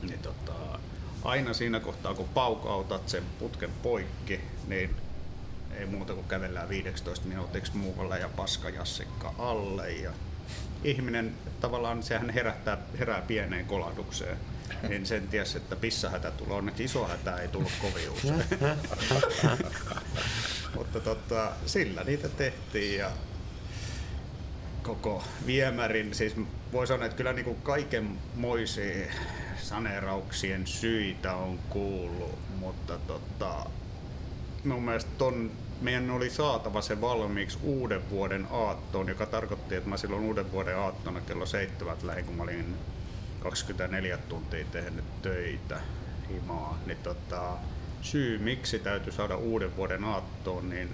niin 0.02 0.18
tota, 0.18 0.78
aina 1.24 1.54
siinä 1.54 1.80
kohtaa 1.80 2.14
kun 2.14 2.28
paukautat 2.28 3.08
sen 3.08 3.22
putken 3.38 3.70
poikki, 3.82 4.40
niin 4.66 4.96
ei 5.74 5.86
muuta 5.86 6.14
kuin 6.14 6.28
kävellään 6.28 6.68
15 6.68 7.28
minuutiksi 7.28 7.76
muualle 7.76 8.18
ja 8.18 8.28
paskajassikka 8.28 9.34
alle. 9.38 9.92
Ja 9.92 10.12
ihminen 10.84 11.34
tavallaan 11.60 12.02
sehän 12.02 12.30
herättää, 12.30 12.78
herää 12.98 13.20
pieneen 13.20 13.66
kolahdukseen. 13.66 14.38
Niin 14.88 15.06
sen 15.06 15.28
ties, 15.28 15.56
että 15.56 15.76
pissahätä 15.76 16.30
tulee. 16.30 16.56
Onneksi 16.56 16.84
iso 16.84 17.06
hätä 17.06 17.36
ei 17.36 17.48
tullut 17.48 17.72
kovin 17.82 18.10
usein. 18.10 18.44
Mutta 20.76 21.00
tota, 21.00 21.52
sillä 21.66 22.04
niitä 22.04 22.28
tehtiin 22.28 22.98
ja 22.98 23.10
koko 24.82 25.24
viemärin, 25.46 26.14
siis 26.14 26.36
voi 26.72 26.86
sanoa, 26.86 27.06
että 27.06 27.16
kyllä 27.16 27.32
niin 27.32 27.44
kuin 27.44 27.62
kaikenmoisia 27.62 29.12
saneerauksien 29.62 30.66
syitä 30.66 31.34
on 31.34 31.58
kuullut, 31.58 32.38
mutta 32.58 32.98
tota, 32.98 33.66
mun 34.64 34.82
mielestä 34.82 35.10
ton, 35.18 35.50
meidän 35.80 36.10
oli 36.10 36.30
saatava 36.30 36.82
se 36.82 37.00
valmiiksi 37.00 37.58
uuden 37.62 38.10
vuoden 38.10 38.46
aattoon, 38.50 39.08
joka 39.08 39.26
tarkoitti, 39.26 39.74
että 39.74 39.88
mä 39.88 39.96
silloin 39.96 40.22
uuden 40.22 40.52
vuoden 40.52 40.78
aattona 40.78 41.20
kello 41.20 41.46
seitsemät 41.46 42.02
lähin, 42.02 42.24
kun 42.24 42.34
mä 42.34 42.42
olin 42.42 42.76
24 43.46 44.18
tuntia 44.18 44.64
tehnyt 44.72 45.22
töitä 45.22 45.80
himaa, 46.30 46.78
niin 46.86 46.98
tota, 46.98 47.52
syy 48.02 48.38
miksi 48.38 48.78
täytyy 48.78 49.12
saada 49.12 49.36
uuden 49.36 49.76
vuoden 49.76 50.04
aattoon, 50.04 50.70
niin 50.70 50.88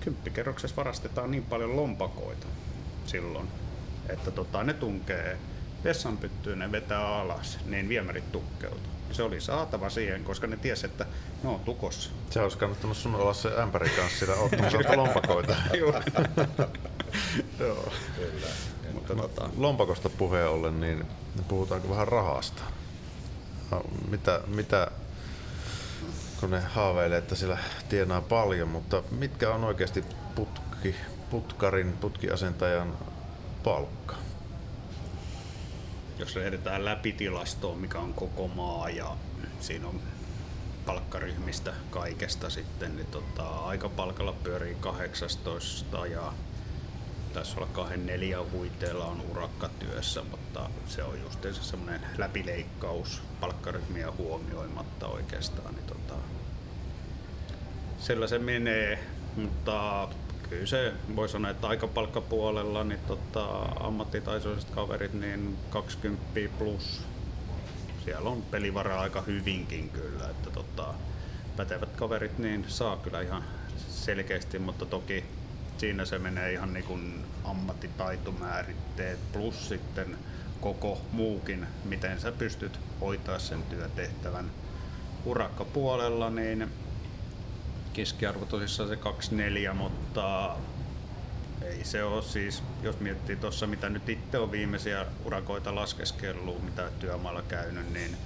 kymppikerroksessa 0.00 0.76
varastetaan 0.76 1.30
niin 1.30 1.42
paljon 1.42 1.76
lompakoita 1.76 2.46
silloin, 3.06 3.48
että 4.08 4.30
tota, 4.30 4.64
ne 4.64 4.72
tunkee 4.72 5.38
vessanpyttyyn, 5.84 6.58
ne 6.58 6.72
vetää 6.72 7.06
alas, 7.06 7.58
niin 7.66 7.88
viemärit 7.88 8.32
tukkeutuu. 8.32 8.94
Se 9.12 9.22
oli 9.22 9.40
saatava 9.40 9.90
siihen, 9.90 10.24
koska 10.24 10.46
ne 10.46 10.56
tiesi, 10.56 10.86
että 10.86 11.06
ne 11.42 11.48
on 11.48 11.60
tukossa. 11.60 12.10
Se 12.30 12.40
olisi 12.40 12.58
kannattanut 12.58 12.96
sun 12.96 13.14
olla 13.14 13.34
se 13.34 13.62
ämpäri 13.62 13.90
kanssa 13.90 14.18
siellä 14.18 14.42
ottamassa 14.42 14.96
lompakoita. 14.96 15.56
Joo, 17.60 17.92
kyllä. 18.16 18.73
Mutta 18.94 19.14
tota... 19.14 19.48
Lompakosta 19.56 20.08
puheen 20.08 20.48
ollen, 20.48 20.80
niin 20.80 21.06
puhutaanko 21.48 21.88
vähän 21.88 22.08
rahasta? 22.08 22.62
No, 23.70 23.82
mitä, 24.08 24.40
mitä, 24.46 24.90
kun 26.40 26.50
ne 26.50 26.60
haaveilee, 26.60 27.18
että 27.18 27.34
sillä 27.34 27.58
tienaa 27.88 28.20
paljon, 28.20 28.68
mutta 28.68 29.02
mitkä 29.10 29.50
on 29.50 29.64
oikeasti 29.64 30.04
putki, 30.34 30.94
putkarin, 31.30 31.92
putkiasentajan 31.92 32.98
palkka? 33.64 34.14
Jos 36.18 36.36
lähdetään 36.36 36.84
läpi 36.84 37.12
tilastoon, 37.12 37.78
mikä 37.78 37.98
on 37.98 38.14
koko 38.14 38.48
maa 38.48 38.90
ja 38.90 39.16
siinä 39.60 39.88
on 39.88 40.00
palkkaryhmistä 40.86 41.72
kaikesta 41.90 42.50
sitten, 42.50 42.96
niin 42.96 43.06
tota, 43.06 43.48
aikapalkalla 43.48 44.32
pyörii 44.32 44.74
18 44.74 46.06
ja 46.06 46.32
taisi 47.34 47.56
olla 47.56 47.68
kahden 47.72 48.06
neljän 48.06 48.50
huiteella 48.50 49.04
on 49.04 49.22
urakkatyössä, 49.30 50.22
mutta 50.30 50.70
se 50.86 51.02
on 51.02 51.20
just 51.20 51.46
semmoinen 51.62 52.00
läpileikkaus 52.18 53.22
palkkaryhmiä 53.40 54.12
huomioimatta 54.12 55.06
oikeastaan. 55.06 55.74
Niin 55.74 55.86
tota, 55.86 56.14
sillä 57.98 58.26
se 58.26 58.38
menee, 58.38 58.98
mutta 59.36 60.08
kyllä 60.50 60.66
se 60.66 60.92
voi 61.16 61.28
sanoa, 61.28 61.50
että 61.50 61.68
aikapalkkapuolella 61.68 62.84
niin 62.84 63.00
tota, 63.00 63.46
ammattitaitoiset 63.62 64.70
kaverit 64.70 65.14
niin 65.14 65.56
20 65.70 66.40
plus. 66.58 67.02
Siellä 68.04 68.30
on 68.30 68.42
pelivaraa 68.42 69.00
aika 69.00 69.20
hyvinkin 69.20 69.88
kyllä, 69.88 70.28
että 70.30 70.50
tota, 70.50 70.94
pätevät 71.56 71.96
kaverit 71.96 72.38
niin 72.38 72.64
saa 72.68 72.96
kyllä 72.96 73.20
ihan 73.20 73.44
selkeästi, 73.88 74.58
mutta 74.58 74.86
toki 74.86 75.24
siinä 75.78 76.04
se 76.04 76.18
menee 76.18 76.52
ihan 76.52 76.72
niin 76.72 76.84
kuin 76.84 77.24
ammattitaitomääritteet 77.44 79.32
plus 79.32 79.68
sitten 79.68 80.18
koko 80.60 81.00
muukin, 81.12 81.66
miten 81.84 82.20
sä 82.20 82.32
pystyt 82.32 82.80
hoitaa 83.00 83.38
sen 83.38 83.62
työtehtävän. 83.62 84.50
Urakkapuolella 85.24 86.30
niin 86.30 86.68
keskiarvo 87.92 88.44
tosissaan 88.44 88.88
se 88.88 88.96
24, 88.96 89.74
mutta 89.74 90.56
ei 91.62 91.84
se 91.84 92.04
ole 92.04 92.22
siis, 92.22 92.62
jos 92.82 93.00
miettii 93.00 93.36
tuossa 93.36 93.66
mitä 93.66 93.88
nyt 93.88 94.08
itse 94.08 94.38
on 94.38 94.52
viimeisiä 94.52 95.06
urakoita 95.24 95.74
laskeskellut, 95.74 96.64
mitä 96.64 96.90
työmaalla 97.00 97.42
käynyt, 97.42 97.92
niin 97.92 98.16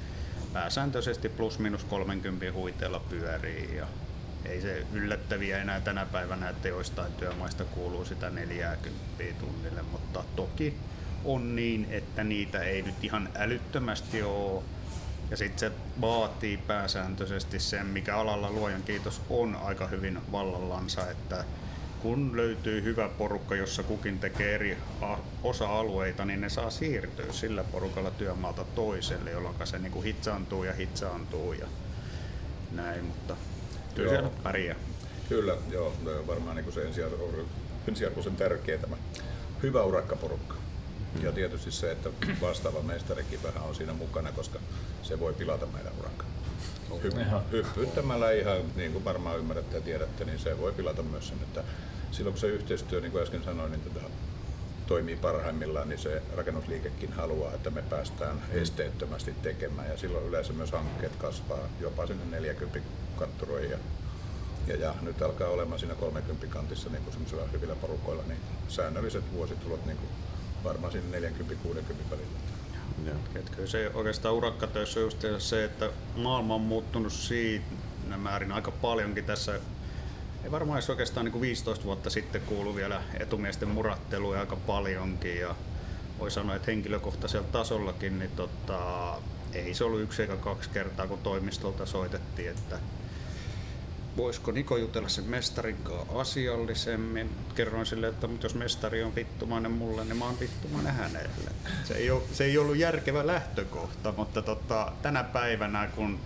pääsääntöisesti 0.52 1.28
plus 1.28 1.58
minus 1.58 1.84
30 1.84 2.52
huiteella 2.52 3.00
pyörii 3.00 3.76
ja 3.76 3.86
ei 4.44 4.60
se 4.60 4.86
yllättäviä 4.92 5.58
enää 5.58 5.80
tänä 5.80 6.06
päivänä, 6.06 6.48
että 6.48 6.68
joistain 6.68 7.12
työmaista 7.12 7.64
kuuluu 7.64 8.04
sitä 8.04 8.30
40 8.30 9.24
tunnille, 9.40 9.82
mutta 9.82 10.24
toki 10.36 10.74
on 11.24 11.56
niin, 11.56 11.86
että 11.90 12.24
niitä 12.24 12.62
ei 12.62 12.82
nyt 12.82 13.04
ihan 13.04 13.28
älyttömästi 13.34 14.22
ole. 14.22 14.62
Ja 15.30 15.36
sitten 15.36 15.58
se 15.58 15.72
vaatii 16.00 16.56
pääsääntöisesti 16.56 17.60
sen, 17.60 17.86
mikä 17.86 18.16
alalla 18.16 18.50
luojan 18.50 18.82
kiitos 18.82 19.22
on 19.30 19.56
aika 19.56 19.86
hyvin 19.86 20.20
vallallansa, 20.32 21.10
että 21.10 21.44
kun 22.02 22.36
löytyy 22.36 22.82
hyvä 22.82 23.08
porukka, 23.08 23.56
jossa 23.56 23.82
kukin 23.82 24.18
tekee 24.18 24.54
eri 24.54 24.78
osa-alueita, 25.42 26.24
niin 26.24 26.40
ne 26.40 26.48
saa 26.48 26.70
siirtyä 26.70 27.32
sillä 27.32 27.64
porukalla 27.64 28.10
työmaalta 28.10 28.64
toiselle, 28.64 29.30
jolloin 29.30 29.54
se 29.64 29.78
niin 29.78 29.92
kuin 29.92 30.04
hitsaantuu 30.04 30.64
ja 30.64 30.72
hitsaantuu 30.72 31.52
ja 31.52 31.66
näin, 32.72 33.04
mutta 33.04 33.36
kyllä 33.98 34.10
siellä 34.10 34.30
pärjää. 34.42 34.76
Kyllä, 35.28 35.56
joo, 35.70 35.92
varmaan 36.26 36.56
niin 36.56 36.72
se 36.72 36.82
ensiarvoisen 37.88 38.36
tärkeä 38.36 38.78
tämä 38.78 38.96
hyvä 39.62 39.82
urakkaporukka. 39.82 40.54
Mm. 41.14 41.24
Ja 41.24 41.32
tietysti 41.32 41.70
se, 41.70 41.92
että 41.92 42.10
vastaava 42.40 42.82
mestarikin 42.82 43.42
vähän 43.42 43.62
on 43.62 43.74
siinä 43.74 43.92
mukana, 43.92 44.32
koska 44.32 44.58
se 45.02 45.20
voi 45.20 45.32
pilata 45.32 45.66
meidän 45.66 45.92
urakka. 45.98 46.24
Hy- 46.90 47.52
hyppyttämällä 47.52 48.32
ihan, 48.32 48.56
niin 48.76 48.92
kuin 48.92 49.04
varmaan 49.04 49.38
ymmärrätte 49.38 49.76
ja 49.76 49.82
tiedätte, 49.82 50.24
niin 50.24 50.38
se 50.38 50.58
voi 50.58 50.72
pilata 50.72 51.02
myös 51.02 51.28
sen, 51.28 51.38
että 51.42 51.64
silloin 52.10 52.32
kun 52.32 52.40
se 52.40 52.46
yhteistyö, 52.46 53.00
niin 53.00 53.12
kuin 53.12 53.22
äsken 53.22 53.44
sanoin, 53.44 53.72
niin 53.72 53.80
tätä 53.80 54.00
toimii 54.86 55.16
parhaimmillaan, 55.16 55.88
niin 55.88 55.98
se 55.98 56.22
rakennusliikekin 56.36 57.12
haluaa, 57.12 57.54
että 57.54 57.70
me 57.70 57.82
päästään 57.82 58.42
esteettömästi 58.50 59.34
tekemään 59.42 59.90
ja 59.90 59.96
silloin 59.96 60.26
yleensä 60.26 60.52
myös 60.52 60.72
hankkeet 60.72 61.16
kasvaa 61.16 61.68
jopa 61.80 62.06
sinne 62.06 62.24
40 62.30 62.80
katturoihin 63.18 63.70
ja, 63.70 63.78
ja, 64.66 64.76
ja 64.76 64.94
nyt 65.02 65.22
alkaa 65.22 65.48
olemaan 65.48 65.78
siinä 65.78 65.94
30 65.94 66.46
kantissa 66.46 66.90
niin 66.90 67.02
kuin 67.02 67.52
hyvillä 67.52 67.74
porukoilla, 67.74 68.22
niin 68.28 68.40
säännölliset 68.68 69.32
vuositulot 69.32 69.86
niin 69.86 69.96
kuin 69.96 70.10
varmaan 70.64 70.92
siinä 70.92 71.18
40-60 71.18 72.10
välillä. 72.10 72.38
Kyllä 73.56 73.68
se 73.68 73.90
oikeastaan 73.94 74.34
urakkatöissä 74.34 75.00
on 75.00 75.04
just 75.04 75.24
se, 75.38 75.64
että 75.64 75.90
maailma 76.16 76.54
on 76.54 76.60
muuttunut 76.60 77.12
siitä 77.12 77.64
määrin 78.16 78.52
aika 78.52 78.70
paljonkin 78.70 79.24
tässä. 79.24 79.60
Ei 80.44 80.50
varmaan 80.50 80.78
edes 80.78 80.90
oikeastaan 80.90 81.24
niin 81.24 81.32
kuin 81.32 81.42
15 81.42 81.84
vuotta 81.84 82.10
sitten 82.10 82.42
kuulu 82.42 82.74
vielä 82.74 83.02
etumiesten 83.20 83.68
muratteluja 83.68 84.40
aika 84.40 84.56
paljonkin 84.56 85.40
ja 85.40 85.54
voi 86.18 86.30
sanoa, 86.30 86.56
että 86.56 86.70
henkilökohtaisella 86.70 87.46
tasollakin 87.52 88.18
niin 88.18 88.30
tota, 88.30 89.14
ei 89.52 89.74
se 89.74 89.84
ollut 89.84 90.00
yksi 90.00 90.22
eikä 90.22 90.36
kaksi 90.36 90.70
kertaa, 90.70 91.06
kun 91.06 91.18
toimistolta 91.18 91.86
soitettiin, 91.86 92.50
että 92.50 92.78
voisiko 94.18 94.52
Niko 94.52 94.76
jutella 94.76 95.08
sen 95.08 95.24
mestarin 95.24 95.76
kanssa 95.76 96.20
asiallisemmin. 96.20 97.30
Kerroin 97.54 97.86
sille, 97.86 98.08
että 98.08 98.28
jos 98.42 98.54
mestari 98.54 99.02
on 99.02 99.14
vittumainen 99.14 99.72
mulle, 99.72 100.04
niin 100.04 100.16
mä 100.16 100.24
oon 100.24 100.40
vittumainen 100.40 100.94
hänelle. 100.94 101.50
Se 101.84 101.94
ei, 101.94 102.10
ole, 102.10 102.22
se 102.32 102.44
ei 102.44 102.58
ollut 102.58 102.76
järkevä 102.76 103.26
lähtökohta, 103.26 104.14
mutta 104.16 104.42
tota, 104.42 104.92
tänä 105.02 105.24
päivänä 105.24 105.90
kun 105.96 106.18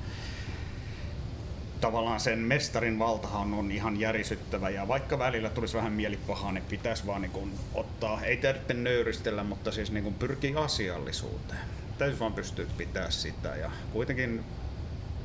tavallaan 1.81 2.21
sen 2.21 2.39
mestarin 2.39 2.99
valtahan 2.99 3.55
on 3.55 3.73
ihan 3.73 4.01
järisyttävä 4.01 4.71
ja 4.71 4.89
vaikka 4.89 5.19
välillä 5.19 5.51
tulisi 5.51 5.77
vähän 5.77 5.93
mielipahaa, 5.93 6.53
niin 6.53 6.65
pitäisi 6.65 7.07
vaan 7.07 7.23
niin 7.23 7.59
ottaa, 7.75 8.23
ei 8.23 8.37
tarvitse 8.37 8.75
nöyristellä, 8.75 9.45
mutta 9.45 9.73
siis 9.73 9.91
niin 9.91 10.15
pyrkii 10.15 10.57
asiallisuuteen. 10.57 11.61
Täytyy 11.99 12.19
vaan 12.19 12.33
pystyä 12.33 12.67
pitää 12.77 13.11
sitä 13.11 13.57
ja 13.57 13.71
kuitenkin 13.93 14.45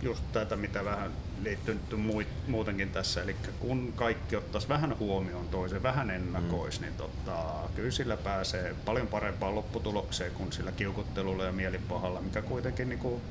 just 0.08 0.24
tätä, 0.34 0.56
mitä 0.56 0.86
vähän 0.86 1.12
liittyy 1.44 1.80
muutenkin 2.48 2.90
tässä, 2.90 3.22
eli 3.22 3.36
kun 3.60 3.94
kaikki 3.96 4.36
ottaisi 4.36 4.70
vähän 4.70 5.00
huomioon 5.00 5.48
toisen, 5.48 5.84
vähän 5.84 6.10
ennakoisi, 6.10 6.80
mm. 6.80 6.86
niin 6.86 6.96
tota, 6.96 7.44
kyllä 7.76 7.92
sillä 7.92 8.18
pääsee 8.18 8.76
paljon 8.86 9.08
parempaan 9.08 9.56
lopputulokseen 9.56 10.32
kuin 10.32 10.52
sillä 10.52 10.72
kiukuttelulla 10.72 11.44
ja 11.44 11.52
mielipahalla, 11.52 12.22
mikä 12.22 12.42
kuitenkin 12.42 12.90
niin 12.90 13.00
kuin 13.00 13.22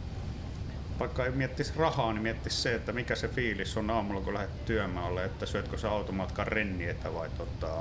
vaikka 0.98 1.24
ei 1.24 1.30
miettisi 1.30 1.72
rahaa, 1.76 2.12
niin 2.12 2.22
miettisi 2.22 2.56
se, 2.56 2.74
että 2.74 2.92
mikä 2.92 3.14
se 3.14 3.28
fiilis 3.28 3.76
on 3.76 3.90
aamulla, 3.90 4.20
kun 4.20 4.34
lähdet 4.34 4.64
työmaalle, 4.64 5.24
että 5.24 5.46
syötkö 5.46 5.78
sä 5.78 5.90
automatkan 5.90 6.46
rennietä 6.46 7.14
vai 7.14 7.28
tota, 7.38 7.72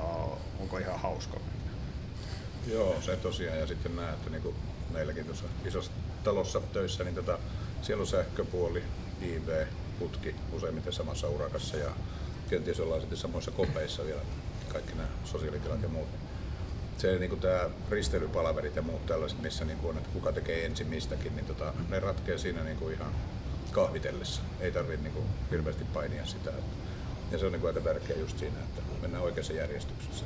onko 0.60 0.78
ihan 0.78 1.00
hauska 1.00 1.40
Joo, 2.66 2.96
se 3.00 3.16
tosiaan. 3.16 3.58
Ja 3.58 3.66
sitten 3.66 3.96
näet, 3.96 4.14
että 4.14 4.30
niin 4.30 4.54
meilläkin 4.92 5.24
tuossa 5.24 5.44
isossa 5.64 5.92
talossa 6.24 6.60
töissä, 6.60 7.04
niin 7.04 7.14
tota, 7.14 7.38
siellä 7.82 8.00
on 8.00 8.06
sähköpuoli, 8.06 8.82
IV, 9.22 9.66
putki 9.98 10.34
useimmiten 10.52 10.92
samassa 10.92 11.28
urakassa 11.28 11.76
ja 11.76 11.90
kenties 12.50 12.80
ollaan 12.80 13.00
sitten 13.00 13.18
samoissa 13.18 13.50
kopeissa 13.50 14.04
vielä 14.04 14.20
kaikki 14.72 14.94
nämä 14.94 15.08
sosiaalitilat 15.24 15.82
ja 15.82 15.88
muut 15.88 16.08
se 16.98 17.18
niin 17.18 17.30
kuin 17.30 17.40
tämä 17.40 17.70
risteilypalaverit 17.90 18.76
ja 18.76 18.82
muut 18.82 19.06
tällaiset, 19.06 19.42
missä 19.42 19.64
niin 19.64 19.78
kuin 19.78 19.90
on, 19.90 19.96
että 19.96 20.10
kuka 20.12 20.32
tekee 20.32 20.66
ensin 20.66 20.86
mistäkin, 20.86 21.36
niin 21.36 21.46
tota, 21.46 21.72
ne 21.88 22.00
ratkee 22.00 22.38
siinä 22.38 22.64
niin 22.64 22.76
kuin 22.76 22.94
ihan 22.94 23.12
kahvitellessa. 23.72 24.42
Ei 24.60 24.72
tarvitse 24.72 25.02
niin 25.02 25.12
kuin 25.12 25.26
hirveästi 25.50 25.84
painia 25.84 26.26
sitä. 26.26 26.50
Ja 27.30 27.38
se 27.38 27.46
on 27.46 27.52
niin 27.52 27.60
kuin 27.60 27.68
aika 27.68 27.80
tärkeää 27.80 28.18
just 28.18 28.38
siinä, 28.38 28.58
että 28.58 28.82
mennään 29.02 29.24
oikeassa 29.24 29.52
järjestyksessä. 29.52 30.24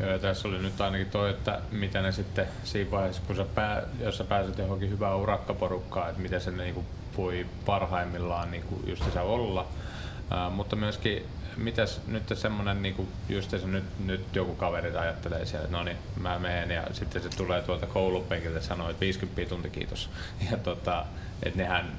Joo, 0.00 0.10
ja 0.10 0.18
tässä 0.18 0.48
oli 0.48 0.58
nyt 0.58 0.80
ainakin 0.80 1.10
toi, 1.10 1.30
että 1.30 1.60
mitä 1.70 2.02
ne 2.02 2.12
sitten 2.12 2.46
siinä 2.64 2.90
vaiheessa, 2.90 3.22
kun 3.26 3.36
sä 3.36 3.44
pää, 3.54 3.82
jos 4.00 4.18
sä 4.18 4.24
pääset 4.24 4.58
johonkin 4.58 4.90
hyvään 4.90 5.16
urakkaporukkaan, 5.16 6.08
että 6.08 6.22
miten 6.22 6.40
se 6.40 6.50
niin 6.50 6.74
kuin 6.74 6.86
voi 7.16 7.46
parhaimmillaan 7.66 8.50
niin 8.50 8.62
kuin 8.62 8.82
just 8.86 9.12
se 9.12 9.20
olla. 9.20 9.60
Uh, 9.60 10.52
mutta 10.52 10.76
myöskin 10.76 11.26
mitäs 11.56 12.00
nyt 12.06 12.22
semmonen 12.34 12.82
niinku, 12.82 13.08
just 13.28 13.50
se 13.50 13.58
nyt, 13.66 13.84
nyt 14.04 14.36
joku 14.36 14.54
kaveri 14.54 14.96
ajattelee 14.96 15.46
siellä, 15.46 15.64
että 15.64 15.76
no 15.76 15.84
niin, 15.84 15.96
mä 16.20 16.38
menen 16.38 16.70
ja 16.70 16.82
sitten 16.92 17.22
se 17.22 17.28
tulee 17.28 17.62
tuolta 17.62 17.86
koulupenkiltä 17.86 18.58
ja 18.58 18.62
sanoo, 18.62 18.90
että 18.90 19.00
50 19.00 19.48
tunti 19.48 19.70
kiitos. 19.70 20.10
Ja 20.50 20.56
tota, 20.56 21.04
että 21.42 21.58
nehän 21.58 21.98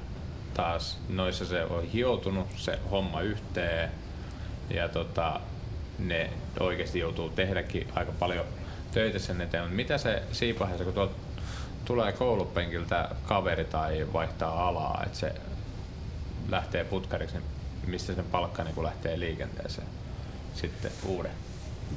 taas 0.54 0.98
noissa 1.08 1.44
se 1.44 1.64
on 1.64 1.82
hioutunut 1.84 2.46
se 2.56 2.78
homma 2.90 3.20
yhteen 3.20 3.90
ja 4.70 4.88
tota, 4.88 5.40
ne 5.98 6.30
oikeasti 6.60 6.98
joutuu 6.98 7.28
tehdäkin 7.28 7.88
aika 7.94 8.12
paljon 8.12 8.44
töitä 8.92 9.18
sen 9.18 9.40
eteen. 9.40 9.72
Mitä 9.72 9.98
se 9.98 10.22
siinä 10.32 10.58
kun 10.84 10.92
tuolta 10.92 11.14
tulee 11.84 12.12
koulupenkiltä 12.12 13.08
kaveri 13.24 13.64
tai 13.64 14.06
vaihtaa 14.12 14.68
alaa, 14.68 15.02
että 15.06 15.18
se 15.18 15.32
lähtee 16.48 16.84
putkariksi, 16.84 17.36
niin 17.36 17.44
missä 17.86 18.14
sen 18.14 18.24
palkka 18.24 18.64
niin 18.64 18.82
lähtee 18.82 19.20
liikenteeseen 19.20 19.88
sitten 20.54 20.92
uuden. 21.04 21.32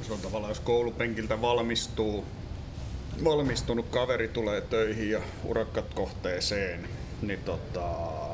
Se 0.02 0.12
on 0.12 0.20
tavallaan, 0.20 0.50
jos 0.50 0.60
koulupenkiltä 0.60 1.40
valmistuu, 1.40 2.24
valmistunut 3.24 3.88
kaveri 3.88 4.28
tulee 4.28 4.60
töihin 4.60 5.10
ja 5.10 5.20
urakkat 5.44 5.94
kohteeseen, 5.94 6.88
niin 7.22 7.40
tota, 7.44 7.86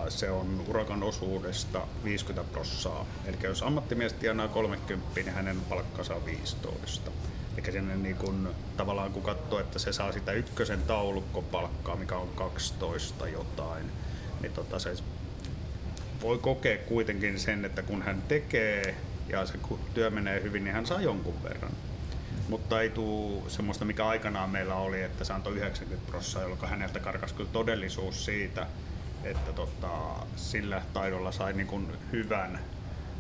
se 0.09 0.31
on 0.31 0.65
urakan 0.69 1.03
osuudesta 1.03 1.87
50 2.05 2.53
prossaa. 2.53 3.07
Eli 3.25 3.37
jos 3.43 3.63
ammattimies 3.63 4.13
tienaa 4.13 4.49
30, 4.49 5.07
niin 5.15 5.33
hänen 5.33 5.61
palkkansa 5.69 6.15
on 6.15 6.25
15. 6.25 7.11
Eli 7.57 7.73
sinne 7.73 7.97
niin 7.97 8.17
kun, 8.17 8.55
tavallaan 8.77 9.13
kun 9.13 9.23
katsoo, 9.23 9.61
että 9.61 9.79
se 9.79 9.93
saa 9.93 10.13
sitä 10.13 10.33
ykkösen 10.33 10.83
taulukkopalkkaa, 10.83 11.97
mikä 11.97 12.17
on 12.17 12.29
12 12.29 13.29
jotain, 13.29 13.91
niin 14.41 14.53
tota, 14.53 14.79
se 14.79 14.97
voi 16.23 16.39
kokea 16.39 16.79
kuitenkin 16.79 17.41
sen, 17.41 17.65
että 17.65 17.83
kun 17.83 18.03
hän 18.03 18.23
tekee 18.29 18.95
ja 19.29 19.47
se 19.47 19.59
työ 19.95 20.11
menee 20.11 20.43
hyvin, 20.43 20.65
niin 20.65 20.75
hän 20.75 20.87
saa 20.87 21.01
jonkun 21.01 21.43
verran. 21.43 21.73
Mutta 22.49 22.81
ei 22.81 22.91
tule 22.91 23.51
semmoista, 23.51 23.85
mikä 23.85 24.07
aikanaan 24.07 24.51
meillä 24.51 24.75
oli, 24.75 25.03
että 25.03 25.25
se 25.25 25.33
antoi 25.33 25.57
90 25.57 26.07
prosenttia, 26.07 26.43
jolloin 26.43 26.71
häneltä 26.71 27.01
karkas 27.01 27.33
kyllä 27.33 27.51
todellisuus 27.53 28.25
siitä, 28.25 28.67
että 29.25 29.53
tota, 29.53 29.91
sillä 30.37 30.83
taidolla 30.93 31.33
sai 31.33 31.53
niin 31.53 31.67
kuin 31.67 31.93
hyvän. 32.13 32.59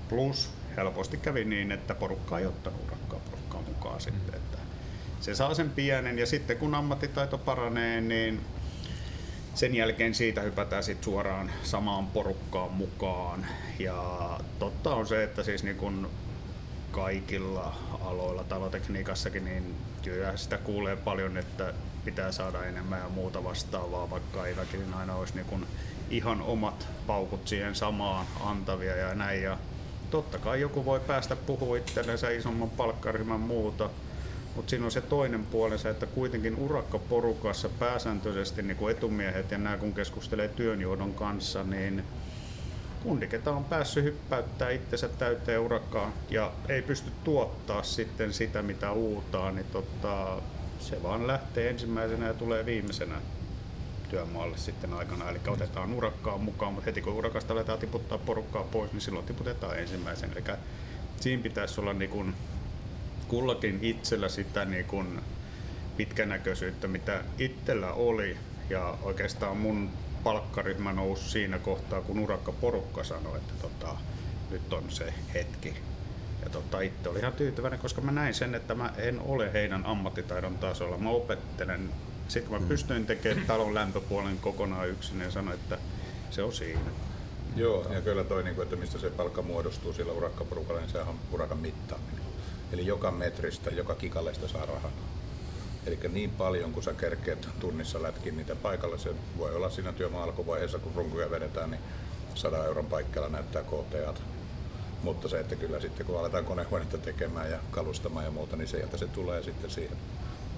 Plus 0.09 0.51
helposti 0.77 1.16
kävi 1.16 1.45
niin, 1.45 1.72
että 1.72 1.95
porukka 1.95 2.39
ei 2.39 2.47
ottanut 2.47 2.81
urakkaa 2.87 3.18
porukkaa 3.18 3.62
mukaan 3.62 4.01
sitten. 4.01 4.35
Että 4.35 4.59
se 5.20 5.35
saa 5.35 5.55
sen 5.55 5.70
pienen 5.70 6.18
ja 6.18 6.27
sitten 6.27 6.57
kun 6.57 6.74
ammattitaito 6.74 7.39
paranee, 7.39 8.01
niin 8.01 8.41
sen 9.55 9.74
jälkeen 9.74 10.14
siitä 10.14 10.41
hypätään 10.41 10.83
sit 10.83 11.05
suoraan 11.05 11.51
samaan 11.62 12.07
porukkaan 12.07 12.72
mukaan. 12.72 13.47
Ja 13.79 14.31
totta 14.59 14.95
on 14.95 15.07
se, 15.07 15.24
että 15.24 15.43
siis 15.43 15.64
niin 15.64 15.77
kun 15.77 16.11
kaikilla 16.97 17.74
aloilla, 18.01 18.44
talotekniikassakin, 18.44 19.44
niin 19.44 19.74
kyllä 20.03 20.36
sitä 20.36 20.59
kuulee 20.59 20.97
paljon, 20.97 21.36
että 21.36 21.74
pitää 22.05 22.32
saada 22.32 22.64
enemmän 22.64 23.01
ja 23.01 23.09
muuta 23.09 23.44
vastaavaa, 23.44 24.11
vaikka 24.11 24.47
ei 24.47 24.57
väkisin 24.57 24.94
aina 24.94 25.14
olisi 25.14 25.34
niin 25.34 25.47
kun 25.47 25.66
ihan 26.11 26.42
omat 26.42 26.88
paukut 27.07 27.49
siihen 27.49 27.74
samaan 27.74 28.26
antavia 28.44 28.97
ja 28.97 29.14
näin. 29.14 29.42
Ja 29.42 29.59
totta 30.11 30.38
kai 30.38 30.61
joku 30.61 30.84
voi 30.84 31.01
päästä 31.01 31.36
puhua 31.36 31.76
itsellensä 31.76 32.30
isomman 32.30 32.70
palkkaryhmän 32.70 33.40
muuta, 33.40 33.90
mutta 34.57 34.70
siinä 34.70 34.84
on 34.84 34.92
se 34.92 35.01
toinen 35.01 35.47
puolensa, 35.47 35.90
että 35.90 36.07
kuitenkin 36.07 36.57
urakkaporukassa 36.57 37.68
pääsääntöisesti 37.68 38.62
niin 38.62 38.76
kuin 38.76 38.97
etumiehet 38.97 39.51
ja 39.51 39.59
nämä 39.59 39.76
kun 39.76 39.94
keskustelee 39.94 40.49
työnjohdon 40.49 41.14
kanssa, 41.14 41.62
niin 41.62 42.05
kundi, 43.07 43.26
ketä 43.26 43.50
on 43.50 43.64
päässyt 43.64 44.04
hyppäyttää 44.04 44.70
itsensä 44.70 45.09
täyteen 45.09 45.61
urakkaan 45.61 46.12
ja 46.30 46.52
ei 46.68 46.82
pysty 46.82 47.11
tuottaa 47.24 47.82
sitten 47.82 48.32
sitä, 48.32 48.62
mitä 48.62 48.92
uutaa, 48.92 49.50
niin 49.50 49.66
tota, 49.72 50.42
se 50.80 51.02
vaan 51.02 51.26
lähtee 51.26 51.70
ensimmäisenä 51.70 52.26
ja 52.26 52.34
tulee 52.34 52.66
viimeisenä 52.66 53.14
työmaalle 54.09 54.59
sitten 54.59 54.92
aikana. 54.92 55.30
Eli 55.30 55.38
otetaan 55.46 55.94
urakkaa 55.94 56.38
mukaan, 56.38 56.72
mutta 56.72 56.86
heti 56.86 57.02
kun 57.02 57.12
urakasta 57.12 57.52
aletaan 57.52 57.78
tiputtaa 57.78 58.18
porukkaa 58.18 58.62
pois, 58.62 58.92
niin 58.92 59.00
silloin 59.00 59.26
tiputetaan 59.26 59.78
ensimmäisen. 59.78 60.32
Eli 60.32 60.57
siinä 61.20 61.42
pitäisi 61.42 61.80
olla 61.80 61.92
niin 61.92 62.11
kuin 62.11 62.34
kullakin 63.28 63.78
itsellä 63.82 64.28
sitä 64.28 64.64
niin 64.64 64.84
kuin 64.84 65.20
pitkänäköisyyttä, 65.96 66.88
mitä 66.88 67.20
itsellä 67.38 67.92
oli. 67.92 68.36
Ja 68.70 68.98
oikeastaan 69.02 69.57
mun 69.57 69.90
palkkaryhmä 70.27 70.93
nousi 70.93 71.31
siinä 71.31 71.59
kohtaa, 71.59 72.01
kun 72.01 72.18
urakka 72.18 72.53
porukka 72.53 73.05
sanoi, 73.05 73.37
että 73.37 73.55
tota, 73.62 73.97
nyt 74.51 74.72
on 74.72 74.85
se 74.89 75.14
hetki. 75.35 75.74
Ja 76.45 76.51
tota, 76.51 76.81
itse 76.81 77.09
olin 77.09 77.20
ihan 77.20 77.33
tyytyväinen, 77.33 77.79
koska 77.79 78.01
mä 78.01 78.12
näin 78.12 78.35
sen, 78.35 78.55
että 78.55 78.74
mä 78.74 78.93
en 78.97 79.20
ole 79.20 79.53
heidän 79.53 79.87
ammattitaidon 79.87 80.59
tasolla. 80.59 80.99
Mä 80.99 81.11
opettelen. 81.11 81.91
Sitten 82.29 82.51
kun 82.51 82.62
mä 82.62 82.68
pystyin 82.68 83.07
tekemään 83.07 83.47
talon 83.47 83.74
lämpöpuolen 83.74 84.39
kokonaan 84.39 84.89
yksin, 84.89 85.18
niin 85.18 85.33
sanoin, 85.33 85.59
että 85.61 85.79
se 86.31 86.43
on 86.43 86.53
siinä. 86.53 86.91
Joo, 87.57 87.93
ja 87.93 88.01
kyllä 88.01 88.24
toi, 88.24 88.43
niin 88.43 88.62
että 88.62 88.77
mistä 88.77 88.99
se 88.99 89.11
palkka 89.11 89.43
muodostuu 89.43 89.93
sillä 89.93 90.12
urakkaporukalla, 90.12 90.81
niin 90.81 90.91
sehän 90.91 91.09
on 91.09 91.18
urakan 91.33 91.59
mittaaminen. 91.59 92.24
Eli 92.72 92.87
joka 92.87 93.11
metristä, 93.11 93.70
joka 93.70 93.95
kikaleista 93.95 94.49
saa 94.49 94.66
rahaa. 94.66 94.91
Eli 95.87 95.99
niin 96.12 96.30
paljon, 96.30 96.72
kun 96.72 96.82
sä 96.82 96.93
kerkeet 96.93 97.49
tunnissa 97.61 98.03
lätkin 98.03 98.37
niitä 98.37 98.57
paikalla, 98.57 98.99
se 98.99 99.11
voi 99.39 99.55
olla 99.55 99.70
siinä 99.70 99.93
työmaan 99.93 100.24
alkuvaiheessa, 100.24 100.78
kun 100.78 100.93
runkuja 100.97 101.30
vedetään, 101.30 101.70
niin 101.70 101.80
100 102.34 102.64
euron 102.64 102.87
paikkeilla 102.87 103.28
näyttää 103.28 103.62
KTAt. 103.62 104.22
Mutta 105.03 105.28
se, 105.28 105.41
että 105.41 105.57
kyllä 105.57 105.80
sitten 105.80 106.07
kun 106.07 106.20
aletaan 106.20 106.45
konehuonetta 106.45 106.99
tekemään 106.99 107.51
ja 107.51 107.59
kalustamaan 107.70 108.24
ja 108.24 108.30
muuta, 108.30 108.57
niin 108.57 108.68
sieltä 108.68 108.97
se 108.97 109.07
tulee 109.07 109.43
sitten 109.43 109.70
siihen, 109.70 109.97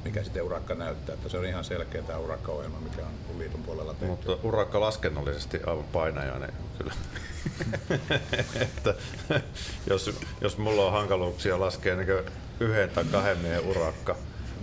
mikä 0.05 0.25
sitten 0.25 0.43
urakka 0.43 0.75
näyttää. 0.75 1.15
Että 1.15 1.29
se 1.29 1.39
on 1.39 1.47
ihan 1.47 1.65
selkeä 1.65 2.03
tämä 2.03 2.19
urakkaohjelma, 2.19 2.81
mikä 2.81 3.03
on 3.31 3.39
liiton 3.39 3.63
puolella 3.63 3.95
tehty. 3.95 4.07
Mutta 4.07 4.37
urakka 4.43 4.81
laskennallisesti 4.81 5.61
aivan 5.67 5.85
painajainen 5.85 6.53
kyllä. 6.79 6.93
että 8.61 8.95
jos, 9.87 10.11
jos 10.41 10.59
mulla 10.59 10.87
on 10.87 10.93
hankaluuksia 10.93 11.61
laskea 11.61 11.97
niin 11.97 12.09
yhden 12.61 12.91
tai 12.91 13.05
kahden 13.05 13.39
miehen 13.39 13.67
urakka 13.67 14.17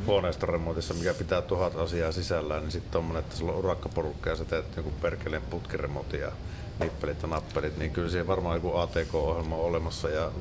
huoneistoremontissa, 0.05 0.93
mikä 0.93 1.13
pitää 1.13 1.41
tuhat 1.41 1.75
asiaa 1.75 2.11
sisällään, 2.11 2.61
niin 2.61 2.71
sitten 2.71 2.91
tommonen, 2.91 3.23
että 3.23 3.35
sulla 3.35 3.51
on 3.51 3.57
urakkaporukka 3.57 4.29
ja 4.29 4.35
sä 4.35 4.45
teet 4.45 4.77
joku 4.77 4.91
perkeleen 5.01 5.41
putkiremontin 5.41 6.19
ja 6.19 6.31
nippelit 6.79 7.21
ja 7.21 7.27
nappelit, 7.27 7.77
niin 7.77 7.91
kyllä 7.91 8.09
siihen 8.09 8.27
varmaan 8.27 8.55
joku 8.55 8.77
ATK-ohjelma 8.77 9.55
on 9.55 9.65
olemassa 9.65 10.09
ja 10.09 10.31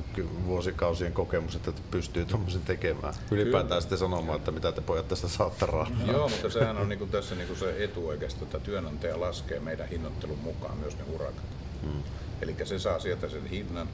vuosikausien 0.45 1.13
kokemus, 1.13 1.55
että 1.55 1.71
pystyy 1.91 2.25
tuommoisen 2.25 2.61
tekemään. 2.61 3.13
Ylipäätään 3.31 3.67
kyllä. 3.67 3.81
sitten 3.81 3.97
sanomaan, 3.97 4.37
että 4.37 4.51
mitä 4.51 4.71
te 4.71 4.81
pojat 4.81 5.07
tästä 5.07 5.27
saatte 5.27 5.65
rahaa. 5.65 5.97
Joo, 6.07 6.29
mutta 6.29 6.49
sehän 6.49 6.77
on 6.77 6.89
niinku 6.89 7.05
tässä 7.05 7.35
niinku 7.35 7.55
se 7.55 7.83
etu 7.83 8.07
oikeastaan, 8.07 8.43
että 8.43 8.59
työnantaja 8.59 9.19
laskee 9.19 9.59
meidän 9.59 9.89
hinnoittelun 9.89 10.39
mukaan 10.39 10.77
myös 10.77 10.97
ne 10.97 11.03
urakat. 11.13 11.45
Hmm. 11.81 12.03
Eli 12.41 12.55
se 12.63 12.79
saa 12.79 12.99
sieltä 12.99 13.29
sen 13.29 13.45
hinnan. 13.45 13.89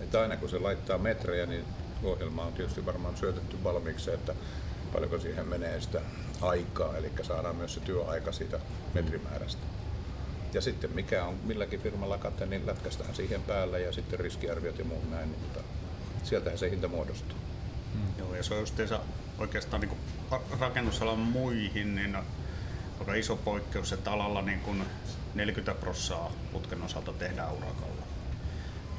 Että 0.00 0.20
aina 0.20 0.36
kun 0.36 0.48
se 0.48 0.58
laittaa 0.58 0.98
metrejä, 0.98 1.46
niin 1.46 1.64
ohjelma 2.02 2.44
on 2.44 2.52
tietysti 2.52 2.86
varmaan 2.86 3.16
syötetty 3.16 3.64
valmiiksi, 3.64 4.10
että 4.10 4.34
paljonko 4.96 5.18
siihen 5.18 5.48
menee 5.48 5.80
sitä 5.80 6.00
aikaa, 6.40 6.96
eli 6.96 7.10
saadaan 7.22 7.56
myös 7.56 7.74
se 7.74 7.80
työaika 7.80 8.32
siitä 8.32 8.60
metrimäärästä. 8.94 9.62
Ja 10.52 10.60
sitten 10.60 10.90
mikä 10.94 11.24
on 11.24 11.34
milläkin 11.44 11.80
firmalla 11.80 12.18
kate, 12.18 12.46
niin 12.46 12.66
lätkästään 12.66 13.14
siihen 13.14 13.42
päälle 13.42 13.80
ja 13.80 13.92
sitten 13.92 14.20
riskiarviot 14.20 14.78
ja 14.78 14.84
muut 14.84 15.10
näin, 15.10 15.32
niin 15.32 15.42
tota, 15.42 15.64
sieltähän 16.22 16.58
se 16.58 16.70
hinta 16.70 16.88
muodostuu. 16.88 17.38
Mm. 17.94 18.18
Joo, 18.18 18.34
ja 18.34 18.42
se 18.42 18.54
on 18.54 18.60
justiinsa 18.60 19.00
oikeastaan 19.38 19.80
niin 19.80 19.96
rakennusalan 20.60 21.18
muihin, 21.18 21.94
niin 21.94 22.16
aika 23.00 23.14
iso 23.14 23.36
poikkeus, 23.36 23.92
että 23.92 24.12
alalla 24.12 24.42
niin 24.42 24.60
kuin 24.60 24.84
40 25.34 25.80
prossaa 25.80 26.32
putken 26.52 26.82
osalta 26.82 27.12
tehdään 27.12 27.52
urakalla. 27.52 28.02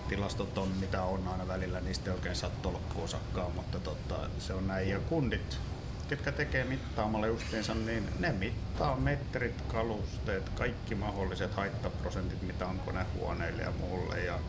Tilastot 0.09 0.57
on 0.57 0.69
mitä 0.79 1.03
on 1.03 1.27
aina 1.27 1.47
välillä, 1.47 1.79
niistä 1.79 2.11
ei 2.11 2.15
oikein 2.15 2.35
saa 2.35 2.51
tolkkuosakkaan, 2.61 3.51
mutta 3.51 3.79
tota, 3.79 4.29
se 4.39 4.53
on 4.53 4.67
näin. 4.67 4.89
Ja 4.89 4.99
kundit 4.99 5.59
ketkä 6.08 6.32
tekee 6.32 6.64
mittaamalla 6.64 7.28
justiinsa, 7.28 7.74
niin 7.74 8.10
ne 8.20 8.32
mittaa 8.32 8.95
metrit, 8.95 9.62
kalusteet, 9.62 10.49
kaikki 10.49 10.95
mahdolliset 10.95 11.53
haittaprosentit, 11.53 12.41
mitä 12.41 12.68
on 12.68 12.80
konehuoneille 12.80 13.62
ja 13.62 13.72
muulle 13.72 14.20
ja 14.20 14.39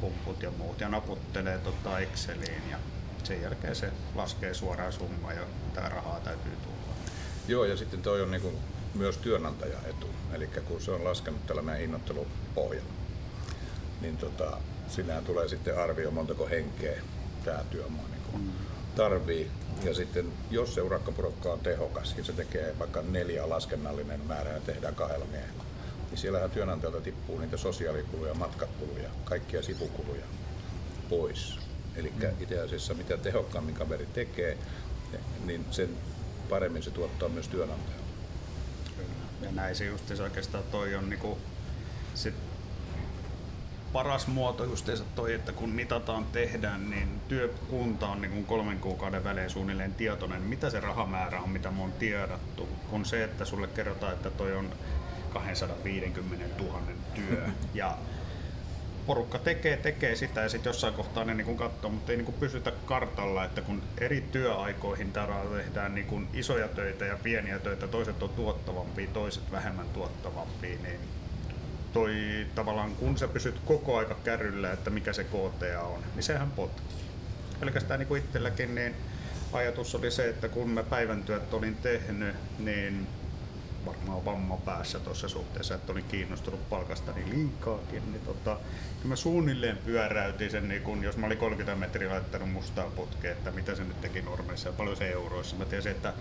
pumput 0.00 0.42
ja 0.42 0.50
muut 0.50 0.80
ja 0.80 0.88
naputtelee 0.88 1.58
tota 1.58 1.98
Exceliin 1.98 2.70
ja 2.70 2.78
sen 3.24 3.42
jälkeen 3.42 3.76
se 3.76 3.92
laskee 4.14 4.54
suoraan 4.54 4.92
summa 4.92 5.32
ja 5.32 5.42
tämä 5.74 5.88
rahaa 5.88 6.20
täytyy 6.20 6.52
tulla. 6.62 6.94
Joo 7.48 7.64
ja 7.64 7.76
sitten 7.76 8.02
toi 8.02 8.22
on 8.22 8.30
niinku 8.30 8.52
myös 8.94 9.16
työnantajan 9.16 9.84
etu, 9.86 10.06
eli 10.32 10.46
kun 10.46 10.80
se 10.80 10.90
on 10.90 11.04
laskenut 11.04 11.46
tällä 11.46 11.62
meidän 11.62 11.80
hinnoittelupohjalla, 11.80 12.90
niin 14.00 14.16
tota, 14.16 14.58
sinähän 14.88 15.24
tulee 15.24 15.48
sitten 15.48 15.78
arvio 15.78 16.10
montako 16.10 16.46
henkeä 16.46 17.02
tämä 17.44 17.64
työmaa 17.70 18.04
niin 18.10 18.42
mm. 18.42 18.69
Tarvii 18.96 19.50
ja 19.82 19.94
sitten 19.94 20.32
jos 20.50 20.74
se 20.74 20.82
urakkapurokka 20.82 21.52
on 21.52 21.60
tehokas 21.60 22.14
ja 22.18 22.24
se 22.24 22.32
tekee 22.32 22.74
vaikka 22.78 23.02
neljä 23.02 23.48
laskennallinen 23.48 24.20
määrä 24.20 24.50
ja 24.50 24.60
tehdään 24.60 24.94
kahdella 24.94 25.24
miehellä, 25.24 25.62
niin 26.10 26.18
siellähän 26.18 26.50
työnantajalta 26.50 27.00
tippuu 27.00 27.38
niitä 27.38 27.56
sosiaalikuluja, 27.56 28.34
matkakuluja, 28.34 29.10
kaikkia 29.24 29.62
sivukuluja 29.62 30.24
pois. 31.08 31.58
Eli 31.96 32.12
mm. 32.16 32.42
itse 32.42 32.60
asiassa 32.60 32.94
mitä 32.94 33.16
tehokkaammin 33.16 33.74
kaveri 33.74 34.06
tekee, 34.06 34.58
niin 35.44 35.66
sen 35.70 35.88
paremmin 36.48 36.82
se 36.82 36.90
tuottaa 36.90 37.28
myös 37.28 37.48
työnantajalle. 37.48 38.00
Ja 39.42 39.52
näin 39.52 39.76
se 39.76 39.84
just 39.84 40.20
oikeastaan 40.20 40.64
toi 40.70 40.94
on 40.94 41.10
niinku, 41.10 41.38
sit 42.14 42.34
paras 43.92 44.26
muoto 44.26 44.64
justiinsa 44.64 45.04
toi, 45.14 45.34
että 45.34 45.52
kun 45.52 45.70
mitataan, 45.70 46.24
tehdään, 46.24 46.90
niin 46.90 47.20
työkunta 47.28 48.08
on 48.08 48.20
niin 48.20 48.30
kuin 48.30 48.44
kolmen 48.44 48.78
kuukauden 48.78 49.24
välein 49.24 49.50
suunnilleen 49.50 49.94
tietoinen, 49.94 50.42
mitä 50.42 50.70
se 50.70 50.80
rahamäärä 50.80 51.40
on, 51.40 51.50
mitä 51.50 51.70
me 51.70 51.82
on 51.82 51.92
tiedattu, 51.92 52.68
kun 52.90 53.04
se, 53.04 53.24
että 53.24 53.44
sulle 53.44 53.66
kerrotaan, 53.66 54.12
että 54.12 54.30
toi 54.30 54.56
on 54.56 54.70
250 55.32 56.62
000 56.62 56.80
työ. 57.14 57.46
Ja 57.74 57.96
porukka 59.06 59.38
tekee, 59.38 59.76
tekee 59.76 60.16
sitä 60.16 60.40
ja 60.40 60.48
sitten 60.48 60.70
jossain 60.70 60.94
kohtaa 60.94 61.24
ne 61.24 61.34
niin 61.34 61.56
katsoo, 61.56 61.90
mutta 61.90 62.12
ei 62.12 62.18
niin 62.18 62.32
pysytä 62.40 62.72
kartalla, 62.86 63.44
että 63.44 63.60
kun 63.60 63.82
eri 63.98 64.20
työaikoihin 64.32 65.12
tehdään 65.12 65.94
niin 65.94 66.28
isoja 66.32 66.68
töitä 66.68 67.04
ja 67.04 67.16
pieniä 67.22 67.58
töitä, 67.58 67.88
toiset 67.88 68.22
on 68.22 68.28
tuottavampia, 68.28 69.06
toiset 69.12 69.52
vähemmän 69.52 69.88
tuottavampia, 69.88 70.76
niin 70.82 71.00
toi 71.92 72.46
tavallaan 72.54 72.94
kun 72.94 73.18
sä 73.18 73.28
pysyt 73.28 73.58
koko 73.64 73.96
aika 73.96 74.14
kärryllä, 74.14 74.72
että 74.72 74.90
mikä 74.90 75.12
se 75.12 75.24
KTA 75.24 75.80
on, 75.82 76.00
niin 76.14 76.22
sehän 76.22 76.50
potkii. 76.50 77.00
Pelkästään 77.60 78.00
niin 78.00 78.16
itselläkin, 78.16 78.74
niin 78.74 78.94
ajatus 79.52 79.94
oli 79.94 80.10
se, 80.10 80.28
että 80.28 80.48
kun 80.48 80.70
mä 80.70 80.82
päivän 80.82 81.22
työt 81.22 81.54
olin 81.54 81.76
tehnyt, 81.76 82.36
niin 82.58 83.06
varmaan 83.86 84.24
vamma 84.24 84.56
päässä 84.56 84.98
tuossa 84.98 85.28
suhteessa, 85.28 85.74
että 85.74 85.92
olin 85.92 86.04
kiinnostunut 86.04 86.68
palkastani 86.68 87.30
liikaakin, 87.30 88.12
niin 88.12 88.24
tota, 88.24 88.56
kyllä 88.96 89.08
mä 89.08 89.16
suunnilleen 89.16 89.78
pyöräytin 89.78 90.50
sen, 90.50 90.68
niin 90.68 90.82
kun, 90.82 91.04
jos 91.04 91.16
mä 91.16 91.26
olin 91.26 91.38
30 91.38 91.76
metriä 91.76 92.10
laittanut 92.10 92.52
mustaa 92.52 92.90
putkea, 92.96 93.32
että 93.32 93.50
mitä 93.50 93.74
se 93.74 93.84
nyt 93.84 94.00
teki 94.00 94.22
normeissa 94.22 94.68
ja 94.68 94.72
paljon 94.72 94.96
se 94.96 95.10
euroissa. 95.10 95.56
Mä 95.56 95.64
tiesin, 95.64 95.92
että 95.92 96.12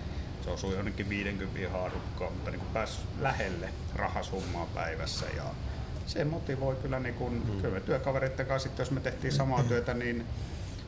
se 0.44 0.50
osui 0.50 0.76
jonnekin 0.76 1.10
50 1.10 1.70
haarukkaan, 1.70 2.34
mutta 2.34 2.52
niin 2.52 2.62
pääsi 2.74 3.00
lähelle 3.22 3.70
rahasummaa 3.96 4.66
päivässä 4.66 5.26
ja 5.36 5.44
se 6.06 6.26
motivoi 6.26 6.76
kyllä, 6.76 7.00
niin 7.00 7.16
kun, 7.16 7.34
mm. 7.34 7.62
kyllä 7.62 7.74
me 7.74 7.82
työkavereiden 7.82 8.46
kanssa, 8.46 8.70
jos 8.78 8.92
me 8.92 9.00
tehtiin 9.00 9.34
samaa 9.34 9.64
työtä, 9.64 9.94
niin 9.94 10.26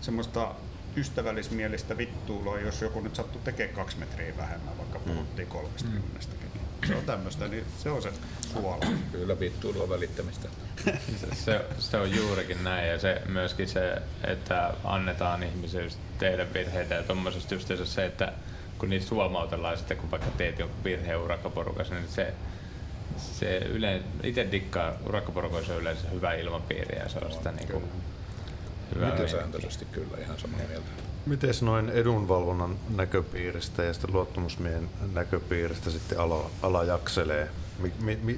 semmoista 0.01 0.55
ystävällismielistä 0.95 1.97
vittuuloa, 1.97 2.59
jos 2.59 2.81
joku 2.81 3.01
nyt 3.01 3.15
sattuu 3.15 3.41
tekemään 3.41 3.75
kaksi 3.75 3.97
metriä 3.97 4.37
vähemmän, 4.37 4.77
vaikka 4.77 4.99
mm. 4.99 5.05
puhuttiin 5.05 5.47
kolmestakymmenestäkin. 5.47 6.51
Mm. 6.53 6.87
Se 6.87 6.95
on 6.95 7.05
tämmöistä, 7.05 7.47
niin 7.47 7.63
se 7.77 7.89
on 7.89 8.01
se 8.01 8.11
suola. 8.53 8.85
Kyllä 9.11 9.39
vittuilua 9.39 9.89
välittämistä. 9.89 10.47
se, 11.45 11.65
se, 11.79 11.97
on 11.97 12.15
juurikin 12.15 12.63
näin 12.63 12.89
ja 12.89 12.99
se 12.99 13.21
myöskin 13.27 13.67
se, 13.67 14.01
että 14.23 14.73
annetaan 14.83 15.43
ihmisille 15.43 15.91
tehdä 16.17 16.53
virheitä 16.53 16.95
ja 16.95 17.03
tuommoisesta 17.03 17.53
just 17.53 17.71
se, 17.83 18.05
että 18.05 18.33
kun 18.81 18.89
niitä 18.89 19.05
huomautellaan 19.11 19.77
sitten, 19.77 19.97
kun 19.97 20.11
vaikka 20.11 20.29
teet 20.37 20.59
jonkun 20.59 20.83
virheen 20.83 21.19
urakkaporukassa, 21.19 21.95
niin 21.95 22.07
se, 22.07 22.33
se 23.17 23.57
yleensä, 23.57 24.07
itse 24.23 24.47
dikkaa 24.51 24.93
urakkaporukoissa 25.07 25.73
on 25.73 25.81
yleensä 25.81 26.09
hyvä 26.09 26.33
ilmapiiri 26.33 26.99
ja 26.99 27.09
se 27.09 27.19
on 27.19 27.31
sitä 27.31 27.51
niin 27.51 27.67
kuin, 27.67 27.83
hyvää 28.95 29.09
Nykysääntöisesti 29.09 29.85
kyllä 29.91 30.17
ihan 30.17 30.39
samaa 30.39 30.59
mieltä. 30.67 30.85
Miten 31.25 31.53
noin 31.61 31.89
edunvalvonnan 31.89 32.75
näköpiiristä 32.95 33.83
ja 33.83 33.93
sitten 33.93 34.13
luottamusmiehen 34.13 34.89
näköpiiristä 35.13 35.89
sitten 35.91 36.19
ala, 36.19 36.49
ala 36.61 36.83
jakselee? 36.83 37.49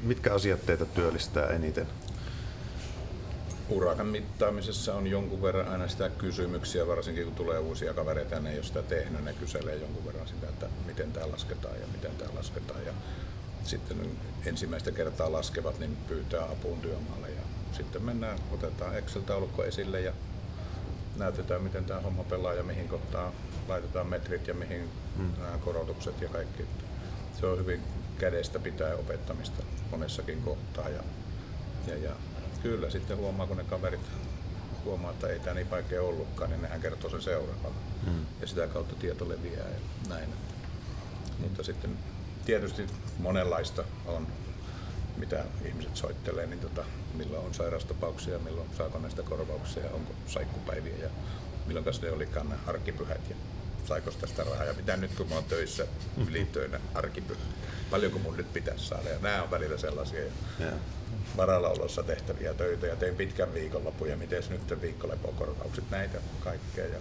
Mitkä 0.04 0.34
asiat 0.34 0.66
teitä 0.66 0.86
työllistää 0.86 1.48
eniten? 1.48 1.88
Urakan 3.74 4.08
mittaamisessa 4.08 4.94
on 4.96 5.08
jonkun 5.08 5.42
verran 5.42 5.68
aina 5.68 5.88
sitä 5.88 6.10
kysymyksiä, 6.10 6.88
varsinkin 6.88 7.26
kun 7.26 7.36
tulee 7.36 7.60
uusia 7.60 7.94
kavereita 7.94 8.40
ne 8.40 8.50
ei 8.52 8.58
ole 8.58 8.64
sitä 8.64 8.82
tehnyt, 8.82 9.24
ne 9.24 9.34
kyselee 9.34 9.76
jonkun 9.76 10.06
verran 10.06 10.28
sitä, 10.28 10.48
että 10.50 10.66
miten 10.86 11.12
tämä 11.12 11.32
lasketaan 11.32 11.80
ja 11.82 11.88
miten 11.88 12.12
tämä 12.18 12.30
lasketaan. 12.36 12.86
Ja 12.86 12.94
sitten 13.64 14.18
ensimmäistä 14.46 14.92
kertaa 14.92 15.32
laskevat, 15.32 15.80
niin 15.80 15.98
pyytää 16.08 16.44
apuun 16.44 16.80
työmaalle 16.80 17.30
ja 17.30 17.42
sitten 17.72 18.04
mennään, 18.04 18.40
otetaan 18.52 18.98
Excel-taulukko 18.98 19.64
esille 19.64 20.02
ja 20.02 20.14
näytetään, 21.16 21.62
miten 21.62 21.86
tämä 21.86 22.02
homma 22.02 22.24
pelaa 22.24 22.54
ja 22.54 22.64
mihin 22.64 22.90
kohtaan 22.90 23.34
laitetaan 23.68 24.08
metrit 24.08 24.48
ja 24.48 24.54
mihin 24.54 24.90
hmm. 25.18 25.32
nämä 25.38 25.58
korotukset 25.58 26.22
ja 26.22 26.30
kaikki. 26.30 26.64
Se 27.40 27.46
on 27.46 27.58
hyvin 27.58 27.82
kädestä 28.20 28.60
pitää 28.60 28.96
opettamista 28.96 29.64
monessakin 29.92 30.42
kohtaa. 30.42 30.90
Ja, 30.90 31.04
ja, 31.88 31.98
ja 31.98 32.12
kyllä 32.64 32.90
sitten 32.90 33.18
huomaa, 33.18 33.48
kun 33.48 33.58
ne 33.58 33.64
kaverit 33.64 34.02
huomaa, 34.86 35.12
että 35.12 35.28
ei 35.28 35.40
tämä 35.40 35.54
niin 35.54 35.72
vaikea 35.72 36.02
ollutkaan, 36.02 36.50
niin 36.50 36.62
nehän 36.62 36.82
kertoo 36.82 37.10
sen 37.10 37.22
seuraavalla. 37.22 37.76
Hmm. 38.06 38.26
Ja 38.42 38.48
sitä 38.48 38.68
kautta 38.68 38.96
tieto 38.96 39.30
leviää 39.30 39.70
ja 39.70 40.10
näin. 40.10 40.30
Mutta 41.40 41.64
sitten 41.64 41.98
tietysti 42.46 42.88
monenlaista 43.20 43.84
on, 44.06 44.28
mitä 45.18 45.46
ihmiset 45.66 45.96
soittelee, 45.96 46.46
niin 46.46 46.60
tota, 46.60 46.86
milloin 47.14 47.46
on 47.46 47.54
sairastapauksia, 47.54 48.40
milloin 48.40 48.70
saako 48.78 49.00
näistä 49.00 49.24
korvauksia, 49.24 49.92
onko 49.94 50.14
saikkupäiviä 50.28 50.98
ja 50.98 51.10
milloin 51.66 51.86
ne 52.02 52.12
olikaan 52.12 52.50
ne 52.50 52.56
arkipyhät 52.68 53.30
ja 53.30 53.36
saiko 53.86 54.12
tästä 54.12 54.44
rahaa 54.44 54.66
ja 54.66 54.74
mitä 54.74 54.98
nyt 54.98 55.16
kun 55.16 55.30
mä 55.30 55.36
oon 55.36 55.44
töissä 55.44 55.88
ylitöinä 56.28 56.80
arkipyhä, 56.94 57.42
paljonko 57.92 58.20
mun 58.20 58.38
nyt 58.38 58.54
pitäisi 58.54 58.86
saada 58.86 59.10
ja 59.10 59.20
nämä 59.22 59.44
on 59.44 59.52
välillä 59.52 59.78
sellaisia 59.78 60.24
ja 60.60 60.72
varallaolossa 61.38 62.04
tehtäviä 62.04 62.54
töitä 62.54 62.88
ja 62.88 62.96
tein 62.96 63.16
pitkän 63.16 63.54
viikonlopun 63.54 64.10
ja 64.10 64.18
miten 64.18 64.44
nyt 64.50 64.82
viikkolepokorvaukset, 64.82 65.90
näitä 65.90 66.18
kaikkea 66.44 66.86
ja 66.86 67.00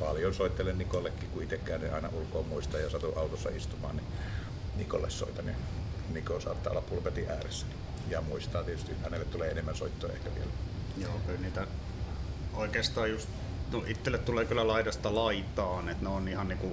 paljon 0.00 0.34
soittelen 0.34 0.78
Nikollekin, 0.78 1.28
kun 1.30 1.42
itsekään 1.42 1.94
aina 1.94 2.08
ulkoa 2.12 2.42
muista 2.42 2.78
ja 2.78 2.90
satu 2.90 3.12
autossa 3.16 3.48
istumaan, 3.48 3.96
niin 3.96 4.06
Nikolle 4.76 5.10
soitan, 5.10 5.46
niin 5.46 5.56
Niko 6.12 6.40
saattaa 6.40 6.70
olla 6.70 6.80
pulpetin 6.80 7.30
ääressä. 7.30 7.66
Ja 8.08 8.20
muistaa 8.20 8.64
tietysti, 8.64 8.92
hänelle 9.02 9.24
tulee 9.24 9.50
enemmän 9.50 9.76
soittoja 9.76 10.12
ehkä 10.12 10.34
vielä. 10.34 10.50
Joo, 10.96 11.20
kyllä 11.26 11.40
niitä 11.40 11.66
oikeastaan 12.54 13.10
just, 13.10 13.28
no 13.72 13.84
itselle 13.86 14.18
tulee 14.18 14.44
kyllä 14.44 14.66
laidasta 14.66 15.14
laitaan, 15.14 15.88
että 15.88 16.04
ne 16.04 16.08
on 16.08 16.28
ihan 16.28 16.48
niinku 16.48 16.72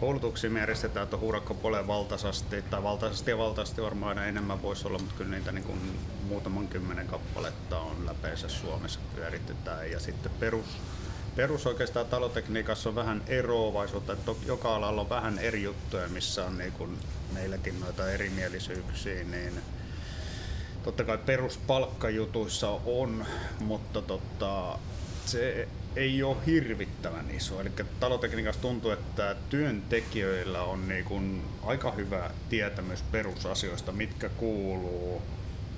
koulutuksia 0.00 0.50
me 0.50 0.60
järjestetään, 0.60 1.04
että 1.04 1.16
huurakkopuoleen 1.16 1.86
valtaisesti, 1.86 2.62
tai 2.62 2.82
valtaisesti 2.82 3.30
ja 3.30 3.38
valtaisesti 3.38 3.82
varmaan 3.82 4.18
aina 4.18 4.28
enemmän 4.28 4.62
voisi 4.62 4.88
olla, 4.88 4.98
mutta 4.98 5.14
kyllä 5.14 5.30
niitä 5.30 5.52
niin 5.52 5.64
kuin 5.64 5.98
muutaman 6.28 6.68
kymmenen 6.68 7.06
kappaletta 7.06 7.78
on 7.78 8.06
läpeensä 8.06 8.48
Suomessa 8.48 9.00
pyöritetään. 9.14 9.90
Ja 9.90 10.00
sitten 10.00 10.32
perus, 10.40 10.66
perus 11.36 11.66
oikeastaan 11.66 12.06
talotekniikassa 12.06 12.88
on 12.88 12.94
vähän 12.94 13.22
eroavaisuutta, 13.26 14.12
että 14.12 14.32
joka 14.46 14.76
alalla 14.76 15.00
on 15.00 15.08
vähän 15.08 15.38
eri 15.38 15.62
juttuja, 15.62 16.08
missä 16.08 16.44
on 16.44 16.58
niin 16.58 16.72
kuin 16.72 16.98
meilläkin 17.32 17.80
noita 17.80 18.10
erimielisyyksiä, 18.10 19.24
niin 19.24 19.52
totta 20.82 21.04
kai 21.04 21.18
peruspalkkajutuissa 21.18 22.68
on, 22.86 23.26
mutta 23.60 24.02
tota, 24.02 24.78
se 25.26 25.68
ei 25.96 26.22
ole 26.22 26.36
hirvittävän 26.46 27.30
iso. 27.30 27.60
Eli 27.60 27.70
talotekniikassa 28.00 28.60
tuntuu, 28.60 28.90
että 28.90 29.36
työntekijöillä 29.50 30.62
on 30.62 30.88
niin 30.88 31.04
kuin 31.04 31.42
aika 31.62 31.92
hyvä 31.92 32.30
tietämys 32.48 33.02
perusasioista, 33.02 33.92
mitkä 33.92 34.28
kuuluu. 34.28 35.22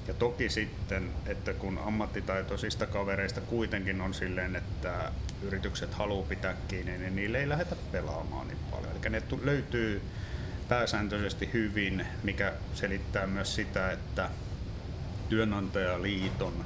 Ja 0.09 0.15
toki 0.15 0.49
sitten, 0.49 1.11
että 1.27 1.53
kun 1.53 1.79
ammattitaitoisista 1.79 2.87
kavereista 2.87 3.41
kuitenkin 3.41 4.01
on 4.01 4.15
silleen, 4.15 4.57
että 4.57 5.13
yritykset 5.43 5.95
haluaa 5.95 6.27
pitää 6.29 6.55
kiinni, 6.69 6.99
niin 6.99 7.17
niille 7.17 7.39
ei 7.39 7.49
lähdetä 7.49 7.77
pelaamaan 7.93 8.49
niin 8.49 8.59
paljon. 8.71 8.91
Eli 8.93 9.11
ne 9.11 9.23
löytyy 9.43 10.03
pääsääntöisesti 10.69 11.51
hyvin, 11.53 12.07
mikä 12.23 12.53
selittää 12.75 13.27
myös 13.27 13.55
sitä, 13.55 13.93
että 13.93 14.31
työnantajaliiton 15.29 16.65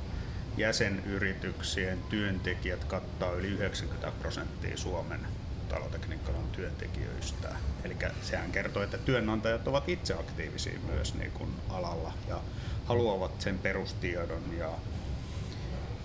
jäsenyrityksien 0.57 1.99
työntekijät 2.09 2.85
kattaa 2.85 3.33
yli 3.33 3.49
90 3.49 4.13
prosenttia 4.21 4.77
Suomen 4.77 5.21
talotekniikkalan 5.69 6.49
työntekijöistä. 6.53 7.49
Eli 7.85 7.97
sehän 8.23 8.53
kertoo, 8.53 8.83
että 8.83 8.99
työnantajat 8.99 9.69
ovat 9.69 9.89
itse 9.89 10.15
aktiivisia 10.15 10.79
myös 10.87 11.15
niin 11.15 11.33
kuin 11.33 11.51
alalla 11.69 12.13
ja 12.29 12.41
haluavat 12.85 13.41
sen 13.41 13.59
perustiedon. 13.59 14.43
Ja 14.59 14.71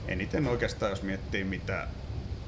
eniten 0.08 0.48
oikeastaan, 0.48 0.90
jos 0.90 1.02
miettii 1.02 1.44
mitä 1.44 1.88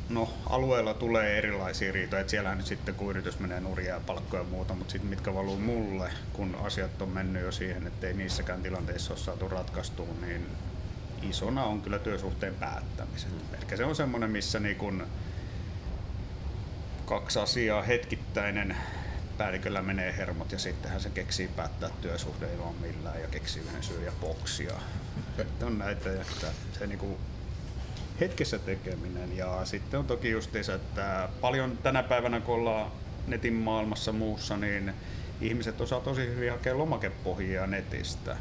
No, 0.10 0.34
alueella 0.50 0.94
tulee 0.94 1.38
erilaisia 1.38 1.92
riitoja, 1.92 2.20
että 2.20 2.32
siellähän 2.32 2.58
nyt 2.58 2.68
sitten 2.68 2.96
kun 2.96 3.10
yritys 3.10 3.40
menee 3.40 3.60
nuria 3.60 3.94
ja 3.94 4.02
palkkoja 4.06 4.42
ja 4.42 4.50
muuta, 4.50 4.74
mutta 4.74 4.92
sitten 4.92 5.10
mitkä 5.10 5.34
valuu 5.34 5.58
mulle, 5.58 6.12
kun 6.34 6.56
asiat 6.64 7.02
on 7.02 7.10
mennyt 7.10 7.44
jo 7.44 7.52
siihen, 7.52 7.88
että 7.88 8.08
ei 8.08 8.14
niissäkään 8.14 8.62
tilanteissa 8.62 9.14
ole 9.14 9.20
saatu 9.20 9.48
ratkaistua, 9.48 10.08
niin 10.22 10.48
isona 11.22 11.64
on 11.64 11.82
kyllä 11.82 12.00
työsuhteen 12.00 12.56
päättämiset. 12.56 13.32
Mm. 13.32 13.56
Eli 13.56 13.78
se 13.78 13.86
on 13.86 13.96
semmoinen, 13.96 14.32
missä 14.32 14.60
niin 14.60 14.76
kun 14.76 15.08
kaksi 17.06 17.40
asiaa 17.40 17.82
hetkittäinen 17.82 18.78
päälliköllä 19.38 19.82
menee 19.82 20.18
hermot 20.18 20.52
ja 20.52 20.60
sittenhän 20.60 21.02
se 21.02 21.10
keksii 21.10 21.48
päättää 21.48 21.90
työsuhde 22.02 22.54
ilman 22.54 22.76
millään 22.76 23.22
ja 23.22 23.28
keksii 23.28 23.64
yhden 23.64 23.84
syyn 23.84 24.06
ja 24.06 24.12
boksia. 24.22 24.74
on 25.62 25.78
näitä, 25.78 26.12
että 26.12 26.48
se 26.80 26.88
niinku 26.88 27.18
hetkessä 28.20 28.60
tekeminen 28.60 29.38
ja 29.38 29.66
sitten 29.66 30.00
on 30.00 30.06
toki 30.06 30.30
justiinsa, 30.30 30.74
että 30.74 31.30
paljon 31.42 31.78
tänä 31.78 32.04
päivänä 32.04 32.40
kun 32.40 32.56
ollaan 32.56 32.92
netin 33.28 33.54
maailmassa 33.54 34.12
muussa, 34.12 34.58
niin 34.58 34.94
ihmiset 35.42 35.82
osaa 35.82 36.00
tosi 36.00 36.28
hyvin 36.28 36.52
hakea 36.52 36.78
lomakepohjia 36.78 37.68
netistä, 37.68 38.38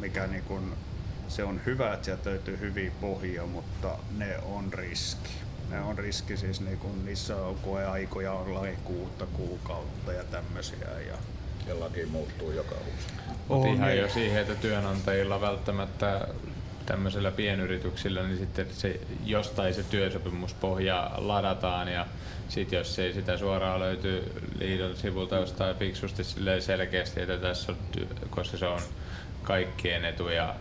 mikä 0.00 0.26
niin 0.26 0.44
kun 0.44 0.76
se 1.28 1.44
on 1.44 1.60
hyvä, 1.66 1.94
että 1.94 2.04
sieltä 2.04 2.30
löytyy 2.30 2.58
hyviä 2.60 2.90
pohjia, 3.00 3.46
mutta 3.46 3.88
ne 4.16 4.38
on 4.38 4.72
riski. 4.72 5.30
Ne 5.70 5.80
on 5.80 5.98
riski 5.98 6.36
siis, 6.36 6.60
niin 6.60 6.78
kun 6.78 7.04
niissä 7.04 7.36
on 7.36 7.56
koeaikoja 7.56 8.32
on 8.32 8.68
kuutta 8.84 9.26
kuukautta 9.26 10.12
ja 10.12 10.24
tämmöisiä. 10.24 10.88
Ja, 11.08 11.14
ja 11.66 11.80
laki 11.80 12.06
muuttuu 12.06 12.50
joka 12.50 12.74
uusi. 12.74 13.08
Mutta 13.48 13.68
ihan 13.68 13.88
niin. 13.88 14.00
jo 14.00 14.08
siihen, 14.08 14.42
että 14.42 14.54
työnantajilla 14.54 15.40
välttämättä 15.40 16.28
tämmöisillä 16.86 17.30
pienyrityksillä, 17.30 18.22
niin 18.22 18.38
sitten 18.38 18.66
se, 18.72 19.00
jostain 19.24 19.74
se 19.74 19.82
työsopimuspohja 19.82 21.10
ladataan 21.16 21.88
ja 21.88 22.06
sitten 22.48 22.76
jos 22.76 22.98
ei 22.98 23.12
sitä 23.12 23.36
suoraan 23.36 23.80
löyty 23.80 24.32
liiton 24.58 24.96
sivulta 24.96 25.36
jostain 25.36 25.76
fiksusti 25.76 26.24
selkeästi, 26.60 27.20
että 27.20 27.36
tässä 27.36 27.72
on, 27.72 27.78
koska 28.30 28.56
se 28.56 28.66
on 28.66 28.80
kaikkien 29.42 30.04
etu 30.04 30.28
ja 30.28 30.54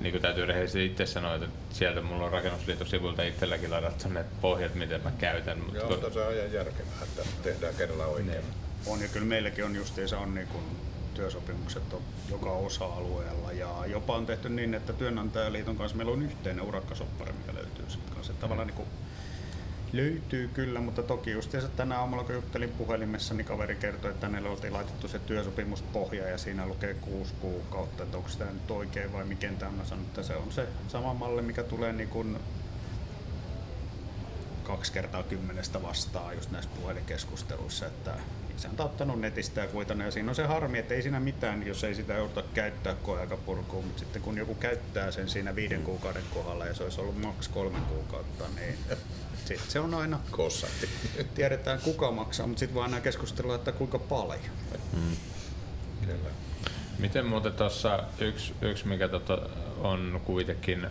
niin 0.00 0.12
kuin 0.12 0.22
täytyy 0.22 0.46
rehellisesti 0.46 0.86
itse 0.86 1.06
sanoa, 1.06 1.34
että 1.34 1.46
sieltä 1.70 2.02
mulla 2.02 2.24
on 2.24 2.32
rakennusliiton 2.32 2.86
sivulta 2.86 3.22
itselläkin 3.22 3.70
ladattu 3.70 4.08
ne 4.08 4.24
pohjat, 4.40 4.74
miten 4.74 5.00
mä 5.04 5.10
käytän. 5.18 5.58
Mutta 5.58 5.78
Joo, 5.78 5.96
kun... 5.96 6.12
se 6.12 6.20
on 6.20 6.34
ihan 6.34 6.52
järkevää, 6.52 7.02
että 7.02 7.22
tehdään 7.42 7.74
kerralla 7.74 8.06
oikein. 8.06 8.26
Ne. 8.26 8.42
On 8.86 9.02
ja 9.02 9.08
kyllä 9.08 9.26
meilläkin 9.26 9.64
on 9.64 9.76
justiinsa 9.76 10.18
on 10.18 10.34
niin 10.34 10.46
kuin 10.46 10.64
työsopimukset 11.14 11.92
on 11.92 12.02
joka 12.30 12.50
osa-alueella 12.50 13.52
ja 13.52 13.84
jopa 13.86 14.16
on 14.16 14.26
tehty 14.26 14.48
niin, 14.48 14.74
että 14.74 14.92
työnantajaliiton 14.92 15.76
kanssa 15.76 15.96
meillä 15.96 16.12
on 16.12 16.22
yhteinen 16.22 16.64
urakkasoppari, 16.64 17.32
mikä 17.32 17.54
löytyy 17.54 17.84
sitten 17.88 18.14
kanssa. 18.14 18.32
Tavallaan 18.32 18.66
niin 18.66 18.76
kuin 18.76 18.88
Löytyy 19.92 20.48
kyllä, 20.48 20.80
mutta 20.80 21.02
toki 21.02 21.30
just 21.30 21.56
tänä 21.76 21.98
aamulla 21.98 22.24
kun 22.24 22.34
juttelin 22.34 22.68
puhelimessa, 22.68 23.34
niin 23.34 23.44
kaveri 23.44 23.76
kertoi, 23.76 24.10
että 24.10 24.26
hänelle 24.26 24.48
oltiin 24.48 24.72
laitettu 24.72 25.08
se 25.08 25.18
työsopimuspohja 25.18 26.28
ja 26.28 26.38
siinä 26.38 26.66
lukee 26.66 26.94
kuusi 26.94 27.34
kuukautta, 27.40 28.02
että 28.02 28.16
onko 28.16 28.28
tämä 28.38 28.50
nyt 28.50 28.70
oikein 28.70 29.12
vai 29.12 29.24
mikä 29.24 29.52
tämä. 29.58 29.72
Mä 29.72 29.84
sanon, 29.84 30.04
että 30.04 30.22
se 30.22 30.36
on 30.36 30.52
se 30.52 30.66
sama 30.88 31.14
malli, 31.14 31.42
mikä 31.42 31.62
tulee 31.62 31.92
niin 31.92 32.08
kuin 32.08 32.38
kaksi 34.62 34.92
kertaa 34.92 35.22
kymmenestä 35.22 35.82
vastaan 35.82 36.34
just 36.34 36.50
näissä 36.50 36.70
puhelinkeskusteluissa, 36.80 37.86
että 37.86 38.14
isäntä 38.56 38.82
on 38.82 38.90
ottanut 38.90 39.20
netistä 39.20 39.60
ja 39.60 39.66
kuitannut 39.66 40.04
ja 40.04 40.10
siinä 40.10 40.30
on 40.30 40.34
se 40.34 40.44
harmi, 40.44 40.78
että 40.78 40.94
ei 40.94 41.02
siinä 41.02 41.20
mitään, 41.20 41.66
jos 41.66 41.84
ei 41.84 41.94
sitä 41.94 42.14
jouduta 42.14 42.42
käyttää 42.54 42.94
koeaikapurkuun, 42.94 43.84
mutta 43.84 43.98
sitten 43.98 44.22
kun 44.22 44.38
joku 44.38 44.54
käyttää 44.54 45.10
sen 45.10 45.28
siinä 45.28 45.54
viiden 45.54 45.82
kuukauden 45.82 46.24
kohdalla 46.34 46.66
ja 46.66 46.74
se 46.74 46.82
olisi 46.82 47.00
ollut 47.00 47.22
maks 47.22 47.48
kolme 47.48 47.78
kuukautta, 47.88 48.44
niin 48.56 48.78
sitten 49.46 49.70
se 49.70 49.80
on 49.80 49.94
aina... 49.94 50.20
Kossatti. 50.30 50.88
Tiedetään 51.34 51.80
kuka 51.80 52.10
maksaa, 52.10 52.46
mutta 52.46 52.60
sitten 52.60 52.74
vaan 52.74 52.94
aina 52.94 53.00
keskustella, 53.00 53.54
että 53.54 53.72
kuinka 53.72 53.98
paljon. 53.98 54.50
Mm. 54.92 55.16
Kyllä. 56.00 56.30
Miten 56.98 57.26
muuten 57.26 57.52
tuossa 57.52 58.04
yksi, 58.18 58.54
yksi 58.60 58.86
mikä 58.86 59.08
tota 59.08 59.38
on 59.78 60.20
kuitenkin 60.24 60.86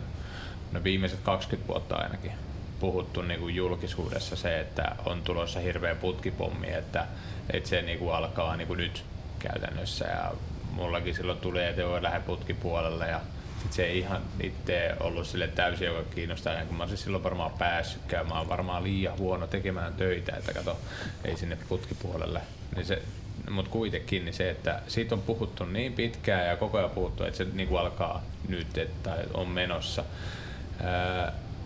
no 0.71 0.83
viimeiset 0.83 1.19
20 1.23 1.67
vuotta 1.67 1.95
ainakin 1.95 2.31
puhuttu 2.79 3.21
niin 3.21 3.39
kuin 3.39 3.55
julkisuudessa 3.55 4.35
se, 4.35 4.59
että 4.59 4.95
on 5.05 5.21
tulossa 5.21 5.59
hirveä 5.59 5.95
putkipommi, 5.95 6.73
että, 6.73 7.07
että 7.53 7.69
se 7.69 7.81
niin 7.81 7.99
kuin 7.99 8.15
alkaa 8.15 8.55
niin 8.55 8.67
kuin 8.67 8.77
nyt 8.77 9.03
käytännössä 9.39 10.05
ja 10.05 10.31
mullakin 10.71 11.15
silloin 11.15 11.39
tuli, 11.39 11.63
että 11.63 11.85
voi 11.85 12.03
lähde 12.03 12.19
putkipuolelle 12.19 13.07
ja 13.07 13.21
sit 13.65 13.73
se 13.73 13.85
ei 13.85 13.99
ihan 13.99 14.21
itse 14.39 14.95
ollut 14.99 15.27
sille 15.27 15.47
täysin, 15.47 15.87
joka 15.87 16.09
kiinnostaa, 16.15 16.65
kun 16.65 16.77
mä 16.77 16.83
olisin 16.83 16.97
silloin 16.97 17.23
varmaan 17.23 17.51
päässytkään, 17.51 18.27
mä 18.27 18.37
oon 18.37 18.49
varmaan 18.49 18.83
liian 18.83 19.17
huono 19.17 19.47
tekemään 19.47 19.93
töitä, 19.93 20.35
että 20.37 20.53
kato, 20.53 20.79
ei 21.23 21.37
sinne 21.37 21.57
putkipuolelle. 21.69 22.41
Niin 22.75 22.85
se, 22.85 23.01
mutta 23.49 23.71
kuitenkin 23.71 24.25
niin 24.25 24.33
se, 24.33 24.49
että 24.49 24.81
siitä 24.87 25.15
on 25.15 25.21
puhuttu 25.21 25.65
niin 25.65 25.93
pitkään 25.93 26.47
ja 26.47 26.57
koko 26.57 26.77
ajan 26.77 26.89
puhuttu, 26.89 27.23
että 27.23 27.37
se 27.37 27.47
niin 27.53 27.67
kuin 27.67 27.81
alkaa 27.81 28.23
nyt 28.47 28.77
että 28.77 29.17
on 29.33 29.47
menossa. 29.47 30.03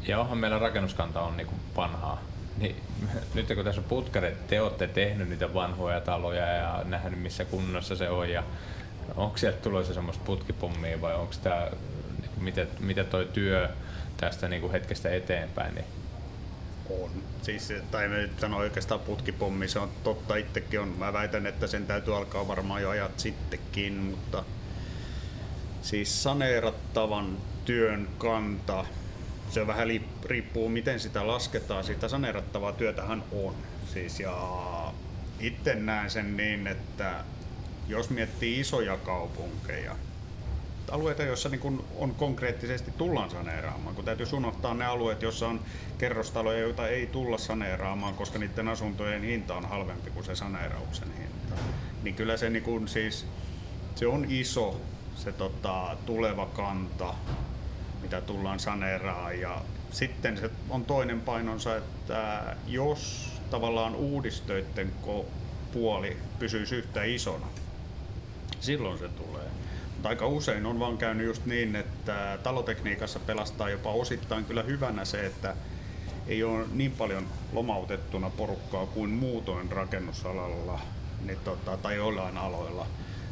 Ja 0.07 0.19
onhan 0.19 0.37
meillä 0.37 0.59
rakennuskanta 0.59 1.21
on 1.21 1.37
niin 1.37 1.47
kuin 1.47 1.59
vanhaa. 1.75 2.21
Niin, 2.57 2.75
nyt 3.35 3.47
kun 3.47 3.63
tässä 3.63 3.81
on 3.81 3.87
putkaret, 3.89 4.47
te 4.47 4.61
olette 4.61 4.87
tehnyt 4.87 5.29
niitä 5.29 5.53
vanhoja 5.53 6.01
taloja 6.01 6.45
ja 6.45 6.81
nähnyt 6.85 7.19
missä 7.19 7.45
kunnossa 7.45 7.95
se 7.95 8.09
on 8.09 8.29
ja 8.29 8.43
onko 9.15 9.37
sieltä 9.37 9.57
tulossa 9.57 9.93
semmoista 9.93 10.23
putkipummia 10.25 11.01
vai 11.01 11.15
onko 11.15 11.33
tämä, 11.43 11.69
niin 12.21 12.31
miten, 12.41 12.67
miten 12.79 13.05
toi 13.05 13.29
työ 13.33 13.69
tästä 14.17 14.47
niin 14.47 14.61
kuin 14.61 14.71
hetkestä 14.71 15.09
eteenpäin, 15.09 15.75
niin 15.75 15.85
on. 16.89 17.09
Siis, 17.41 17.73
tai 17.91 18.07
me 18.07 18.17
nyt 18.17 18.39
sano 18.39 18.57
oikeastaan 18.57 18.99
putkipommi, 18.99 19.67
se 19.67 19.79
on 19.79 19.89
totta 20.03 20.35
itsekin 20.35 20.79
on. 20.79 20.87
Mä 20.87 21.13
väitän, 21.13 21.47
että 21.47 21.67
sen 21.67 21.87
täytyy 21.87 22.17
alkaa 22.17 22.47
varmaan 22.47 22.81
jo 22.81 22.89
ajat 22.89 23.19
sittenkin, 23.19 23.93
mutta 23.93 24.43
siis 25.81 26.23
saneerattavan 26.23 27.37
työn 27.65 28.07
kanta, 28.17 28.85
se 29.49 29.67
vähän 29.67 29.87
riippuu 30.25 30.69
miten 30.69 30.99
sitä 30.99 31.27
lasketaan. 31.27 31.83
Sitä 31.83 32.07
saneerattavaa 32.07 32.71
työtähän 32.71 33.23
on. 33.31 33.55
Siis, 33.93 34.19
ja 34.19 34.93
itse 35.39 35.75
näen 35.75 36.09
sen 36.09 36.37
niin, 36.37 36.67
että 36.67 37.23
jos 37.89 38.09
miettii 38.09 38.59
isoja 38.59 38.97
kaupunkeja, 38.97 39.95
alueita, 40.91 41.23
joissa 41.23 41.49
niin 41.49 41.81
on 41.95 42.15
konkreettisesti 42.15 42.91
tullaan 42.91 43.29
saneeraamaan, 43.29 43.95
kun 43.95 44.05
täytyy 44.05 44.25
unohtaa 44.33 44.73
ne 44.73 44.85
alueet, 44.85 45.21
joissa 45.21 45.47
on 45.47 45.59
kerrostaloja, 45.97 46.59
joita 46.59 46.87
ei 46.87 47.07
tulla 47.07 47.37
saneeraamaan, 47.37 48.13
koska 48.13 48.39
niiden 48.39 48.67
asuntojen 48.67 49.23
hinta 49.23 49.55
on 49.55 49.65
halvempi 49.65 50.09
kuin 50.09 50.25
se 50.25 50.35
saneerauksen 50.35 51.13
hinta. 51.17 51.55
Niin 52.03 52.15
kyllä 52.15 52.37
se, 52.37 52.49
niin 52.49 52.63
kuin, 52.63 52.87
siis, 52.87 53.25
se 53.95 54.07
on 54.07 54.25
iso 54.29 54.81
se 55.15 55.31
tota, 55.31 55.97
tuleva 56.05 56.45
kanta, 56.45 57.13
mitä 58.01 58.21
tullaan 58.21 58.59
saneeraamaan. 58.59 59.39
Ja 59.39 59.61
sitten 59.91 60.37
se 60.37 60.49
on 60.69 60.85
toinen 60.85 61.21
painonsa, 61.21 61.77
että 61.77 62.43
jos 62.67 63.31
tavallaan 63.49 63.95
uudistöiden 63.95 64.91
puoli 65.73 66.17
pysyisi 66.39 66.75
yhtä 66.75 67.03
isona, 67.03 67.47
silloin 68.59 68.99
se 68.99 69.07
tulee 69.09 69.49
aika 70.03 70.27
usein 70.27 70.65
on 70.65 70.79
vaan 70.79 70.97
käynyt 70.97 71.25
just 71.25 71.45
niin, 71.45 71.75
että 71.75 72.39
talotekniikassa 72.43 73.19
pelastaa 73.19 73.69
jopa 73.69 73.91
osittain 73.91 74.45
kyllä 74.45 74.63
hyvänä 74.63 75.05
se, 75.05 75.25
että 75.25 75.55
ei 76.27 76.43
ole 76.43 76.65
niin 76.73 76.91
paljon 76.91 77.27
lomautettuna 77.53 78.29
porukkaa 78.29 78.85
kuin 78.85 79.09
muutoin 79.09 79.71
rakennusalalla 79.71 80.79
niin 81.25 81.39
tota, 81.43 81.77
tai 81.77 81.95
joillain 81.95 82.37
aloilla. 82.37 82.87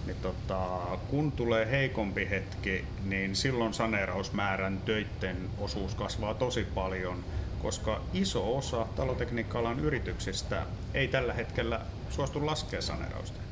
Niin 0.05 0.17
tota, 0.21 0.80
kun 1.09 1.32
tulee 1.32 1.71
heikompi 1.71 2.30
hetki, 2.30 2.86
niin 3.03 3.36
silloin 3.36 3.73
saneerausmäärän 3.73 4.78
töiden 4.78 5.49
osuus 5.59 5.95
kasvaa 5.95 6.34
tosi 6.34 6.63
paljon, 6.63 7.23
koska 7.61 8.01
iso 8.13 8.57
osa 8.57 8.88
talotekniikka-alan 8.95 9.80
yrityksistä 9.80 10.65
ei 10.93 11.07
tällä 11.07 11.34
hetkellä 11.34 11.82
suostu 12.09 12.45
laskea 12.45 12.82
saneerausta. 12.82 13.46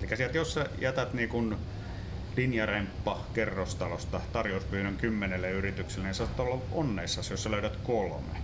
Eli 0.00 0.16
sieltä 0.16 0.38
jos 0.38 0.54
sä 0.54 0.66
jätät 0.78 1.14
niin 1.14 1.28
kun 1.28 1.58
linjaremppa 2.36 3.20
kerrostalosta 3.34 4.20
tarjouspyynnön 4.32 4.96
kymmenelle 4.96 5.50
yritykselle, 5.50 6.04
niin 6.06 6.14
saat 6.14 6.40
olla 6.40 6.62
onneissa, 6.72 7.32
jos 7.32 7.42
sä 7.42 7.50
löydät 7.50 7.76
kolme. 7.76 8.36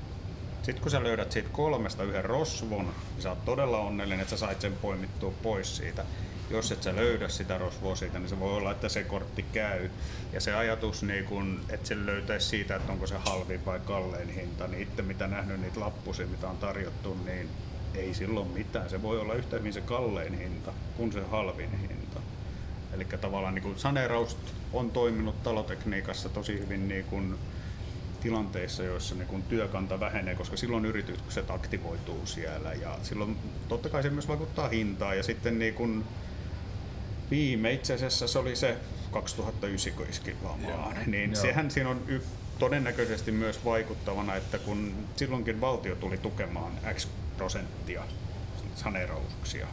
Sitten 0.62 0.82
kun 0.82 0.90
sä 0.90 1.02
löydät 1.02 1.32
siitä 1.32 1.48
kolmesta 1.52 2.04
yhden 2.04 2.24
rosvon, 2.24 2.84
niin 2.84 3.22
sä 3.22 3.30
oot 3.30 3.44
todella 3.44 3.78
onnellinen, 3.78 4.20
että 4.20 4.30
sä 4.30 4.46
sait 4.46 4.60
sen 4.60 4.72
poimittua 4.72 5.32
pois 5.42 5.76
siitä. 5.76 6.04
Jos 6.50 6.72
et 6.72 6.82
sä 6.82 6.96
löydä 6.96 7.28
sitä 7.28 7.58
rosvoa 7.58 7.96
siitä, 7.96 8.18
niin 8.18 8.28
se 8.28 8.40
voi 8.40 8.56
olla, 8.56 8.70
että 8.70 8.88
se 8.88 9.04
kortti 9.04 9.44
käy. 9.52 9.90
Ja 10.32 10.40
se 10.40 10.54
ajatus, 10.54 11.02
niin 11.02 11.24
kun, 11.24 11.60
että 11.68 11.88
se 11.88 12.06
löytäisi 12.06 12.48
siitä, 12.48 12.76
että 12.76 12.92
onko 12.92 13.06
se 13.06 13.16
halvin 13.16 13.66
vai 13.66 13.80
kallein 13.80 14.28
hinta, 14.28 14.68
niin 14.68 14.82
itse 14.82 15.02
mitä 15.02 15.26
nähnyt 15.26 15.60
niitä 15.60 15.80
lappusia, 15.80 16.26
mitä 16.26 16.48
on 16.48 16.56
tarjottu, 16.56 17.16
niin 17.24 17.48
ei 17.94 18.14
silloin 18.14 18.48
mitään. 18.48 18.90
Se 18.90 19.02
voi 19.02 19.20
olla 19.20 19.34
yhtä 19.34 19.56
hyvin 19.56 19.72
se 19.72 19.80
kallein 19.80 20.38
hinta 20.38 20.72
kuin 20.96 21.12
se 21.12 21.20
halvin 21.20 21.78
hinta. 21.78 22.20
Eli 22.92 23.04
tavallaan 23.04 23.54
niin 23.54 23.62
kuin 23.62 23.78
saneeraus 23.78 24.36
on 24.72 24.90
toiminut 24.90 25.42
talotekniikassa 25.42 26.28
tosi 26.28 26.58
hyvin 26.58 26.88
niin 26.88 27.04
kuin 27.04 27.34
tilanteissa, 28.20 28.82
joissa 28.82 29.14
niin 29.14 29.28
kuin 29.28 29.42
työkanta 29.42 30.00
vähenee, 30.00 30.34
koska 30.34 30.56
silloin 30.56 30.84
yritykset 30.84 31.50
aktivoituu 31.50 32.26
siellä 32.26 32.72
ja 32.72 32.98
silloin 33.02 33.36
totta 33.68 33.88
kai 33.88 34.02
se 34.02 34.10
myös 34.10 34.28
vaikuttaa 34.28 34.68
hintaan 34.68 35.16
ja 35.16 35.22
sitten 35.22 35.58
niin 35.58 35.74
kuin 35.74 36.04
viime 37.30 37.72
itse 37.72 37.94
asiassa 37.94 38.28
se 38.28 38.38
oli 38.38 38.56
se 38.56 38.76
2009 39.10 39.92
kun 39.92 40.06
iski 40.10 40.36
lamaan, 40.42 40.96
niin 41.06 41.32
Joo. 41.32 41.42
sehän 41.42 41.70
siinä 41.70 41.90
on 41.90 42.00
y- 42.06 42.20
todennäköisesti 42.58 43.32
myös 43.32 43.64
vaikuttavana, 43.64 44.36
että 44.36 44.58
kun 44.58 44.94
silloinkin 45.16 45.60
valtio 45.60 45.94
tuli 45.94 46.18
tukemaan 46.18 46.72
X 46.94 47.08
prosenttia 47.42 48.02
saneerauksia, 48.74 49.66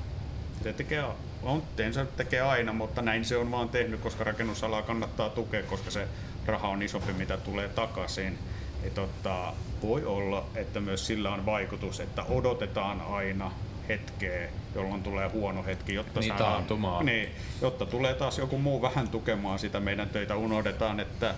se 0.64 0.74
tekee 0.74 1.04
on, 1.44 1.64
se 1.92 2.06
tekee 2.06 2.42
aina, 2.42 2.74
mutta 2.74 3.02
näin 3.02 3.26
se 3.26 3.38
on 3.38 3.52
vaan 3.52 3.70
tehnyt, 3.70 4.00
koska 4.00 4.24
rakennusalaa 4.24 4.82
kannattaa 4.82 5.30
tukea, 5.30 5.64
koska 5.64 5.92
se 5.92 6.08
raha 6.46 6.68
on 6.68 6.82
isompi, 6.82 7.14
mitä 7.14 7.38
tulee 7.38 7.68
takaisin. 7.68 8.38
Et 8.84 8.94
totta, 8.94 9.54
voi 9.82 10.06
olla, 10.06 10.46
että 10.56 10.80
myös 10.80 11.08
sillä 11.08 11.34
on 11.34 11.46
vaikutus, 11.46 12.00
että 12.00 12.24
odotetaan 12.24 13.02
aina 13.02 13.52
hetkeä, 13.90 14.50
jolloin 14.76 15.04
tulee 15.04 15.30
huono 15.30 15.64
hetki, 15.64 15.94
jotta, 15.94 16.20
niin, 16.20 16.38
saadaan, 16.38 17.06
niin, 17.06 17.30
jotta 17.62 17.86
tulee 17.86 18.14
taas 18.14 18.38
joku 18.38 18.58
muu 18.58 18.82
vähän 18.82 19.08
tukemaan 19.08 19.60
sitä 19.60 19.80
meidän 19.80 20.10
töitä. 20.10 20.36
Unohdetaan, 20.36 21.00
että 21.00 21.36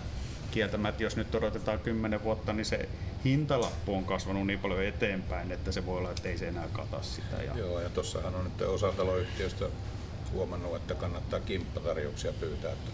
kieltämättä, 0.52 1.02
jos 1.02 1.16
nyt 1.16 1.34
odotetaan 1.34 1.78
10 1.78 2.24
vuotta, 2.24 2.52
niin 2.52 2.64
se 2.64 2.88
hintalappu 3.24 3.94
on 3.94 4.04
kasvanut 4.04 4.46
niin 4.46 4.58
paljon 4.58 4.84
eteenpäin, 4.84 5.52
että 5.52 5.72
se 5.72 5.86
voi 5.86 5.98
olla, 5.98 6.10
että 6.10 6.28
ei 6.28 6.38
se 6.38 6.48
enää 6.48 6.68
kata 6.72 7.02
sitä. 7.02 7.42
Ja... 7.42 7.54
Joo, 7.56 7.80
ja 7.80 7.90
tuossahan 7.90 8.34
on 8.34 8.44
nyt 8.44 8.62
osa 8.62 8.92
taloyhtiöistä 8.92 9.64
huomannut, 10.32 10.76
että 10.76 10.94
kannattaa 10.94 11.40
kimppatarjouksia 11.40 12.32
pyytää, 12.32 12.72
että 12.72 12.90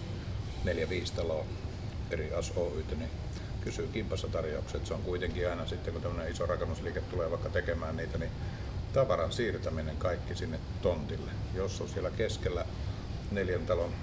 neljä 0.64 0.88
viisi 0.88 1.14
taloa 1.14 1.44
eri 2.10 2.34
ASOYtä, 2.34 2.94
niin 2.94 3.10
kysyy 3.60 3.88
kimpassa 3.92 4.28
tarjoukset. 4.28 4.86
Se 4.86 4.94
on 4.94 5.02
kuitenkin 5.02 5.50
aina 5.50 5.66
sitten, 5.66 5.92
kun 5.92 6.02
tämmöinen 6.02 6.32
iso 6.32 6.46
rakennusliike 6.46 7.00
tulee 7.00 7.30
vaikka 7.30 7.48
tekemään 7.48 7.96
niitä, 7.96 8.18
niin 8.18 8.30
tavaran 8.92 9.32
siirtäminen 9.32 9.96
kaikki 9.96 10.34
sinne 10.34 10.58
tontille. 10.82 11.30
Jos 11.54 11.80
on 11.80 11.88
siellä 11.88 12.10
keskellä 12.10 12.64
neljän 13.30 13.66
talon 13.66 13.94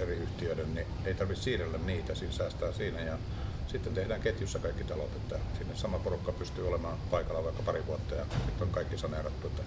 eri 0.00 0.16
yhtiöiden, 0.16 0.74
niin 0.74 0.86
ei 1.04 1.14
tarvitse 1.14 1.42
siirrellä 1.42 1.78
niitä, 1.78 2.14
siinä 2.14 2.32
säästää 2.32 2.72
siinä 2.72 3.00
ja 3.00 3.18
sitten 3.66 3.94
tehdään 3.94 4.20
ketjussa 4.20 4.58
kaikki 4.58 4.84
talot, 4.84 5.16
että 5.16 5.38
sinne 5.58 5.76
sama 5.76 5.98
porukka 5.98 6.32
pystyy 6.32 6.68
olemaan 6.68 6.98
paikalla 7.10 7.44
vaikka 7.44 7.62
pari 7.62 7.86
vuotta 7.86 8.14
ja 8.14 8.24
sitten 8.46 8.66
on 8.66 8.72
kaikki 8.74 8.98
saneerattu. 8.98 9.46
Että 9.46 9.62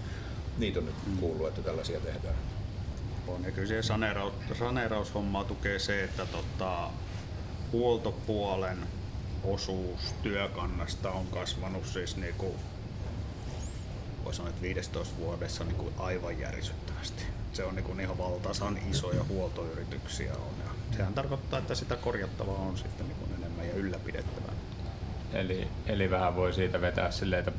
niitä 0.58 0.80
on 0.80 0.86
nyt 0.86 0.96
kuullut, 1.20 1.48
että 1.48 1.62
tällaisia 1.62 2.00
tehdään. 2.00 2.36
On 3.28 3.44
ja 3.44 3.52
kyllä 3.52 3.68
se 3.68 3.84
saneeraus, 3.84 4.34
saneeraushommaa 4.60 5.44
tukee 5.44 5.80
se, 5.80 6.04
että 6.04 6.26
tota, 6.26 6.90
huoltopuolen 7.72 8.78
osuus 9.44 10.16
työkannasta 10.24 11.12
on 11.12 11.28
kasvanut 11.28 11.86
siis 11.86 12.18
niinku, 12.18 12.56
voisi 14.26 14.38
sanoa, 14.38 14.50
että 14.50 14.62
15 14.62 15.18
vuodessa 15.18 15.64
niinku 15.64 15.94
aivan 15.98 16.40
järisyttävästi 16.40 17.24
se 17.54 17.64
on 17.64 17.76
niin 17.76 18.00
ihan 18.00 18.18
valtasan 18.18 18.80
isoja 18.92 19.24
huoltoyrityksiä 19.24 20.34
on. 20.34 20.54
Ja 20.66 20.98
sehän 20.98 21.14
tarkoittaa, 21.14 21.60
että 21.60 21.76
sitä 21.76 21.96
korjattavaa 21.96 22.56
on 22.56 22.78
sitten 22.78 23.08
niin 23.08 23.34
enemmän 23.38 23.68
ja 23.68 23.74
ylläpidettävää. 23.74 24.54
Eli, 25.34 25.68
eli 25.86 26.12
vähän 26.12 26.36
voi 26.36 26.54
siitä 26.54 26.82
vetää 26.82 27.12
silleen, 27.12 27.40
että, 27.40 27.52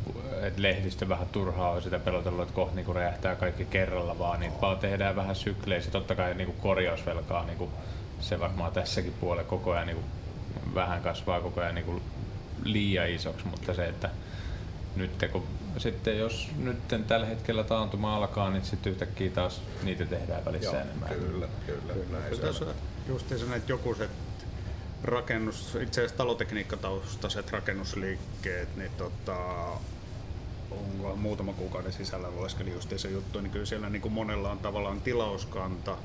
että 0.43 0.63
lehdistö 0.63 1.09
vähän 1.09 1.29
turhaa 1.29 1.71
on 1.71 1.83
sitä 1.83 1.99
pelotellut, 1.99 2.43
että 2.43 2.55
kohta 2.55 2.75
niin 2.75 2.95
räjähtää 2.95 3.37
kaikki 3.37 3.65
kerralla 3.65 4.19
vaan, 4.19 4.41
niin 4.41 4.53
vaan 4.63 4.79
tehdään 4.79 5.17
vähän 5.17 5.37
sykleissä. 5.37 5.91
Totta 5.91 6.15
kai 6.15 6.35
niin 6.35 6.47
kuin 6.47 6.59
korjausvelkaa, 6.61 7.45
niin 7.45 7.59
kuin 7.59 7.71
se 8.21 8.41
varmaan 8.41 8.73
tässäkin 8.73 9.15
puolella 9.21 9.49
koko 9.49 9.73
ajan 9.73 9.87
niin 9.87 9.97
kuin 9.97 10.07
vähän 10.75 11.03
kasvaa 11.03 11.41
koko 11.41 11.61
ajan 11.61 11.75
niin 11.75 11.85
kuin 11.85 12.03
liian 12.65 13.11
isoksi, 13.11 13.47
mutta 13.47 13.75
se, 13.75 13.89
että 13.89 14.11
nyt 14.97 15.11
kun 15.33 15.47
sitten 15.79 16.19
jos 16.19 16.49
nyt 16.59 16.79
tällä 17.07 17.27
hetkellä 17.27 17.65
taantuma 17.65 18.17
alkaa, 18.17 18.51
niin 18.51 18.65
sitten 18.65 18.93
yhtäkkiä 18.93 19.31
taas 19.31 19.63
niitä 19.83 20.07
tehdään 20.07 20.45
välissä 20.45 20.71
Joo, 20.71 20.81
enemmän. 20.81 21.09
Kyllä, 21.09 21.49
kyllä. 21.67 21.95
kyllä. 21.95 22.19
Näin 22.19 22.41
tässä 22.41 22.65
just 23.09 23.31
näitä 23.49 23.73
jokuset 23.73 24.11
rakennus, 25.05 25.75
itse 25.75 26.01
asiassa 26.01 26.17
talotekniikkataustaiset 26.17 27.53
rakennusliikkeet, 27.53 28.77
niin 28.77 28.91
tota, 28.99 29.37
onko 30.71 31.17
muutama 31.17 31.53
kuukauden 31.53 31.93
sisällä 31.93 32.31
lueskeli 32.31 32.73
just 32.73 32.93
se 32.97 33.09
juttu, 33.09 33.41
niin 33.41 33.51
kyllä 33.51 33.67
siellä 33.67 33.91
niin 33.91 34.03
kuin 34.03 34.13
monella 34.13 34.51
on 34.51 34.59
tavallaan 34.59 35.01
tilauskanta, 35.01 35.97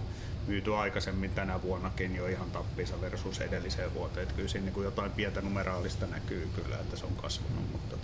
myyty 0.48 0.76
aikaisemmin 0.76 1.32
tänä 1.32 1.62
vuonnakin 1.62 2.16
jo 2.16 2.28
ihan 2.28 2.52
tappiinsa 2.52 3.02
versus 3.02 3.42
edelliseen 3.42 3.94
vuoteen. 3.94 4.24
Että 4.24 4.36
kyllä 4.36 4.50
siinä 4.50 4.66
niin 4.66 4.74
kuin 4.74 4.86
jotain 4.86 5.12
pientä 5.12 5.42
numeraalista 5.42 6.06
näkyy 6.08 6.50
kyllä, 6.56 6.76
että 6.76 6.98
se 6.98 7.06
on 7.06 7.16
kasvanut, 7.16 7.72
mutta 7.72 7.98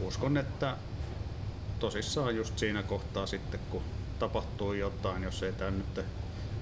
uskon, 0.00 0.36
että 0.36 0.76
tosissaan 1.78 2.36
just 2.36 2.58
siinä 2.58 2.82
kohtaa 2.82 3.26
sitten, 3.26 3.60
kun 3.70 3.82
tapahtuu 4.18 4.72
jotain, 4.72 5.22
jos 5.22 5.42
ei 5.42 5.52
tämä 5.52 5.70
nyt 5.70 6.04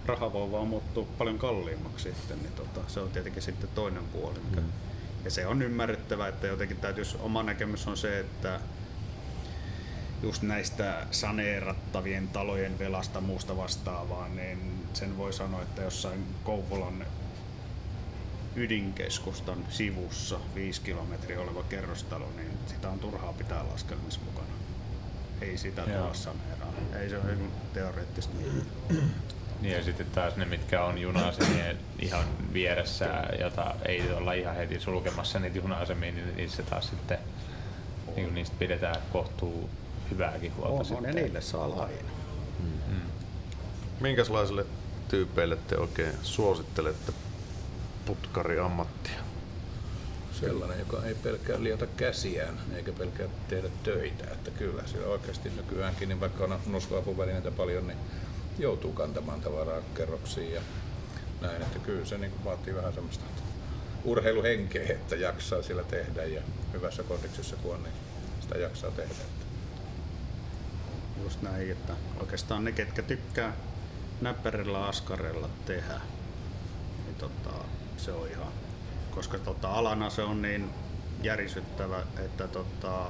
rahavauva 0.06 0.64
muuttuu 0.64 1.08
paljon 1.18 1.38
kalliimmaksi 1.38 2.14
sitten, 2.14 2.38
niin 2.38 2.52
tota, 2.52 2.80
se 2.86 3.00
on 3.00 3.10
tietenkin 3.10 3.42
sitten 3.42 3.70
toinen 3.74 4.04
puoli. 4.04 4.38
Mikä, 4.48 4.60
mm. 4.60 4.72
Ja 5.24 5.30
se 5.30 5.46
on 5.46 5.62
ymmärrettävä, 5.62 6.28
että 6.28 6.46
jotenkin 6.46 6.76
täytyisi, 6.76 7.16
oma 7.20 7.42
näkemys 7.42 7.86
on 7.86 7.96
se, 7.96 8.20
että 8.20 8.60
just 10.22 10.42
näistä 10.42 11.06
saneerattavien 11.10 12.28
talojen 12.28 12.78
velasta 12.78 13.20
muusta 13.20 13.56
vastaavaa, 13.56 14.28
niin 14.28 14.86
sen 14.92 15.16
voi 15.16 15.32
sanoa, 15.32 15.62
että 15.62 15.82
jossain 15.82 16.26
Kouvolan 16.44 17.06
ydinkeskustan 18.56 19.58
sivussa 19.68 20.40
5 20.54 20.80
kilometriä 20.80 21.40
oleva 21.40 21.62
kerrostalo, 21.62 22.28
niin 22.36 22.50
sitä 22.66 22.90
on 22.90 22.98
turhaa 22.98 23.32
pitää 23.32 23.64
laskelmissa 23.72 24.20
mukana. 24.24 24.48
Ei 25.40 25.58
sitä 25.58 25.82
tulla 25.82 26.14
saneeraa. 26.14 26.72
Ei 27.00 27.08
se 27.08 27.18
ole 27.18 27.36
teoreettista. 27.74 28.34
Niin 29.60 29.72
ja 29.72 29.84
sitten 29.84 30.06
taas 30.06 30.36
ne, 30.36 30.44
mitkä 30.44 30.84
on 30.84 30.98
juna-asemien 30.98 31.78
ihan 31.98 32.24
vieressä, 32.52 33.06
jota 33.40 33.74
ei 33.86 34.12
olla 34.12 34.32
ihan 34.32 34.56
heti 34.56 34.80
sulkemassa 34.80 35.38
niitä 35.38 35.58
juna-asemia, 35.58 36.12
niin 36.12 36.36
niissä 36.36 36.62
taas 36.62 36.88
sitten 36.88 37.18
niin 38.16 38.24
kuin 38.24 38.34
niistä 38.34 38.56
pidetään 38.58 39.02
kohtuu 39.12 39.70
hyvääkin 40.10 40.56
huolta. 40.56 40.74
On, 40.74 40.84
sitten. 40.84 41.10
on 41.10 41.16
ja 41.16 41.22
niille 41.22 41.40
saa 41.40 41.70
laina. 41.70 42.10
Mm. 42.58 43.00
Minkälaisille 44.00 44.66
tyypeille 45.08 45.56
te 45.56 45.76
oikein 45.76 46.12
suosittelette 46.22 47.12
putkariammattia? 48.06 49.20
Sellainen, 50.32 50.78
joka 50.78 51.04
ei 51.04 51.14
pelkää 51.14 51.62
liota 51.62 51.86
käsiään 51.86 52.58
eikä 52.74 52.92
pelkää 52.92 53.26
tehdä 53.48 53.68
töitä. 53.82 54.24
Että 54.24 54.50
kyllä, 54.50 54.82
siellä 54.86 55.08
oikeasti 55.08 55.50
nykyäänkin, 55.50 56.08
niin 56.08 56.20
vaikka 56.20 56.44
on 56.44 56.60
nostoapuvälineitä 56.66 57.50
paljon, 57.50 57.86
niin 57.86 57.98
joutuu 58.58 58.92
kantamaan 58.92 59.40
tavaraa 59.40 59.80
kerroksiin 59.94 60.52
ja 60.52 60.60
näin. 61.40 61.62
Että 61.62 61.78
kyllä 61.78 62.04
se 62.04 62.18
niin 62.18 62.44
vaatii 62.44 62.74
vähän 62.74 62.94
semmoista 62.94 63.24
urheiluhenkeä, 64.04 64.86
että 64.88 65.16
jaksaa 65.16 65.62
sillä 65.62 65.84
tehdä 65.84 66.24
ja 66.24 66.42
hyvässä 66.72 67.02
kondiksessa 67.02 67.56
kun 67.56 67.74
on, 67.74 67.82
niin 67.82 67.94
sitä 68.40 68.58
jaksaa 68.58 68.90
tehdä. 68.90 69.14
Just 71.22 71.42
näin, 71.42 71.70
että 71.70 71.92
oikeastaan 72.20 72.64
ne, 72.64 72.72
ketkä 72.72 73.02
tykkää 73.02 73.52
näppärillä 74.20 74.86
askarella 74.86 75.48
tehdä, 75.66 76.00
niin 77.04 77.14
tota, 77.18 77.50
se 77.96 78.12
on 78.12 78.28
ihan, 78.28 78.52
koska 79.10 79.38
tota, 79.38 79.72
alana 79.72 80.10
se 80.10 80.22
on 80.22 80.42
niin 80.42 80.70
järisyttävä, 81.22 82.02
että, 82.24 82.48
tota, 82.48 83.06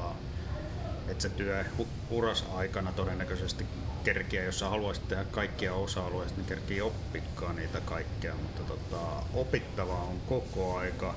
että 1.09 1.23
se 1.23 1.29
työ 1.29 1.65
uras 2.11 2.45
aikana 2.55 2.93
todennäköisesti 2.93 3.67
kerkiä, 4.05 4.45
jos 4.45 4.59
sä 4.59 4.69
haluaisit 4.69 5.09
tehdä 5.09 5.25
kaikkia 5.25 5.75
osa-alueista, 5.75 6.37
niin 6.37 6.47
kerkii 6.47 6.81
oppikaan 6.81 7.57
niitä 7.57 7.81
kaikkea, 7.81 8.35
mutta 8.35 8.63
tota, 8.63 8.99
opittavaa 9.35 10.03
on 10.03 10.21
koko 10.29 10.79
aika. 10.79 11.15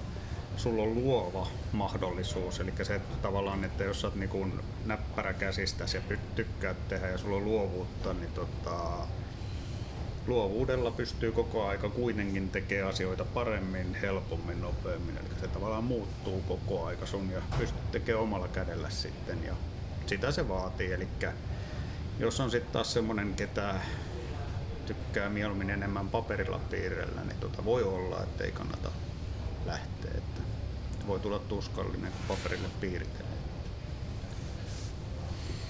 Sulla 0.57 0.84
on 0.84 0.95
luova 0.95 1.47
mahdollisuus, 1.72 2.59
eli 2.59 2.74
se 2.84 2.95
että 2.95 3.15
tavallaan, 3.22 3.63
että 3.63 3.84
jos 3.84 4.01
sä 4.01 4.07
oot 4.07 4.15
niin 4.15 4.61
näppäräkäsistäsi 4.86 5.97
ja 5.97 6.18
tykkäät 6.36 6.88
tehdä 6.88 7.07
ja 7.07 7.18
sulla 7.18 7.38
on 7.38 7.45
luovuutta, 7.45 8.13
niin 8.13 8.32
tota, 8.32 9.07
luovuudella 10.28 10.92
pystyy 10.92 11.32
koko 11.32 11.68
aika 11.68 11.90
kuitenkin 11.90 12.50
tekemään 12.50 12.90
asioita 12.90 13.26
paremmin, 13.26 13.96
helpommin, 13.96 14.62
nopeammin. 14.62 15.18
Eli 15.18 15.40
se 15.42 15.48
tavallaan 15.48 15.84
muuttuu 15.84 16.42
koko 16.48 16.86
aika 16.86 17.06
sun 17.06 17.32
ja 17.32 17.42
pystyt 17.58 17.92
tekemään 17.92 18.24
omalla 18.24 18.48
kädellä 18.48 18.90
sitten. 18.90 19.44
Ja 19.44 19.54
sitä 20.06 20.32
se 20.32 20.50
vaatii. 20.50 20.94
Eli 20.94 21.08
jos 22.20 22.40
on 22.40 22.52
sitten 22.52 22.74
taas 22.74 22.94
semmonen, 22.94 23.34
ketä 23.34 23.76
tykkää 24.86 25.30
mieluummin 25.30 25.70
enemmän 25.70 26.10
paperilla 26.10 26.60
piirrellä, 26.70 27.22
niin 27.22 27.40
tota 27.40 27.66
voi 27.66 27.84
olla, 27.84 28.24
että 28.24 28.44
ei 28.44 28.52
kannata 28.52 28.92
lähteä. 29.66 30.12
Että 30.16 30.42
voi 31.08 31.20
tulla 31.20 31.40
tuskallinen, 31.40 32.12
kun 32.12 32.36
paperille 32.38 32.68
piirtelee. 32.82 33.38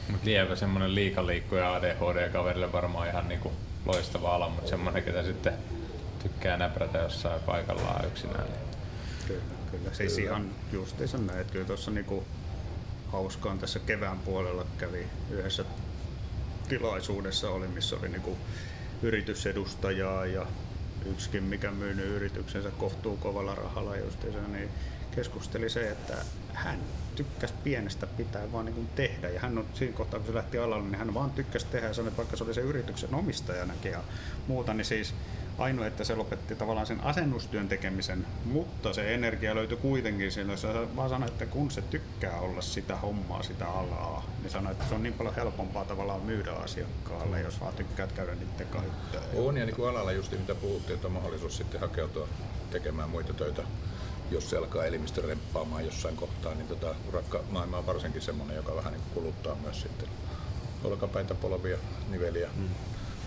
Mutta 0.09 0.25
lievä 0.25 0.55
semmonen 0.55 0.95
liikaliikkuja 0.95 1.73
ADHD-kaverille 1.73 2.71
varmaan 2.71 3.07
ihan 3.07 3.27
niinku 3.27 3.51
loistava 3.87 4.35
ala, 4.35 4.49
mutta 4.49 4.69
semmonen, 4.69 5.03
ketä 5.03 5.23
sitten 5.23 5.53
tykkää 6.23 6.57
näprätä 6.57 6.97
jossain 6.97 7.41
paikallaan 7.41 8.05
yksinään. 8.05 8.43
Niin. 8.43 8.77
Kyllä, 9.27 9.41
kyllä. 9.71 9.93
Siis 9.93 10.13
kyllä. 10.13 10.29
ihan 10.29 10.49
justiinsa 10.71 11.17
näin, 11.17 11.39
että 11.39 11.53
kyllä 11.53 11.65
tuossa 11.65 11.91
niinku 11.91 12.23
hauskaan 13.11 13.59
tässä 13.59 13.79
kevään 13.79 14.19
puolella 14.19 14.65
kävi 14.77 15.07
yhdessä 15.31 15.65
tilaisuudessa 16.69 17.49
oli, 17.49 17.67
missä 17.67 17.95
oli 17.95 18.09
niinku 18.09 18.37
yritysedustajaa 19.01 20.25
ja 20.25 20.45
yksikin, 21.05 21.43
mikä 21.43 21.71
myynyt 21.71 22.05
yrityksensä 22.05 22.71
kohtuu 22.71 23.17
kovalla 23.17 23.55
rahalla 23.55 23.97
justiinsa, 23.97 24.39
niin 24.39 24.69
keskusteli 25.15 25.69
se, 25.69 25.89
että 25.91 26.15
hän 26.53 26.79
tykkäsi 27.17 27.53
pienestä 27.63 28.07
pitää 28.07 28.51
vaan 28.51 28.65
niin 28.65 28.89
tehdä. 28.95 29.29
Ja 29.29 29.39
hän 29.39 29.57
on 29.57 29.65
siinä 29.73 29.93
kohtaa, 29.93 30.19
kun 30.19 30.27
se 30.27 30.33
lähti 30.33 30.57
alalle, 30.57 30.83
niin 30.83 30.99
hän 30.99 31.13
vaan 31.13 31.31
tykkäsi 31.31 31.65
tehdä 31.65 31.87
ja 31.87 31.93
sanoi, 31.93 32.07
että 32.07 32.17
vaikka 32.17 32.37
se 32.37 32.43
oli 32.43 32.53
se 32.53 32.61
yrityksen 32.61 33.15
omistajanakin 33.15 33.91
ja 33.91 34.03
muuta, 34.47 34.73
niin 34.73 34.85
siis 34.85 35.13
ainoa, 35.57 35.85
että 35.85 36.03
se 36.03 36.15
lopetti 36.15 36.55
tavallaan 36.55 36.87
sen 36.87 37.03
asennustyön 37.03 37.67
tekemisen, 37.67 38.25
mutta 38.45 38.93
se 38.93 39.13
energia 39.13 39.55
löytyi 39.55 39.77
kuitenkin 39.77 40.31
sillä. 40.31 40.57
Se 40.57 40.67
vaan 40.95 41.09
sanoi, 41.09 41.27
että 41.27 41.45
kun 41.45 41.71
se 41.71 41.81
tykkää 41.81 42.39
olla 42.39 42.61
sitä 42.61 42.95
hommaa, 42.95 43.43
sitä 43.43 43.67
alaa, 43.67 44.25
niin 44.41 44.51
sanoi, 44.51 44.71
että 44.71 44.85
se 44.89 44.95
on 44.95 45.03
niin 45.03 45.13
paljon 45.13 45.35
helpompaa 45.35 45.85
tavallaan 45.85 46.21
myydä 46.21 46.51
asiakkaalle, 46.51 47.41
jos 47.41 47.61
vaan 47.61 47.73
tykkäät 47.73 48.11
käydä 48.11 48.35
niiden 48.35 48.67
kanssa. 48.67 49.19
On 49.35 49.57
ja 49.57 49.65
niin 49.65 49.75
kuin 49.75 49.89
alalla 49.89 50.11
just 50.11 50.31
mitä 50.31 50.55
puhuttiin, 50.55 50.95
että 50.95 51.07
on 51.07 51.13
mahdollisuus 51.13 51.57
sitten 51.57 51.81
hakeutua 51.81 52.27
tekemään 52.71 53.09
muita 53.09 53.33
töitä 53.33 53.63
jos 54.31 54.49
se 54.49 54.57
alkaa 54.57 54.85
elimistö 54.85 55.21
remppaamaan 55.21 55.85
jossain 55.85 56.15
kohtaa, 56.15 56.55
niin 56.55 56.67
tota, 56.67 56.95
maailma 57.49 57.77
on 57.77 57.85
varsinkin 57.85 58.21
semmoinen, 58.21 58.55
joka 58.55 58.75
vähän 58.75 58.93
niin 58.93 59.03
kuluttaa 59.13 59.55
myös 59.55 59.81
sitten 59.81 60.09
olkapäitä, 60.83 61.35
polvia, 61.35 61.77
niveliä. 62.09 62.49
Mm. 62.55 62.69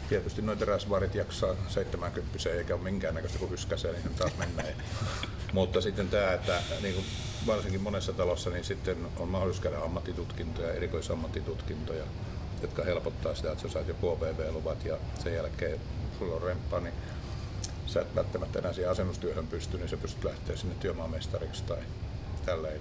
Tietysti 0.08 0.42
noita 0.42 0.64
rasvarit 0.64 1.14
jaksaa 1.14 1.54
70 1.68 2.50
eikä 2.50 2.74
ole 2.74 2.82
minkäännäköistä 2.82 3.38
kuin 3.38 3.54
yskäseen, 3.54 3.94
niin 3.94 4.14
taas 4.14 4.36
mennään. 4.38 4.68
Mutta 5.52 5.80
sitten 5.80 6.08
tämä, 6.08 6.32
että 6.32 6.62
niin 6.82 6.94
kuin 6.94 7.06
varsinkin 7.46 7.82
monessa 7.82 8.12
talossa 8.12 8.50
niin 8.50 8.64
sitten 8.64 8.96
on 9.16 9.28
mahdollisuus 9.28 9.62
käydä 9.62 9.78
ammattitutkintoja, 9.78 10.72
erikoisammattitutkintoja, 10.72 12.04
jotka 12.62 12.84
helpottaa 12.84 13.34
sitä, 13.34 13.52
että 13.52 13.62
sä 13.62 13.68
saat 13.68 13.88
jo 13.88 13.94
KVV-luvat 13.94 14.84
ja 14.84 14.96
sen 15.22 15.34
jälkeen 15.34 15.80
sulla 16.18 16.34
on 16.34 16.42
remppa, 16.42 16.80
niin 16.80 16.94
sä 17.90 18.00
et 18.00 18.14
välttämättä 18.14 18.58
enää 18.58 18.72
siihen 18.72 18.90
asennustyöhön 18.90 19.46
pysty, 19.46 19.76
niin 19.76 19.88
sä 19.88 19.96
pystyt 19.96 20.24
lähteä 20.24 20.56
sinne 20.56 20.74
työmaamestariksi 20.74 21.64
tai 21.64 21.78
tälleen. 22.46 22.80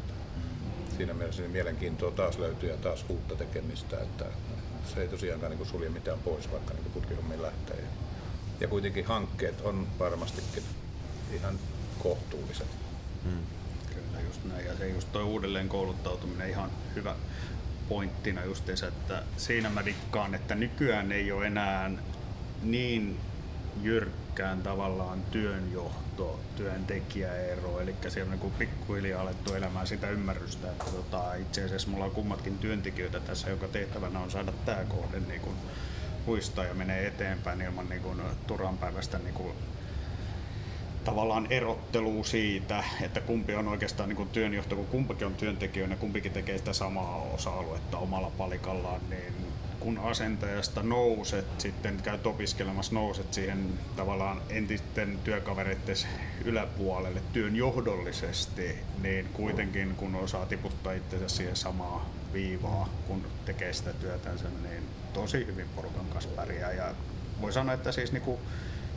Siinä 0.98 1.14
mielessä 1.14 1.42
niin 1.42 1.52
mielenkiintoa 1.52 2.12
taas 2.12 2.38
löytyy 2.38 2.70
ja 2.70 2.78
taas 2.78 3.06
uutta 3.10 3.36
tekemistä, 3.36 3.98
että 4.00 4.26
se 4.94 5.02
ei 5.02 5.08
tosiaankaan 5.08 5.52
niin 5.52 5.66
sulje 5.66 5.90
mitään 5.90 6.20
pois, 6.20 6.52
vaikka 6.52 6.74
niin 6.74 6.92
putkihommiin 6.94 7.42
lähtee. 7.42 7.84
Ja 8.60 8.68
kuitenkin 8.68 9.06
hankkeet 9.06 9.62
on 9.62 9.88
varmastikin 10.00 10.64
ihan 11.34 11.60
kohtuulliset. 12.00 12.68
Hmm. 13.24 13.44
Kyllä 13.96 14.22
just 14.28 14.44
näin. 14.46 14.66
Ja 14.66 14.78
se 14.78 14.90
just 14.90 15.12
toi 15.12 15.24
uudelleen 15.24 15.70
kouluttautuminen 15.70 16.50
ihan 16.50 16.72
hyvä 16.96 17.16
pointtina 17.90 18.46
justiinsa, 18.46 18.88
että 18.88 19.24
siinä 19.38 19.70
mä 19.70 19.86
dikkaan, 19.86 20.36
että 20.36 20.56
nykyään 20.56 21.12
ei 21.12 21.32
ole 21.32 21.48
enää 21.48 21.92
niin 22.62 23.18
jyrkkään 23.82 24.62
tavallaan 24.64 25.24
työnjohto, 25.32 26.40
työntekijäero, 26.56 27.80
eli 27.80 27.96
siellä 28.08 28.34
on 28.34 28.40
niin 28.40 28.52
pikkuhiljaa 28.52 29.22
alettu 29.22 29.54
elämään 29.54 29.88
sitä 29.88 30.10
ymmärrystä, 30.10 30.72
että 30.72 30.92
tota, 30.92 31.34
itse 31.34 31.64
asiassa 31.64 31.90
mulla 31.90 32.06
on 32.06 32.12
kummatkin 32.12 32.58
työntekijöitä 32.58 33.20
tässä, 33.20 33.50
joka 33.50 33.68
tehtävänä 33.68 34.20
on 34.20 34.32
saada 34.32 34.52
tämä 34.66 34.84
kohde 34.84 35.20
niin 35.28 35.42
kuin 35.42 35.56
huistaa 36.26 36.66
ja 36.66 36.74
menee 36.74 37.08
eteenpäin 37.08 37.62
ilman 37.62 37.90
niin 37.90 38.02
kuin 38.02 38.22
turanpäivästä 38.48 39.18
niin 39.18 39.34
kuin 39.34 39.54
tavallaan 41.04 41.48
erottelua 41.50 42.24
siitä, 42.24 42.84
että 43.02 43.22
kumpi 43.22 43.56
on 43.56 43.68
oikeastaan 43.68 44.10
niin 44.10 44.18
kuin 44.18 44.30
työnjohto, 44.30 44.76
kun 44.76 44.88
kumpikin 44.88 45.28
on 45.28 45.36
työntekijöinä, 45.36 45.96
kumpikin 45.96 46.32
tekee 46.32 46.58
sitä 46.58 46.74
samaa 46.74 47.16
osa-aluetta 47.16 47.98
omalla 47.98 48.32
palikallaan, 48.38 49.02
niin 49.10 49.49
kun 49.80 49.98
asentajasta 49.98 50.84
nouset, 50.84 51.46
sitten 51.58 51.98
käyt 52.04 52.28
opiskelemassa, 52.28 52.96
nouset 52.96 53.34
siihen 53.34 53.80
tavallaan 53.96 54.42
entisten 54.50 55.20
työkavereiden 55.24 55.96
yläpuolelle 56.46 57.22
työn 57.34 57.56
johdollisesti, 57.56 58.76
niin 59.02 59.26
kuitenkin 59.34 59.96
kun 59.96 60.16
osaa 60.16 60.46
tiputtaa 60.46 60.94
itsensä 60.94 61.28
siihen 61.28 61.56
samaa 61.56 62.10
viivaa, 62.34 62.90
kun 63.08 63.26
tekee 63.46 63.74
sitä 63.74 63.94
työtänsä, 63.94 64.50
niin 64.64 64.84
tosi 65.14 65.46
hyvin 65.46 65.68
porukan 65.76 66.06
kanssa 66.06 66.30
pärjää 66.36 66.72
ja 66.72 66.96
voi 67.42 67.54
sanoa, 67.54 67.74
että 67.74 67.92
siis 67.92 68.12
niinku 68.12 68.40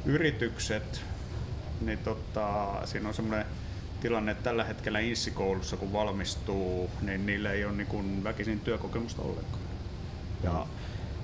yritykset, 0.05 1.03
niin 1.81 1.99
tota, 1.99 2.73
siinä 2.85 3.09
on 3.09 3.15
semmoinen 3.15 3.47
tilanne, 4.01 4.35
tällä 4.35 4.65
hetkellä 4.65 4.99
insikoulussa 4.99 5.77
kun 5.77 5.93
valmistuu, 5.93 6.91
niin 7.03 7.27
niillä 7.27 7.53
ei 7.53 7.65
ole 7.65 7.73
niinku 7.73 8.05
väkisin 8.25 8.61
työkokemusta 8.61 9.23
ollenkaan. 9.23 9.62
Ja 10.43 10.67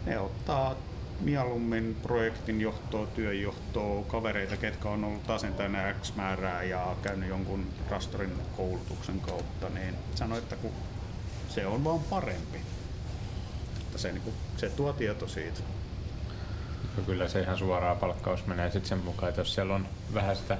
ne 0.06 0.18
ottaa 0.18 0.74
mieluummin 1.20 1.96
projektin 2.02 2.60
johtoa, 2.60 3.06
työnjohtoa, 3.06 4.04
kavereita, 4.04 4.56
ketkä 4.56 4.88
on 4.88 5.04
ollut 5.04 5.30
asentajana 5.30 5.92
X 6.02 6.14
määrää 6.16 6.62
ja 6.62 6.96
käynyt 7.02 7.28
jonkun 7.28 7.66
rastorin 7.90 8.32
koulutuksen 8.56 9.20
kautta, 9.20 9.68
niin 9.68 9.94
sano, 10.14 10.36
että 10.38 10.56
kun 10.56 10.72
se 11.48 11.66
on 11.66 11.84
vaan 11.84 12.00
parempi. 12.00 12.58
Että 13.80 13.98
se, 13.98 14.12
niin 14.12 14.22
kuin, 14.22 14.34
se 14.56 14.68
tuo 14.68 14.92
tieto 14.92 15.28
siitä. 15.28 15.60
Ja 16.96 17.02
Kyllä 17.06 17.28
se 17.28 17.40
ihan 17.40 17.58
suoraan 17.58 17.96
palkkaus 17.96 18.46
menee 18.46 18.70
sitten 18.70 18.88
sen 18.88 18.98
mukaan, 18.98 19.28
että 19.28 19.40
jos 19.40 19.54
siellä 19.54 19.74
on 19.74 19.88
vähän 20.14 20.36
sitä 20.36 20.58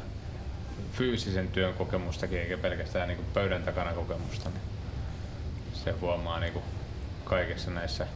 fyysisen 0.93 1.49
työn 1.49 1.75
kokemustakin, 1.75 2.39
eikä 2.39 2.59
pelkästään 2.59 3.09
niin 3.09 3.17
kuin 3.17 3.29
pöydän 3.35 3.63
takana 3.63 3.93
kokemusta, 3.93 4.51
niin 4.51 4.63
se 5.85 5.91
huomaa 5.91 6.41
niin 6.41 6.53
kuin 6.53 6.65
kaikissa 7.25 7.71
näissä 7.71 8.07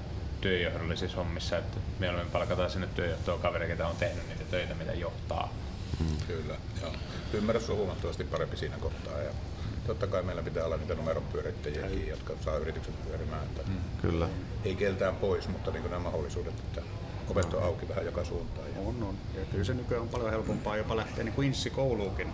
työjohdollisissa 0.43 1.16
hommissa, 1.16 1.59
että 1.59 1.78
mieluummin 1.99 2.32
palkataan 2.32 2.70
sinne 2.70 2.86
työjohtoon 2.86 3.40
kaveri, 3.40 3.66
ketä 3.66 3.88
on 3.88 3.97
tehnyt 3.97 4.28
niitä 4.28 4.45
töitä, 4.51 4.74
mitä 4.74 4.93
johtaa. 4.93 5.53
Kyllä, 6.26 6.55
joo. 6.82 6.93
Ymmärrys 7.32 7.70
on 7.70 7.76
huomattavasti 7.76 8.24
parempi 8.24 8.57
siinä 8.57 8.76
kohtaa. 8.80 9.18
Ja 9.18 9.30
totta 9.86 10.07
kai 10.07 10.22
meillä 10.22 10.43
pitää 10.43 10.64
olla 10.64 10.76
niitä 10.76 10.95
numeron 10.95 11.22
pyörittäjiäkin, 11.32 12.09
jotka 12.09 12.32
saa 12.40 12.57
yritykset 12.57 13.05
pyörimään. 13.05 13.43
Että 13.43 13.62
Kyllä. 14.03 14.28
Ei 14.64 14.74
keltään 14.76 15.16
pois, 15.16 15.49
mutta 15.49 15.70
niin 15.70 15.84
nämä 15.84 15.99
mahdollisuudet, 15.99 16.55
että 16.59 16.82
ovet 17.28 17.55
on 17.55 17.62
auki 17.62 17.88
vähän 17.88 18.05
joka 18.05 18.24
suuntaan. 18.24 18.68
Ja 18.68 18.80
On, 18.80 19.03
on. 19.03 19.14
Ja 19.34 19.45
kyllä 19.51 19.64
se 19.64 19.74
nykyään 19.74 20.03
on 20.03 20.09
paljon 20.09 20.30
helpompaa 20.30 20.76
jopa 20.76 20.97
lähteä 20.97 21.24
niin 21.24 21.34
kuin 21.34 21.49
insikouluukin. 21.49 22.32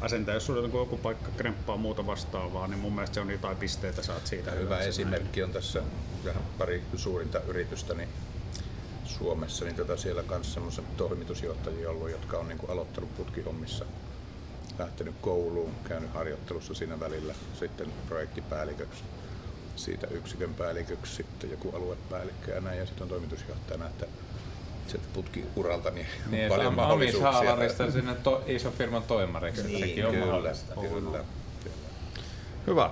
Asentaja, 0.00 0.34
jos 0.34 0.46
sulla 0.46 0.60
on 0.60 0.72
joku 0.72 0.96
paikka 0.96 1.30
kremppaa 1.36 1.76
muuta 1.76 2.06
vastaavaa, 2.06 2.66
niin 2.66 2.78
mun 2.78 2.92
mielestä 2.92 3.14
se 3.14 3.20
on 3.20 3.30
jotain 3.30 3.56
pisteitä 3.56 4.02
saat 4.02 4.26
siitä. 4.26 4.50
Hyvä 4.50 4.62
hyväksi. 4.62 4.88
esimerkki 4.88 5.42
on 5.42 5.50
tässä 5.50 5.82
vähän 6.24 6.42
pari 6.58 6.82
suurinta 6.96 7.40
yritystä 7.40 7.94
niin 7.94 8.08
Suomessa, 9.04 9.64
niin 9.64 9.74
tota 9.74 9.96
siellä 9.96 10.22
kanssa 10.22 10.54
semmoisia 10.54 10.84
toimitusjohtajia 10.96 11.90
ollut, 11.90 12.10
jotka 12.10 12.38
on 12.38 12.48
niin 12.48 12.58
kuin 12.58 12.70
aloittanut 12.70 13.16
putkihommissa, 13.16 13.84
lähtenyt 14.78 15.14
kouluun, 15.20 15.74
käynyt 15.88 16.14
harjoittelussa 16.14 16.74
siinä 16.74 17.00
välillä, 17.00 17.34
sitten 17.58 17.92
projektipäälliköksi, 18.08 19.02
siitä 19.76 20.06
yksikön 20.06 20.54
päälliköksi, 20.54 21.14
sitten 21.14 21.50
joku 21.50 21.76
aluepäällikkö 21.76 22.54
ja 22.54 22.60
näin, 22.60 22.78
ja 22.78 22.86
sitten 22.86 23.02
on 23.02 23.08
toimitusjohtajana, 23.08 23.86
että 23.86 24.06
sieltä 24.88 25.08
putkiuralta 25.12 25.90
niin, 25.90 26.06
Niin, 26.30 26.44
on 26.44 26.48
paljon 26.48 26.74
mahdollisuuksia. 26.74 27.32
Saalarista 27.32 27.90
sinne 27.90 28.14
to, 28.14 28.44
iso 28.46 28.70
firman 28.70 29.02
toimariksi, 29.02 29.62
niin, 29.62 29.78
sekin 29.80 30.06
on 30.06 30.12
kyllä, 30.12 30.26
mahdollista. 30.26 30.74
kyllä. 30.74 31.24
Hyvä. 32.66 32.90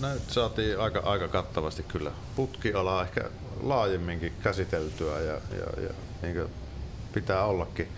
Nyt 0.00 0.30
saatiin 0.30 0.80
aika, 0.80 1.00
aika 1.00 1.28
kattavasti 1.28 1.82
kyllä 1.82 2.10
putkialaa 2.36 3.02
ehkä 3.02 3.30
laajemminkin 3.62 4.32
käsiteltyä 4.42 5.20
ja, 5.20 5.32
ja, 5.32 5.82
ja 5.82 5.90
niin 6.22 6.34
kuin 6.34 6.48
pitää 7.12 7.44
ollakin. 7.44 7.88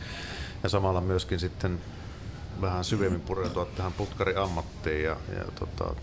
Ja 0.63 0.69
samalla 0.69 1.01
myöskin 1.01 1.41
sitten 1.41 1.81
vähän 2.61 2.85
syvemmin 2.85 3.21
pureutua 3.21 3.67
tähän 3.77 3.93
putkariammattiin 3.93 5.05
ja, 5.05 5.17
ja 5.37 5.45
tota, 5.59 5.95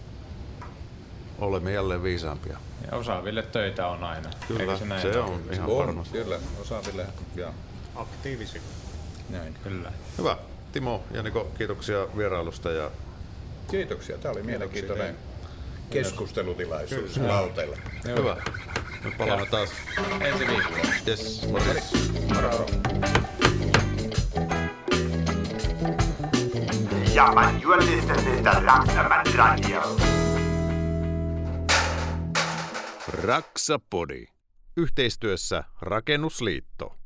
olemme 1.45 1.71
jälleen 1.71 2.03
viisaampia. 2.03 2.57
Ja 2.91 2.97
osaaville 2.97 3.41
töitä 3.43 3.87
on 3.87 4.03
aina. 4.03 4.29
Kyllä, 4.47 4.61
Eikö 4.61 4.77
se, 4.77 4.85
näin 4.85 5.01
se 5.01 5.19
ole? 5.19 5.19
on 5.31 5.41
ihan 5.53 5.69
On, 5.69 5.77
varmasti. 5.77 6.17
kyllä, 6.17 6.39
osaaville 6.61 7.05
ja 7.35 7.53
Aktiivisia. 7.95 8.61
näin. 9.29 9.53
Kyllä. 9.63 9.91
Hyvä. 10.17 10.37
Timo 10.71 11.03
ja 11.11 11.23
Niko, 11.23 11.51
kiitoksia 11.57 12.07
vierailusta 12.17 12.71
ja 12.71 12.91
Kiitoksia, 13.71 14.17
tämä 14.17 14.31
oli 14.31 14.43
mielenkiintoinen 14.43 15.15
keskustelutilaisuus 15.89 17.17
lauteilla. 17.17 17.77
hyvä. 18.17 18.37
Me 19.03 19.11
palaamme 19.17 19.45
taas. 19.45 19.69
Ensi 20.21 20.47
viikolla. 20.47 20.77
Yes, 21.07 21.47
morjens. 21.51 21.93
Ja, 27.15 27.31
man, 27.35 27.61
listening 27.79 28.43
to 28.43 28.49
Raksaman 28.65 29.25
Radio. 29.35 29.81
Raksapodi. 33.07 34.25
Yhteistyössä 34.77 35.63
Rakennusliitto. 35.81 37.00